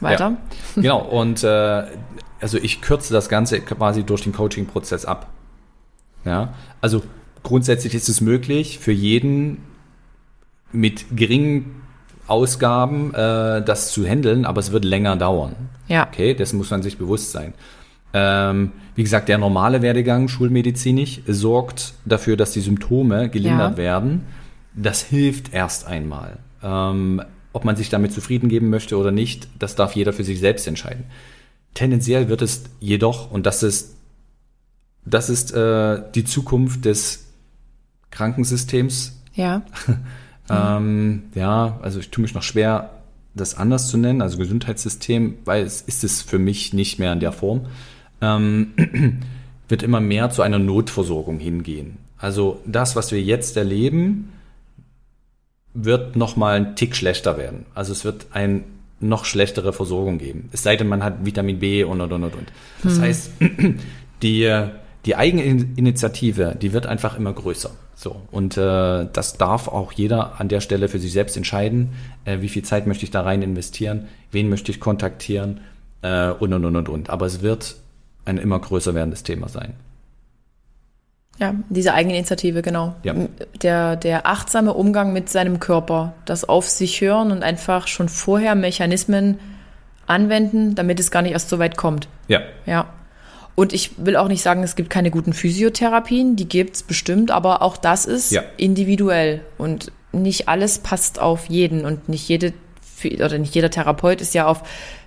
Weiter? 0.00 0.36
Ja. 0.76 0.82
Genau, 0.82 1.00
und 1.00 1.44
äh, 1.44 1.84
also 2.40 2.58
ich 2.58 2.80
kürze 2.80 3.12
das 3.12 3.28
Ganze 3.28 3.60
quasi 3.60 4.02
durch 4.04 4.22
den 4.22 4.32
Coaching-Prozess 4.32 5.04
ab. 5.04 5.30
Ja, 6.24 6.54
also 6.80 7.02
grundsätzlich 7.42 7.94
ist 7.94 8.08
es 8.08 8.20
möglich, 8.20 8.78
für 8.78 8.92
jeden 8.92 9.58
mit 10.72 11.04
geringen 11.16 11.82
Ausgaben 12.26 13.12
äh, 13.14 13.62
das 13.62 13.90
zu 13.92 14.06
handeln, 14.06 14.44
aber 14.44 14.60
es 14.60 14.70
wird 14.70 14.84
länger 14.84 15.16
dauern. 15.16 15.56
Ja. 15.88 16.06
Okay, 16.06 16.34
das 16.34 16.52
muss 16.52 16.70
man 16.70 16.82
sich 16.82 16.96
bewusst 16.98 17.32
sein. 17.32 17.54
Ähm, 18.12 18.72
wie 18.94 19.02
gesagt, 19.02 19.28
der 19.28 19.38
normale 19.38 19.82
Werdegang 19.82 20.28
schulmedizinisch 20.28 21.20
sorgt 21.26 21.94
dafür, 22.04 22.36
dass 22.36 22.52
die 22.52 22.60
Symptome 22.60 23.28
gelindert 23.30 23.72
Ja. 23.72 23.76
werden. 23.76 24.26
Das 24.74 25.02
hilft 25.02 25.52
erst 25.52 25.86
einmal. 25.86 26.38
Ähm, 26.62 27.22
ob 27.52 27.64
man 27.64 27.74
sich 27.76 27.88
damit 27.88 28.12
zufrieden 28.12 28.48
geben 28.48 28.70
möchte 28.70 28.96
oder 28.96 29.10
nicht, 29.10 29.48
das 29.58 29.74
darf 29.74 29.94
jeder 29.96 30.12
für 30.12 30.22
sich 30.22 30.38
selbst 30.38 30.68
entscheiden. 30.68 31.04
Tendenziell 31.74 32.28
wird 32.28 32.42
es 32.42 32.64
jedoch, 32.80 33.30
und 33.30 33.46
das 33.46 33.62
ist, 33.62 33.94
das 35.04 35.30
ist 35.30 35.52
äh, 35.52 36.02
die 36.14 36.24
Zukunft 36.24 36.84
des 36.84 37.26
Krankensystems, 38.10 39.16
Ja. 39.34 39.62
ähm, 40.50 41.22
ja, 41.34 41.78
also 41.82 42.00
ich 42.00 42.10
tue 42.10 42.22
mich 42.22 42.34
noch 42.34 42.42
schwer, 42.42 42.90
das 43.34 43.54
anders 43.54 43.88
zu 43.88 43.96
nennen, 43.96 44.22
also 44.22 44.38
Gesundheitssystem, 44.38 45.38
weil 45.44 45.64
es 45.64 45.80
ist 45.82 46.02
es 46.02 46.20
für 46.20 46.38
mich 46.38 46.74
nicht 46.74 46.98
mehr 46.98 47.12
in 47.12 47.20
der 47.20 47.32
Form, 47.32 47.66
ähm, 48.20 48.72
wird 49.68 49.82
immer 49.84 50.00
mehr 50.00 50.30
zu 50.30 50.42
einer 50.42 50.58
Notversorgung 50.58 51.38
hingehen. 51.38 51.98
Also 52.18 52.60
das, 52.66 52.96
was 52.96 53.12
wir 53.12 53.22
jetzt 53.22 53.56
erleben, 53.56 54.32
wird 55.72 56.16
noch 56.16 56.36
mal 56.36 56.56
ein 56.56 56.74
Tick 56.76 56.96
schlechter 56.96 57.38
werden. 57.38 57.64
Also 57.74 57.92
es 57.92 58.04
wird 58.04 58.26
ein 58.32 58.64
noch 59.00 59.24
schlechtere 59.24 59.72
Versorgung 59.72 60.18
geben. 60.18 60.48
Es 60.52 60.62
sei 60.62 60.76
denn, 60.76 60.88
man 60.88 61.02
hat 61.02 61.24
Vitamin 61.24 61.58
B 61.58 61.84
und 61.84 62.00
und 62.00 62.12
und 62.12 62.24
und. 62.24 62.52
Das 62.82 63.00
heißt, 63.00 63.32
die, 64.22 64.66
die 65.06 65.16
Eigeninitiative, 65.16 66.56
die 66.60 66.72
wird 66.72 66.86
einfach 66.86 67.16
immer 67.16 67.32
größer. 67.32 67.70
So. 67.94 68.22
Und 68.30 68.56
äh, 68.56 69.06
das 69.12 69.36
darf 69.36 69.68
auch 69.68 69.92
jeder 69.92 70.40
an 70.40 70.48
der 70.48 70.60
Stelle 70.60 70.88
für 70.88 70.98
sich 70.98 71.12
selbst 71.12 71.36
entscheiden, 71.36 71.90
äh, 72.24 72.40
wie 72.40 72.48
viel 72.48 72.62
Zeit 72.62 72.86
möchte 72.86 73.04
ich 73.04 73.10
da 73.10 73.22
rein 73.22 73.42
investieren, 73.42 74.08
wen 74.30 74.48
möchte 74.48 74.70
ich 74.70 74.80
kontaktieren 74.80 75.60
äh, 76.02 76.30
und 76.30 76.52
und 76.52 76.64
und 76.64 76.76
und 76.76 76.88
und. 76.88 77.10
Aber 77.10 77.26
es 77.26 77.42
wird 77.42 77.76
ein 78.24 78.38
immer 78.38 78.58
größer 78.58 78.94
werdendes 78.94 79.22
Thema 79.22 79.48
sein. 79.48 79.74
Ja, 81.40 81.54
diese 81.70 81.94
Eigeninitiative, 81.94 82.60
genau. 82.60 82.94
Ja. 83.02 83.14
Der, 83.62 83.96
der 83.96 84.26
achtsame 84.26 84.74
Umgang 84.74 85.12
mit 85.14 85.30
seinem 85.30 85.58
Körper, 85.58 86.12
das 86.26 86.46
auf 86.46 86.68
sich 86.68 87.00
hören 87.00 87.32
und 87.32 87.42
einfach 87.42 87.88
schon 87.88 88.10
vorher 88.10 88.54
Mechanismen 88.54 89.38
anwenden, 90.06 90.74
damit 90.74 91.00
es 91.00 91.10
gar 91.10 91.22
nicht 91.22 91.32
erst 91.32 91.48
so 91.48 91.58
weit 91.58 91.76
kommt. 91.76 92.08
Ja. 92.28 92.40
Ja. 92.66 92.86
Und 93.54 93.72
ich 93.72 93.92
will 93.96 94.16
auch 94.16 94.28
nicht 94.28 94.42
sagen, 94.42 94.62
es 94.62 94.76
gibt 94.76 94.90
keine 94.90 95.10
guten 95.10 95.32
Physiotherapien, 95.32 96.36
die 96.36 96.48
gibt's 96.48 96.82
bestimmt, 96.82 97.30
aber 97.30 97.62
auch 97.62 97.76
das 97.76 98.06
ist 98.06 98.30
Ja. 98.32 98.42
individuell 98.56 99.40
und 99.58 99.92
nicht 100.12 100.48
alles 100.48 100.78
passt 100.78 101.20
auf 101.20 101.46
jeden 101.48 101.84
und 101.84 102.08
nicht 102.08 102.28
jede 102.28 102.52
oder 103.24 103.38
nicht 103.38 103.54
jeder 103.54 103.70
Therapeut 103.70 104.20
ist 104.20 104.34
ja 104.34 104.46
auf 104.46 104.62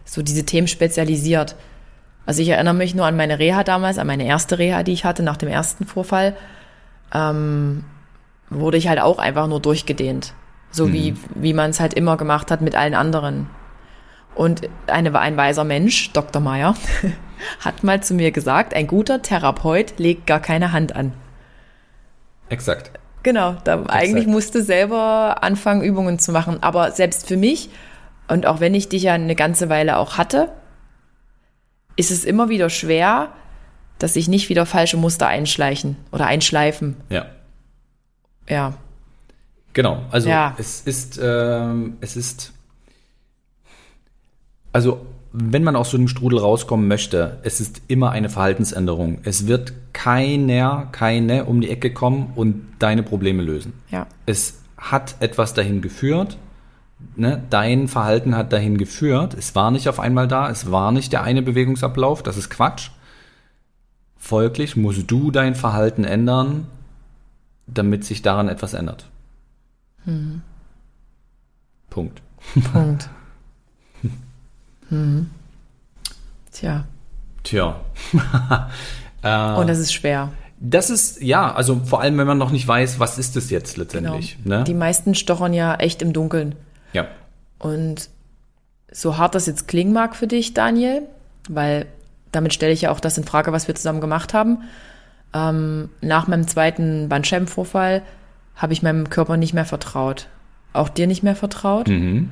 so 0.05 0.21
diese 0.23 0.45
Themen 0.45 0.67
spezialisiert. 0.67 1.55
Also 2.25 2.41
ich 2.41 2.49
erinnere 2.49 2.73
mich 2.73 2.95
nur 2.95 3.05
an 3.05 3.17
meine 3.17 3.39
Reha 3.39 3.63
damals, 3.63 3.97
an 3.97 4.07
meine 4.07 4.25
erste 4.25 4.57
Reha, 4.57 4.83
die 4.83 4.93
ich 4.93 5.05
hatte 5.05 5.23
nach 5.23 5.37
dem 5.37 5.49
ersten 5.49 5.85
Vorfall, 5.85 6.35
ähm, 7.13 7.83
wurde 8.49 8.77
ich 8.77 8.87
halt 8.87 8.99
auch 8.99 9.19
einfach 9.19 9.47
nur 9.47 9.59
durchgedehnt. 9.59 10.33
So 10.71 10.91
wie, 10.91 11.15
wie 11.35 11.53
man 11.53 11.69
es 11.69 11.79
halt 11.79 11.93
immer 11.93 12.17
gemacht 12.17 12.49
hat 12.49 12.61
mit 12.61 12.75
allen 12.75 12.95
anderen. 12.95 13.47
Und 14.33 14.61
eine, 14.87 15.17
ein 15.19 15.37
weiser 15.37 15.63
Mensch, 15.63 16.11
Dr. 16.13 16.41
Meyer, 16.41 16.73
hat 17.59 17.83
mal 17.83 18.01
zu 18.01 18.15
mir 18.15 18.31
gesagt, 18.31 18.73
ein 18.73 18.87
guter 18.87 19.21
Therapeut 19.21 19.99
legt 19.99 20.25
gar 20.25 20.39
keine 20.39 20.71
Hand 20.71 20.95
an. 20.95 21.13
Exakt. 22.49 22.91
Genau, 23.21 23.55
da 23.63 23.83
eigentlich 23.87 24.25
musste 24.25 24.63
selber 24.63 25.43
anfangen, 25.43 25.81
Übungen 25.81 26.19
zu 26.19 26.31
machen. 26.31 26.57
Aber 26.61 26.91
selbst 26.91 27.27
für 27.27 27.37
mich, 27.37 27.69
und 28.27 28.45
auch 28.45 28.59
wenn 28.59 28.73
ich 28.73 28.89
dich 28.89 29.03
ja 29.03 29.13
eine 29.13 29.35
ganze 29.35 29.69
Weile 29.69 29.97
auch 29.97 30.17
hatte, 30.17 30.49
ist 31.95 32.11
es 32.11 32.25
immer 32.25 32.49
wieder 32.49 32.69
schwer, 32.69 33.29
dass 33.99 34.13
sich 34.13 34.27
nicht 34.27 34.49
wieder 34.49 34.65
falsche 34.65 34.97
Muster 34.97 35.27
einschleichen 35.27 35.95
oder 36.11 36.25
einschleifen. 36.25 36.97
Ja. 37.09 37.25
Ja. 38.49 38.73
Genau, 39.73 40.03
also 40.11 40.29
Ja. 40.29 40.55
es 40.57 40.81
ist, 40.81 41.19
ähm, 41.21 41.97
es 42.01 42.15
ist, 42.15 42.53
also 44.71 45.05
wenn 45.31 45.63
man 45.63 45.75
aus 45.75 45.89
so 45.89 45.97
einem 45.97 46.07
Strudel 46.07 46.37
rauskommen 46.39 46.87
möchte, 46.87 47.39
es 47.43 47.59
ist 47.59 47.81
immer 47.87 48.11
eine 48.11 48.29
Verhaltensänderung. 48.29 49.19
Es 49.23 49.47
wird 49.47 49.73
keiner, 49.93 50.89
keine 50.91 51.45
um 51.45 51.59
die 51.61 51.71
Ecke 51.71 51.91
kommen 51.91 52.33
und 52.35 52.65
deine 52.77 53.01
Probleme 53.01 53.41
lösen. 53.41 53.73
Ja. 53.89 54.05
Es 54.27 54.59
hat 54.77 55.15
etwas 55.21 55.55
dahin 55.55 55.81
geführt, 55.81 56.37
ne? 57.15 57.41
dein 57.49 57.87
Verhalten 57.87 58.35
hat 58.35 58.53
dahin 58.53 58.77
geführt. 58.77 59.33
Es 59.33 59.55
war 59.55 59.71
nicht 59.71 59.87
auf 59.89 59.99
einmal 59.99 60.27
da, 60.27 60.49
es 60.49 60.71
war 60.71 60.91
nicht 60.91 61.11
der 61.13 61.23
eine 61.23 61.41
Bewegungsablauf, 61.41 62.23
das 62.23 62.37
ist 62.37 62.49
Quatsch. 62.49 62.89
Folglich 64.17 64.75
musst 64.77 65.09
du 65.11 65.31
dein 65.31 65.55
Verhalten 65.55 66.03
ändern, 66.05 66.67
damit 67.67 68.05
sich 68.05 68.21
daran 68.21 68.47
etwas 68.47 68.73
ändert. 68.73 69.05
Punkt. 71.89 72.21
Punkt. 72.71 73.09
mhm. 74.89 75.29
Tja, 76.51 76.85
Tja. 77.43 77.75
äh, 79.23 79.53
und 79.55 79.67
das 79.67 79.79
ist 79.79 79.93
schwer. 79.93 80.31
das 80.59 80.89
ist, 80.89 81.21
ja, 81.21 81.53
also 81.53 81.81
vor 81.85 82.01
allem, 82.01 82.17
wenn 82.17 82.27
man 82.27 82.37
noch 82.37 82.51
nicht 82.51 82.67
weiß, 82.67 82.99
was 82.99 83.17
ist 83.17 83.35
es 83.35 83.49
jetzt 83.49 83.73
Genau. 83.75 83.83
letztendlich. 83.83 84.37
Ne? 84.45 84.63
Die 84.63 84.73
meisten 84.73 85.15
stochern 85.15 85.53
ja 85.53 85.75
echt 85.75 86.01
im 86.01 86.13
Dunkeln. 86.13 86.55
Ja. 86.93 87.07
Und 87.59 88.09
so 88.91 89.17
hart 89.17 89.35
das 89.35 89.47
jetzt 89.47 89.67
klingen 89.67 89.93
mag 89.93 90.15
für 90.15 90.27
dich, 90.27 90.53
Daniel, 90.53 91.03
weil 91.49 91.87
damit 92.31 92.53
stelle 92.53 92.73
ich 92.73 92.81
ja 92.81 92.91
auch 92.91 92.99
das 92.99 93.17
in 93.17 93.23
Frage, 93.23 93.51
was 93.51 93.67
wir 93.67 93.75
zusammen 93.75 94.01
gemacht 94.01 94.33
haben. 94.33 94.63
Ähm, 95.33 95.89
nach 96.01 96.27
meinem 96.27 96.47
zweiten 96.47 97.09
Bandscheibenvorfall 97.09 98.03
habe 98.55 98.73
ich 98.73 98.83
meinem 98.83 99.09
Körper 99.09 99.37
nicht 99.37 99.53
mehr 99.53 99.65
vertraut. 99.65 100.27
Auch 100.73 100.89
dir 100.89 101.07
nicht 101.07 101.23
mehr 101.23 101.35
vertraut. 101.35 101.87
Mhm. 101.87 102.29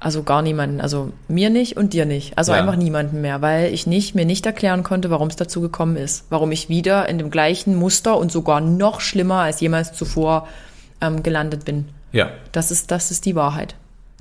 Also 0.00 0.22
gar 0.22 0.42
niemanden. 0.42 0.80
Also 0.80 1.12
mir 1.28 1.48
nicht 1.50 1.76
und 1.76 1.92
dir 1.92 2.04
nicht. 2.04 2.36
Also 2.36 2.52
Ja. 2.52 2.58
einfach 2.58 2.76
niemanden 2.76 3.20
mehr, 3.20 3.40
weil 3.40 3.72
ich 3.72 3.86
nicht, 3.86 4.14
mir 4.14 4.26
nicht 4.26 4.44
erklären 4.44 4.82
konnte, 4.82 5.10
warum 5.10 5.28
es 5.28 5.36
dazu 5.36 5.60
gekommen 5.60 5.96
ist. 5.96 6.26
Warum 6.30 6.52
ich 6.52 6.68
wieder 6.68 7.08
in 7.08 7.18
dem 7.18 7.30
gleichen 7.30 7.74
Muster 7.74 8.18
und 8.18 8.30
sogar 8.32 8.60
noch 8.60 9.00
schlimmer 9.00 9.40
als 9.40 9.60
jemals 9.60 9.92
zuvor 9.92 10.46
ähm, 11.00 11.22
gelandet 11.22 11.64
bin. 11.64 11.88
Ja, 12.14 12.30
Das 12.52 12.70
ist, 12.70 12.90
das 12.90 13.10
ist 13.10 13.26
die 13.26 13.34
Wahrheit. 13.34 13.74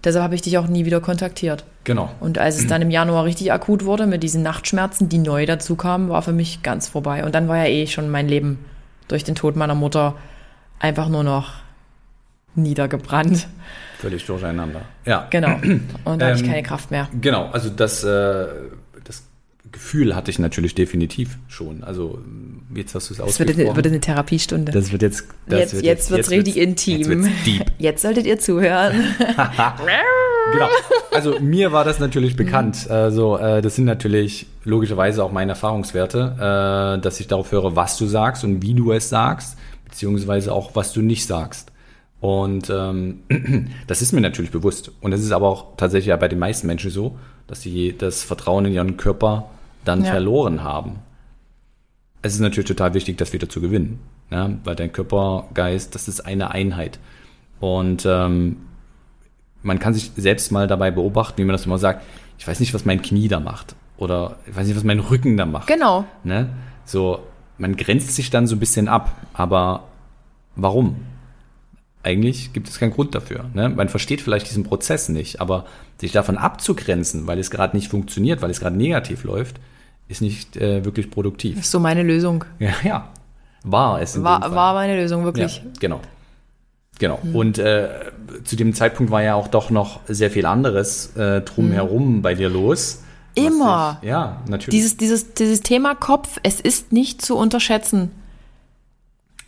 Deshalb 0.03 0.23
habe 0.23 0.35
ich 0.35 0.41
dich 0.41 0.57
auch 0.57 0.67
nie 0.67 0.83
wieder 0.85 0.99
kontaktiert. 0.99 1.63
genau. 1.85 2.09
Und 2.19 2.37
als 2.37 2.57
es 2.57 2.67
dann 2.67 2.81
im 2.81 2.91
Januar 2.91 3.23
richtig 3.23 3.53
akut 3.53 3.85
wurde 3.85 4.05
mit 4.07 4.21
diesen 4.23 4.41
Nachtschmerzen, 4.43 5.07
die 5.07 5.19
neu 5.19 5.45
dazu 5.45 5.75
kamen, 5.77 6.09
war 6.09 6.21
für 6.21 6.33
mich 6.33 6.61
ganz 6.63 6.89
vorbei. 6.89 7.23
Und 7.23 7.33
dann 7.35 7.47
war 7.47 7.57
ja 7.57 7.65
eh 7.65 7.87
schon 7.87 8.09
mein 8.09 8.27
Leben 8.27 8.65
durch 9.07 9.23
den 9.23 9.35
Tod 9.35 9.55
meiner 9.55 9.75
Mutter 9.75 10.15
einfach 10.79 11.07
nur 11.07 11.23
noch 11.23 11.53
niedergebrannt. 12.55 13.47
Völlig 13.99 14.25
durcheinander. 14.25 14.81
Ja. 15.05 15.27
Genau. 15.29 15.55
Und 16.03 16.19
da 16.21 16.27
hatte 16.27 16.35
ich 16.37 16.43
Ähm, 16.43 16.49
keine 16.49 16.63
Kraft 16.63 16.91
mehr. 16.91 17.07
Genau, 17.21 17.47
also 17.51 17.69
das, 17.69 18.03
äh, 18.03 18.07
das 18.07 18.47
Gefühl 19.73 20.15
hatte 20.15 20.31
ich 20.31 20.39
natürlich 20.39 20.73
definitiv 20.75 21.37
schon. 21.49 21.83
Also 21.83 22.19
jetzt 22.73 22.95
hast 22.95 23.09
du 23.09 23.13
es 23.13 23.17
Das 23.17 23.39
wird, 23.39 23.49
ausgesprochen. 23.49 23.67
eine- 23.67 23.75
wird 23.75 23.87
eine 23.87 23.99
Therapiestunde. 23.99 24.71
das 24.71 24.91
wird 24.93 25.01
jetzt, 25.01 25.25
das 25.47 25.59
jetzt 25.59 25.73
wird 25.73 25.83
jetzt, 25.83 26.11
wird's 26.11 26.29
richtig 26.29 26.57
intim. 26.57 26.99
Jetzt 26.99 27.09
wird's. 27.09 27.27
Jetzt 27.79 28.01
solltet 28.01 28.25
ihr 28.25 28.39
zuhören. 28.39 29.03
Genau. 30.51 30.67
Also 31.11 31.39
mir 31.39 31.71
war 31.71 31.83
das 31.85 31.99
natürlich 31.99 32.35
bekannt. 32.35 32.89
Also 32.89 33.37
äh, 33.37 33.61
das 33.61 33.75
sind 33.75 33.85
natürlich 33.85 34.45
logischerweise 34.65 35.23
auch 35.23 35.31
meine 35.31 35.51
Erfahrungswerte, 35.53 36.97
äh, 36.97 37.01
dass 37.01 37.19
ich 37.19 37.27
darauf 37.27 37.51
höre, 37.51 37.75
was 37.75 37.97
du 37.97 38.05
sagst 38.05 38.43
und 38.43 38.61
wie 38.61 38.73
du 38.73 38.91
es 38.91 39.09
sagst, 39.09 39.57
beziehungsweise 39.85 40.51
auch 40.53 40.75
was 40.75 40.91
du 40.93 41.01
nicht 41.01 41.25
sagst. 41.25 41.71
Und 42.19 42.69
ähm, 42.69 43.21
das 43.87 44.01
ist 44.01 44.11
mir 44.11 44.21
natürlich 44.21 44.51
bewusst. 44.51 44.91
Und 45.01 45.11
das 45.11 45.21
ist 45.21 45.31
aber 45.31 45.47
auch 45.47 45.75
tatsächlich 45.77 46.07
ja 46.07 46.17
bei 46.17 46.27
den 46.27 46.39
meisten 46.39 46.67
Menschen 46.67 46.91
so, 46.91 47.17
dass 47.47 47.61
sie 47.61 47.95
das 47.97 48.21
Vertrauen 48.23 48.65
in 48.65 48.73
ihren 48.73 48.97
Körper 48.97 49.49
dann 49.85 50.03
Ja. 50.03 50.11
verloren 50.11 50.63
haben. 50.63 50.97
Es 52.21 52.33
ist 52.33 52.39
natürlich 52.39 52.67
total 52.67 52.93
wichtig, 52.93 53.17
das 53.17 53.33
wieder 53.33 53.49
zu 53.49 53.59
gewinnen. 53.61 53.99
Ja? 54.31 54.49
Weil 54.63 54.75
dein 54.75 54.91
Körper, 54.93 55.47
Geist, 55.53 55.93
das 55.95 56.07
ist 56.07 56.21
eine 56.21 56.51
Einheit. 56.51 56.99
Und 57.59 58.05
ähm, 58.05 58.57
man 59.61 59.79
kann 59.79 59.93
sich 59.93 60.11
selbst 60.15 60.51
mal 60.51 60.67
dabei 60.67 60.91
beobachten, 60.91 61.37
wie 61.37 61.45
man 61.45 61.53
das 61.53 61.65
immer 61.65 61.77
sagt, 61.77 62.03
ich 62.37 62.47
weiß 62.47 62.59
nicht, 62.59 62.73
was 62.73 62.85
mein 62.85 63.01
Knie 63.01 63.27
da 63.27 63.39
macht. 63.39 63.75
Oder 63.97 64.37
ich 64.47 64.55
weiß 64.55 64.67
nicht, 64.67 64.75
was 64.75 64.83
mein 64.83 64.99
Rücken 64.99 65.37
da 65.37 65.45
macht. 65.45 65.67
genau. 65.67 66.05
Ne? 66.23 66.49
So, 66.85 67.19
man 67.57 67.75
grenzt 67.77 68.13
sich 68.15 68.29
dann 68.29 68.47
so 68.47 68.55
ein 68.55 68.59
bisschen 68.59 68.87
ab. 68.87 69.15
Aber 69.33 69.83
warum? 70.55 70.95
Eigentlich 72.01 72.51
gibt 72.51 72.67
es 72.67 72.79
keinen 72.79 72.91
Grund 72.91 73.15
dafür. 73.15 73.45
Ne? 73.53 73.69
Man 73.69 73.87
versteht 73.87 74.19
vielleicht 74.19 74.49
diesen 74.49 74.63
Prozess 74.65 75.07
nicht, 75.07 75.39
aber 75.39 75.65
sich 75.97 76.11
davon 76.11 76.37
abzugrenzen, 76.37 77.27
weil 77.27 77.39
es 77.39 77.49
gerade 77.49 77.77
nicht 77.77 77.89
funktioniert, 77.89 78.41
weil 78.41 78.49
es 78.49 78.59
gerade 78.59 78.75
negativ 78.75 79.23
läuft, 79.23 79.61
ist 80.07 80.21
nicht 80.21 80.57
äh, 80.57 80.85
wirklich 80.85 81.09
produktiv. 81.09 81.55
Das 81.55 81.65
ist 81.65 81.71
so 81.71 81.79
meine 81.79 82.03
Lösung. 82.03 82.45
Ja, 82.59 82.73
ja. 82.83 83.09
war 83.63 84.01
es 84.01 84.15
in 84.15 84.23
War, 84.23 84.39
dem 84.39 84.43
Fall. 84.43 84.55
war 84.55 84.73
meine 84.73 84.95
Lösung, 84.95 85.23
wirklich. 85.23 85.57
Ja, 85.57 85.63
genau. 85.79 86.01
Genau. 86.99 87.19
Und 87.33 87.57
äh, 87.57 87.89
zu 88.43 88.55
dem 88.55 88.73
Zeitpunkt 88.73 89.11
war 89.11 89.23
ja 89.23 89.35
auch 89.35 89.47
doch 89.47 89.69
noch 89.69 90.01
sehr 90.07 90.29
viel 90.29 90.45
anderes 90.45 91.15
äh, 91.15 91.41
drumherum 91.41 92.21
bei 92.21 92.35
dir 92.35 92.49
los. 92.49 93.01
Immer. 93.35 93.97
Ich, 94.01 94.09
ja, 94.09 94.41
natürlich. 94.47 94.79
Dieses, 94.79 94.97
dieses, 94.97 95.33
dieses 95.33 95.61
Thema 95.61 95.95
Kopf, 95.95 96.39
es 96.43 96.59
ist 96.61 96.91
nicht 96.91 97.21
zu 97.21 97.35
unterschätzen. 97.35 98.11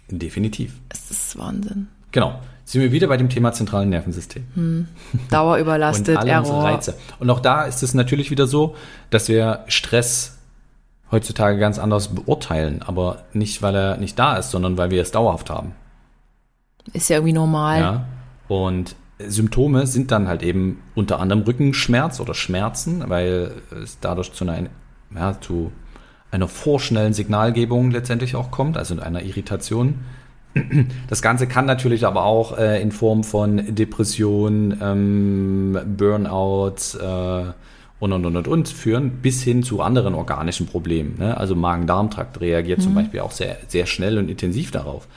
Definitiv. 0.09 0.73
Es 0.89 1.11
ist 1.11 1.37
Wahnsinn. 1.37 1.87
Genau. 2.11 2.39
Sind 2.63 2.81
wir 2.81 2.91
wieder 2.91 3.07
bei 3.07 3.17
dem 3.17 3.29
Thema 3.29 3.53
zentralen 3.53 3.89
Nervensystem. 3.89 4.87
Dauerüberlastet, 5.29 6.09
und 6.15 6.17
alle 6.17 6.31
Error. 6.31 6.63
Reize. 6.63 6.95
Und 7.19 7.29
auch 7.29 7.39
da 7.39 7.65
ist 7.65 7.83
es 7.83 7.93
natürlich 7.93 8.31
wieder 8.31 8.47
so, 8.47 8.75
dass 9.11 9.27
wir 9.27 9.65
Stress 9.67 10.34
heutzutage 11.11 11.59
ganz 11.59 11.79
anders 11.79 12.09
beurteilen, 12.09 12.81
aber 12.85 13.23
nicht, 13.33 13.61
weil 13.61 13.75
er 13.75 13.97
nicht 13.97 14.17
da 14.17 14.37
ist, 14.37 14.51
sondern 14.51 14.77
weil 14.77 14.91
wir 14.91 15.01
es 15.01 15.11
dauerhaft 15.11 15.49
haben. 15.49 15.73
Ist 16.93 17.09
ja 17.09 17.17
irgendwie 17.17 17.33
normal. 17.33 17.79
Ja. 17.79 18.05
Und 18.47 18.95
Symptome 19.19 19.87
sind 19.87 20.11
dann 20.11 20.27
halt 20.27 20.43
eben 20.43 20.81
unter 20.93 21.19
anderem 21.19 21.43
Rückenschmerz 21.43 22.19
oder 22.19 22.33
Schmerzen, 22.33 23.03
weil 23.07 23.51
es 23.81 23.99
dadurch 23.99 24.33
zu 24.33 24.47
einer, 24.47 24.69
ja, 25.15 25.39
zu 25.39 25.71
einer 26.31 26.47
vorschnellen 26.47 27.13
Signalgebung 27.13 27.91
letztendlich 27.91 28.35
auch 28.35 28.51
kommt, 28.51 28.77
also 28.77 28.99
einer 28.99 29.23
Irritation. 29.23 29.99
Das 31.09 31.21
Ganze 31.21 31.47
kann 31.47 31.65
natürlich 31.65 32.05
aber 32.05 32.23
auch 32.23 32.57
äh, 32.57 32.81
in 32.81 32.93
Form 32.93 33.25
von 33.25 33.75
Depression, 33.75 34.77
ähm, 34.81 35.77
Burnout 35.97 36.97
äh, 36.97 37.51
und, 38.13 38.25
und, 38.25 38.35
und, 38.35 38.47
und, 38.47 38.69
führen, 38.69 39.21
bis 39.21 39.43
hin 39.43 39.63
zu 39.63 39.81
anderen 39.81 40.13
organischen 40.13 40.67
Problemen. 40.67 41.15
Ne? 41.17 41.37
Also 41.37 41.55
Magen-Darm-Trakt 41.55 42.41
reagiert 42.41 42.81
zum 42.81 42.93
Beispiel 42.93 43.19
auch 43.21 43.31
sehr, 43.31 43.57
sehr 43.67 43.85
schnell 43.85 44.17
und 44.17 44.29
intensiv 44.29 44.71
darauf. 44.71 45.07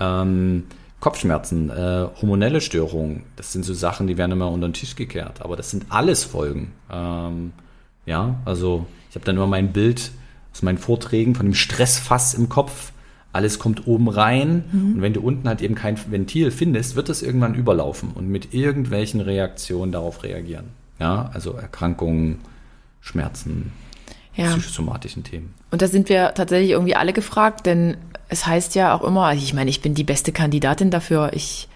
Ähm, 0.00 0.64
Kopfschmerzen, 1.00 1.70
äh, 1.70 2.06
hormonelle 2.20 2.60
Störungen, 2.60 3.24
das 3.36 3.52
sind 3.52 3.64
so 3.64 3.74
Sachen, 3.74 4.06
die 4.06 4.16
werden 4.16 4.32
immer 4.32 4.50
unter 4.50 4.68
den 4.68 4.72
Tisch 4.72 4.96
gekehrt. 4.96 5.42
Aber 5.42 5.56
das 5.56 5.70
sind 5.70 5.86
alles 5.90 6.24
Folgen. 6.24 6.72
Ähm, 6.90 7.52
ja, 8.06 8.36
also 8.44 8.86
ich 9.10 9.16
habe 9.16 9.24
dann 9.24 9.36
immer 9.36 9.46
mein 9.46 9.72
Bild 9.72 10.10
aus 10.52 10.62
meinen 10.62 10.78
Vorträgen 10.78 11.34
von 11.34 11.46
dem 11.46 11.54
Stressfass 11.54 12.34
im 12.34 12.48
Kopf. 12.48 12.92
Alles 13.32 13.58
kommt 13.58 13.86
oben 13.86 14.08
rein 14.08 14.64
und 14.72 15.02
wenn 15.02 15.12
du 15.12 15.20
unten 15.20 15.46
halt 15.46 15.60
eben 15.60 15.74
kein 15.74 15.98
Ventil 16.10 16.50
findest, 16.50 16.96
wird 16.96 17.10
es 17.10 17.22
irgendwann 17.22 17.54
überlaufen 17.54 18.12
und 18.14 18.28
mit 18.30 18.54
irgendwelchen 18.54 19.20
Reaktionen 19.20 19.92
darauf 19.92 20.22
reagieren. 20.22 20.68
Ja, 20.98 21.30
also 21.34 21.52
Erkrankungen, 21.52 22.40
Schmerzen, 23.00 23.72
Ja. 24.34 24.50
psychosomatischen 24.50 25.24
Themen. 25.24 25.54
Und 25.70 25.82
da 25.82 25.88
sind 25.88 26.08
wir 26.08 26.34
tatsächlich 26.34 26.70
irgendwie 26.70 26.96
alle 26.96 27.12
gefragt, 27.12 27.66
denn 27.66 27.96
es 28.28 28.46
heißt 28.46 28.74
ja 28.74 28.94
auch 28.94 29.02
immer, 29.04 29.26
also 29.26 29.42
ich 29.42 29.54
meine, 29.54 29.70
ich 29.70 29.80
bin 29.82 29.94
die 29.94 30.04
beste 30.04 30.32
Kandidatin 30.32 30.90
dafür. 30.90 31.30
Ich 31.32 31.68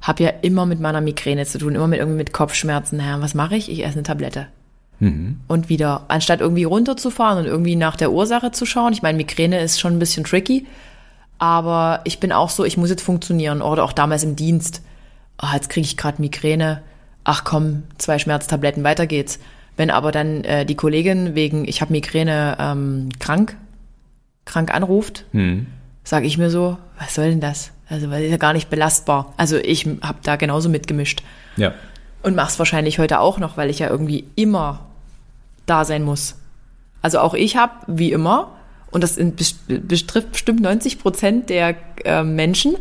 habe 0.00 0.22
ja 0.22 0.30
immer 0.42 0.64
mit 0.66 0.80
meiner 0.80 1.00
Migräne 1.00 1.44
zu 1.46 1.58
tun, 1.58 1.74
immer 1.74 1.88
mit 1.88 1.98
irgendwie 1.98 2.16
mit 2.16 2.32
Kopfschmerzen. 2.32 2.98
Ja, 3.00 3.20
was 3.20 3.34
mache 3.34 3.56
ich? 3.56 3.70
Ich 3.70 3.84
esse 3.84 3.94
eine 3.94 4.02
Tablette. 4.02 4.46
Und 5.02 5.70
wieder, 5.70 6.04
anstatt 6.08 6.40
irgendwie 6.42 6.64
runterzufahren 6.64 7.38
und 7.38 7.46
irgendwie 7.46 7.74
nach 7.74 7.96
der 7.96 8.12
Ursache 8.12 8.50
zu 8.52 8.66
schauen. 8.66 8.92
Ich 8.92 9.00
meine, 9.00 9.16
Migräne 9.16 9.58
ist 9.60 9.80
schon 9.80 9.94
ein 9.94 9.98
bisschen 9.98 10.24
tricky, 10.24 10.66
aber 11.38 12.02
ich 12.04 12.20
bin 12.20 12.32
auch 12.32 12.50
so, 12.50 12.64
ich 12.66 12.76
muss 12.76 12.90
jetzt 12.90 13.02
funktionieren. 13.02 13.62
Oder 13.62 13.82
auch 13.84 13.94
damals 13.94 14.24
im 14.24 14.36
Dienst. 14.36 14.82
Ah, 15.38 15.54
jetzt 15.54 15.70
kriege 15.70 15.86
ich 15.86 15.96
gerade 15.96 16.20
Migräne. 16.20 16.82
Ach 17.24 17.44
komm, 17.44 17.84
zwei 17.98 18.18
Schmerztabletten, 18.18 18.84
weiter 18.84 19.06
geht's. 19.06 19.38
Wenn 19.76 19.90
aber 19.90 20.12
dann 20.12 20.44
äh, 20.44 20.66
die 20.66 20.74
Kollegin 20.74 21.34
wegen, 21.34 21.66
ich 21.66 21.80
habe 21.80 21.92
Migräne 21.92 22.56
ähm, 22.58 23.08
krank, 23.18 23.56
krank 24.44 24.74
anruft, 24.74 25.24
sage 26.04 26.26
ich 26.26 26.38
mir 26.38 26.50
so, 26.50 26.76
was 26.98 27.14
soll 27.14 27.30
denn 27.30 27.40
das? 27.40 27.72
Also, 27.88 28.10
weil 28.10 28.24
ist 28.24 28.30
ja 28.30 28.36
gar 28.36 28.52
nicht 28.52 28.70
belastbar. 28.70 29.34
Also 29.36 29.56
ich 29.56 29.86
habe 30.02 30.18
da 30.22 30.36
genauso 30.36 30.68
mitgemischt. 30.68 31.22
Ja. 31.56 31.74
Und 32.22 32.36
mach's 32.36 32.58
wahrscheinlich 32.58 32.98
heute 32.98 33.20
auch 33.20 33.38
noch, 33.38 33.56
weil 33.56 33.70
ich 33.70 33.80
ja 33.80 33.88
irgendwie 33.88 34.26
immer 34.36 34.86
da 35.66 35.84
sein 35.84 36.02
muss. 36.02 36.36
Also 37.02 37.18
auch 37.18 37.34
ich 37.34 37.56
habe, 37.56 37.72
wie 37.86 38.12
immer, 38.12 38.52
und 38.90 39.02
das 39.02 39.18
betrifft 39.66 40.32
bestimmt 40.32 40.60
90 40.60 40.98
Prozent 40.98 41.48
der 41.50 41.76
äh, 42.04 42.22
Menschen, 42.22 42.76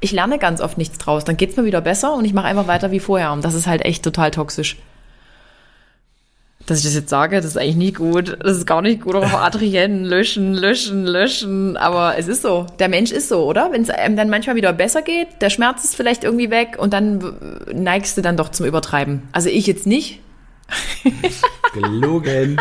ich 0.00 0.12
lerne 0.12 0.38
ganz 0.38 0.60
oft 0.60 0.78
nichts 0.78 0.98
draus. 0.98 1.24
Dann 1.24 1.36
geht's 1.36 1.56
mir 1.56 1.64
wieder 1.64 1.80
besser 1.80 2.14
und 2.14 2.24
ich 2.24 2.34
mache 2.34 2.46
einfach 2.46 2.66
weiter 2.66 2.90
wie 2.90 3.00
vorher. 3.00 3.32
Und 3.32 3.44
das 3.44 3.54
ist 3.54 3.66
halt 3.66 3.84
echt 3.84 4.02
total 4.02 4.30
toxisch. 4.30 4.76
Dass 6.66 6.78
ich 6.78 6.84
das 6.84 6.94
jetzt 6.94 7.10
sage, 7.10 7.36
das 7.36 7.44
ist 7.44 7.58
eigentlich 7.58 7.76
nicht 7.76 7.96
gut. 7.96 8.38
Das 8.40 8.56
ist 8.56 8.66
gar 8.66 8.80
nicht 8.80 9.02
gut. 9.02 9.14
Auch 9.16 9.32
Adrienne, 9.32 10.06
löschen, 10.06 10.54
löschen, 10.54 11.04
löschen. 11.04 11.76
Aber 11.76 12.16
es 12.16 12.26
ist 12.26 12.42
so. 12.42 12.66
Der 12.78 12.88
Mensch 12.88 13.12
ist 13.12 13.28
so, 13.28 13.44
oder? 13.44 13.70
Wenn 13.70 13.82
es 13.82 13.90
einem 13.90 14.16
dann 14.16 14.30
manchmal 14.30 14.56
wieder 14.56 14.72
besser 14.72 15.02
geht, 15.02 15.28
der 15.42 15.50
Schmerz 15.50 15.84
ist 15.84 15.94
vielleicht 15.94 16.24
irgendwie 16.24 16.50
weg 16.50 16.76
und 16.78 16.92
dann 16.94 17.66
neigst 17.72 18.16
du 18.16 18.22
dann 18.22 18.38
doch 18.38 18.48
zum 18.48 18.64
Übertreiben. 18.64 19.28
Also 19.32 19.50
ich 19.50 19.66
jetzt 19.66 19.86
nicht. 19.86 20.20
Gelogen. 21.74 22.58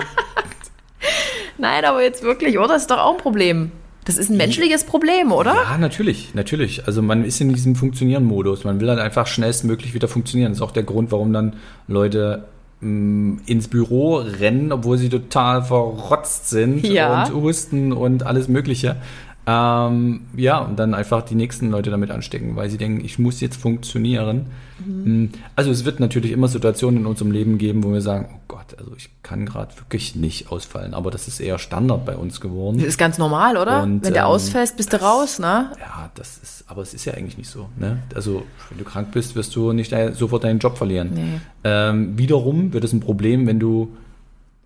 Nein, 1.57 1.85
aber 1.85 2.03
jetzt 2.03 2.23
wirklich, 2.23 2.57
oder? 2.57 2.69
Das 2.69 2.83
ist 2.83 2.91
doch 2.91 2.99
auch 2.99 3.13
ein 3.13 3.21
Problem. 3.21 3.71
Das 4.05 4.17
ist 4.17 4.29
ein 4.29 4.37
menschliches 4.37 4.83
Problem, 4.83 5.31
oder? 5.31 5.53
Ja, 5.55 5.77
natürlich, 5.77 6.33
natürlich. 6.33 6.85
Also 6.87 7.01
man 7.01 7.23
ist 7.23 7.39
in 7.39 7.49
diesem 7.53 7.75
Funktionieren-Modus. 7.75 8.63
Man 8.65 8.79
will 8.79 8.87
dann 8.87 8.99
einfach 8.99 9.27
schnellstmöglich 9.27 9.93
wieder 9.93 10.07
funktionieren. 10.07 10.51
Das 10.51 10.57
ist 10.57 10.61
auch 10.61 10.71
der 10.71 10.83
Grund, 10.83 11.11
warum 11.11 11.31
dann 11.31 11.53
Leute 11.87 12.45
mh, 12.81 13.41
ins 13.45 13.67
Büro 13.69 14.15
rennen, 14.17 14.71
obwohl 14.71 14.97
sie 14.97 15.09
total 15.09 15.63
verrotzt 15.63 16.49
sind 16.49 16.85
Ja. 16.85 17.23
und 17.23 17.33
husten 17.33 17.93
und 17.93 18.25
alles 18.25 18.47
Mögliche. 18.49 18.97
Ähm, 19.45 20.21
ja, 20.37 20.59
und 20.59 20.79
dann 20.79 20.93
einfach 20.93 21.21
die 21.23 21.35
nächsten 21.35 21.69
Leute 21.69 21.89
damit 21.89 22.11
anstecken, 22.11 22.55
weil 22.55 22.69
sie 22.69 22.77
denken, 22.77 23.03
ich 23.03 23.19
muss 23.19 23.41
jetzt 23.41 23.57
funktionieren. 23.57 24.45
Mhm. 24.85 25.31
Also 25.55 25.69
es 25.69 25.83
wird 25.83 25.99
natürlich 25.99 26.31
immer 26.31 26.47
Situationen 26.47 27.01
in 27.01 27.05
unserem 27.05 27.31
Leben 27.31 27.57
geben, 27.57 27.83
wo 27.83 27.91
wir 27.91 28.01
sagen, 28.01 28.29
oh 28.33 28.39
Gott, 28.47 28.77
also 28.77 28.93
ich 28.95 29.09
kann 29.21 29.45
gerade 29.45 29.77
wirklich 29.77 30.15
nicht 30.15 30.49
ausfallen. 30.49 30.93
Aber 30.93 31.11
das 31.11 31.27
ist 31.27 31.41
eher 31.41 31.59
Standard 31.59 32.05
bei 32.05 32.15
uns 32.15 32.39
geworden. 32.39 32.77
Das 32.77 32.87
ist 32.87 32.97
ganz 32.97 33.17
normal, 33.17 33.57
oder? 33.57 33.83
Und, 33.83 34.05
Wenn 34.05 34.13
du 34.13 34.19
ähm, 34.19 34.25
ausfällst, 34.25 34.77
bist 34.77 34.93
du 34.93 35.01
raus, 35.01 35.39
ne? 35.39 35.71
Ja, 35.77 36.09
das 36.15 36.37
ist, 36.37 36.63
aber 36.67 36.81
es 36.81 36.93
ist 36.93 37.03
ja 37.03 37.13
eigentlich 37.13 37.37
nicht 37.37 37.49
so. 37.49 37.67
Ne? 37.77 38.01
Also, 38.15 38.43
wenn 38.69 38.77
du 38.77 38.85
krank 38.85 39.09
bist, 39.11 39.35
wirst 39.35 39.53
du 39.55 39.73
nicht 39.73 39.93
sofort 40.13 40.45
deinen 40.45 40.59
Job 40.59 40.77
verlieren. 40.77 41.11
Nee. 41.13 41.39
Ähm, 41.65 42.17
wiederum 42.17 42.71
wird 42.71 42.85
es 42.85 42.93
ein 42.93 43.01
Problem, 43.01 43.45
wenn 43.45 43.59
du 43.59 43.93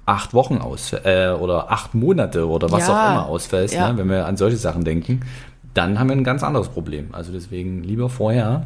acht 0.08 0.34
Wochen 0.34 0.58
aus 0.58 0.94
äh, 0.94 1.36
oder 1.40 1.70
acht 1.72 1.94
Monate 1.94 2.48
oder 2.48 2.72
was 2.72 2.88
Ja. 2.88 2.94
auch 2.94 3.12
immer 3.12 3.26
ausfällst, 3.28 3.76
Ja. 3.76 3.92
ne? 3.92 3.98
wenn 4.00 4.10
wir 4.10 4.26
an 4.26 4.38
solche 4.38 4.58
Sachen 4.58 4.84
denken, 4.84 5.20
dann 5.74 6.00
haben 6.00 6.08
wir 6.10 6.16
ein 6.16 6.24
ganz 6.24 6.42
anderes 6.44 6.70
Problem. 6.70 7.10
Also 7.12 7.32
deswegen 7.32 7.84
lieber 7.84 8.10
vorher 8.10 8.66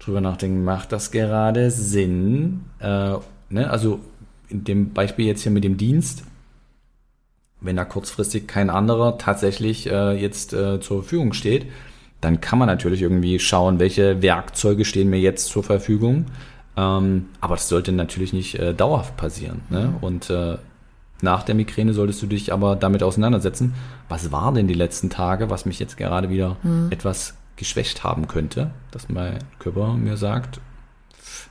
drüber 0.00 0.20
nachdenken, 0.20 0.64
macht 0.64 0.92
das 0.92 1.10
gerade 1.12 1.70
Sinn? 1.70 2.64
Äh, 2.80 3.14
ne? 3.48 3.70
Also 3.70 4.00
in 4.48 4.64
dem 4.64 4.92
Beispiel 4.92 5.26
jetzt 5.26 5.42
hier 5.42 5.52
mit 5.52 5.64
dem 5.64 5.76
Dienst, 5.76 6.24
wenn 7.60 7.76
da 7.76 7.84
kurzfristig 7.84 8.48
kein 8.48 8.68
anderer 8.68 9.18
tatsächlich 9.18 9.88
äh, 9.88 10.20
jetzt 10.20 10.52
äh, 10.52 10.80
zur 10.80 11.02
Verfügung 11.02 11.32
steht, 11.32 11.66
dann 12.20 12.40
kann 12.40 12.58
man 12.58 12.66
natürlich 12.68 13.02
irgendwie 13.02 13.38
schauen, 13.38 13.78
welche 13.78 14.20
Werkzeuge 14.20 14.84
stehen 14.84 15.10
mir 15.10 15.20
jetzt 15.20 15.46
zur 15.46 15.62
Verfügung. 15.62 16.26
Ähm, 16.76 17.26
aber 17.40 17.54
das 17.54 17.68
sollte 17.68 17.92
natürlich 17.92 18.32
nicht 18.32 18.56
äh, 18.58 18.74
dauerhaft 18.74 19.16
passieren. 19.16 19.60
Ne? 19.70 19.94
Und 20.00 20.28
äh, 20.30 20.56
nach 21.22 21.42
der 21.44 21.54
Migräne 21.54 21.94
solltest 21.94 22.20
du 22.22 22.26
dich 22.26 22.52
aber 22.52 22.76
damit 22.76 23.02
auseinandersetzen, 23.02 23.74
was 24.08 24.30
war 24.32 24.52
denn 24.52 24.66
die 24.68 24.74
letzten 24.74 25.08
Tage, 25.08 25.48
was 25.50 25.64
mich 25.66 25.78
jetzt 25.78 25.96
gerade 25.96 26.28
wieder 26.28 26.56
etwas 26.90 27.34
geschwächt 27.56 28.02
haben 28.04 28.28
könnte, 28.28 28.70
dass 28.90 29.08
mein 29.08 29.38
Körper 29.58 29.94
mir 29.94 30.16
sagt, 30.16 30.60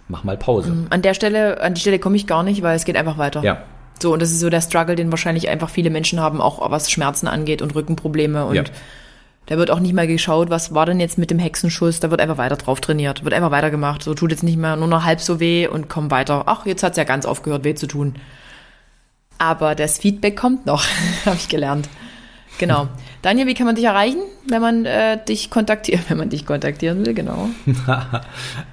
mach 0.08 0.24
mal 0.24 0.38
Pause. 0.38 0.88
An 0.90 1.02
der 1.02 1.14
Stelle, 1.14 1.62
an 1.62 1.74
die 1.74 1.82
Stelle 1.82 2.00
komme 2.00 2.16
ich 2.18 2.28
gar 2.28 2.44
nicht, 2.44 2.62
weil 2.62 2.76
es 2.76 2.86
geht 2.86 2.98
einfach 2.98 3.18
weiter. 3.18 3.44
Ja, 3.44 3.64
So, 4.02 4.12
und 4.14 4.22
das 4.22 4.32
ist 4.32 4.40
so 4.40 4.50
der 4.50 4.62
Struggle, 4.62 4.96
den 4.96 5.12
wahrscheinlich 5.12 5.48
einfach 5.48 5.70
viele 5.70 5.90
Menschen 5.90 6.20
haben, 6.20 6.42
auch 6.42 6.70
was 6.72 6.92
Schmerzen 6.92 7.28
angeht 7.28 7.62
und 7.62 7.76
Rückenprobleme. 7.76 8.46
Und 8.46 8.56
Ja. 8.56 8.64
da 9.46 9.58
wird 9.58 9.70
auch 9.72 9.80
nicht 9.80 9.94
mal 9.94 10.08
geschaut, 10.08 10.50
was 10.50 10.74
war 10.74 10.86
denn 10.88 11.00
jetzt 11.00 11.18
mit 11.18 11.30
dem 11.32 11.40
Hexenschuss. 11.40 12.00
Da 12.00 12.10
wird 12.12 12.20
einfach 12.20 12.38
weiter 12.40 12.58
drauf 12.58 12.82
trainiert, 12.82 13.24
wird 13.24 13.34
einfach 13.34 13.52
weitergemacht. 13.52 14.02
So 14.04 14.14
tut 14.16 14.32
jetzt 14.32 14.44
nicht 14.44 14.58
mehr 14.58 14.76
nur 14.76 14.88
noch 14.88 15.06
halb 15.06 15.22
so 15.22 15.40
weh 15.40 15.68
und 15.68 15.88
komm 15.88 16.10
weiter. 16.12 16.44
Ach, 16.48 16.66
jetzt 16.66 16.84
hat's 16.84 16.98
ja 16.98 17.04
ganz 17.04 17.26
aufgehört, 17.26 17.64
weh 17.64 17.76
zu 17.76 17.88
tun. 17.88 18.16
Aber 19.42 19.74
das 19.74 19.98
Feedback 19.98 20.38
kommt 20.38 20.68
noch, 20.68 20.86
habe 21.26 21.36
ich 21.36 21.50
gelernt. 21.50 21.90
Genau. 22.60 22.88
Daniel, 23.24 23.48
wie 23.48 23.56
kann 23.56 23.66
man 23.66 23.74
dich 23.74 23.86
erreichen, 23.86 24.20
wenn 24.48 24.62
man 24.62 24.86
äh, 24.86 25.18
dich 25.26 25.50
kontaktiert, 25.50 26.02
wenn 26.10 26.20
man 26.20 26.30
dich 26.30 26.46
kontaktieren 26.46 27.04
will, 27.04 27.16
genau. 27.16 27.50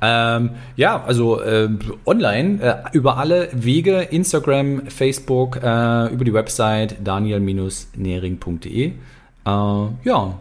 Ähm, 0.03 0.51
ja, 0.77 1.03
also 1.03 1.41
äh, 1.41 1.71
online 2.05 2.61
äh, 2.63 2.77
über 2.93 3.17
alle 3.17 3.49
Wege, 3.53 4.03
Instagram, 4.03 4.87
Facebook, 4.89 5.57
äh, 5.57 6.13
über 6.13 6.25
die 6.25 6.35
Website 6.35 6.97
daniel-nering.de. 7.03 8.87
Äh, 8.87 8.93
ja, 9.45 9.89
Und 10.13 10.39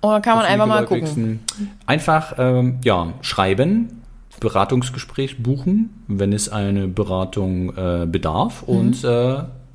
dann 0.00 0.22
kann 0.22 0.36
man 0.38 0.46
einfach 0.46 0.66
mal 0.66 0.86
gucken. 0.86 1.40
Einfach 1.86 2.34
ähm, 2.38 2.78
ja, 2.82 3.12
schreiben, 3.20 4.02
Beratungsgespräch 4.40 5.42
buchen, 5.42 6.02
wenn 6.08 6.32
es 6.32 6.48
eine 6.48 6.88
Beratung 6.88 7.76
äh, 7.76 8.06
bedarf. 8.06 8.66
Mhm. 8.66 8.74
Und 8.74 9.04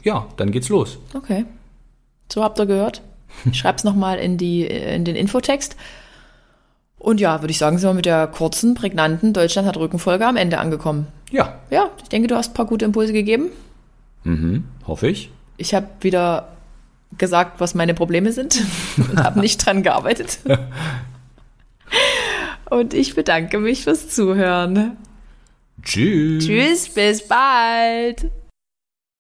ja, 0.04 0.28
dann 0.38 0.52
geht's 0.52 0.70
los. 0.70 0.98
Okay. 1.14 1.46
So 2.32 2.44
habt 2.44 2.60
ihr 2.60 2.66
gehört. 2.66 3.02
Ich 3.50 3.58
schreib's 3.58 3.84
nochmal 3.84 4.20
in, 4.20 4.38
die, 4.38 4.66
in 4.66 5.06
den 5.06 5.16
Infotext. 5.16 5.76
Und 6.98 7.20
ja, 7.20 7.42
würde 7.42 7.52
ich 7.52 7.58
sagen, 7.58 7.78
sind 7.78 7.90
wir 7.90 7.94
mit 7.94 8.06
der 8.06 8.28
kurzen, 8.28 8.76
prägnanten 8.76 9.34
Deutschland 9.34 9.68
hat 9.68 9.78
Rückenfolge 9.78 10.26
am 10.26 10.38
Ende 10.38 10.60
angekommen. 10.60 11.08
Ja. 11.32 11.60
Ja, 11.70 11.90
ich 12.02 12.10
denke, 12.10 12.28
du 12.28 12.36
hast 12.36 12.52
ein 12.52 12.54
paar 12.54 12.68
gute 12.68 12.86
Impulse 12.86 13.14
gegeben. 13.14 13.50
Mhm, 14.24 14.66
hoffe 14.86 15.08
ich. 15.08 15.32
Ich 15.58 15.74
habe 15.74 15.88
wieder 16.02 16.50
gesagt, 17.18 17.60
was 17.60 17.74
meine 17.74 17.94
Probleme 17.94 18.32
sind 18.32 18.62
und 18.98 19.24
habe 19.24 19.40
nicht 19.40 19.66
dran 19.66 19.82
gearbeitet. 19.82 20.40
und 22.70 22.94
ich 22.94 23.16
bedanke 23.16 23.60
mich 23.60 23.84
fürs 23.84 24.10
Zuhören. 24.10 24.98
Tschüss. 25.82 26.46
Tschüss, 26.46 26.90
bis 26.90 27.28
bald. 27.28 28.30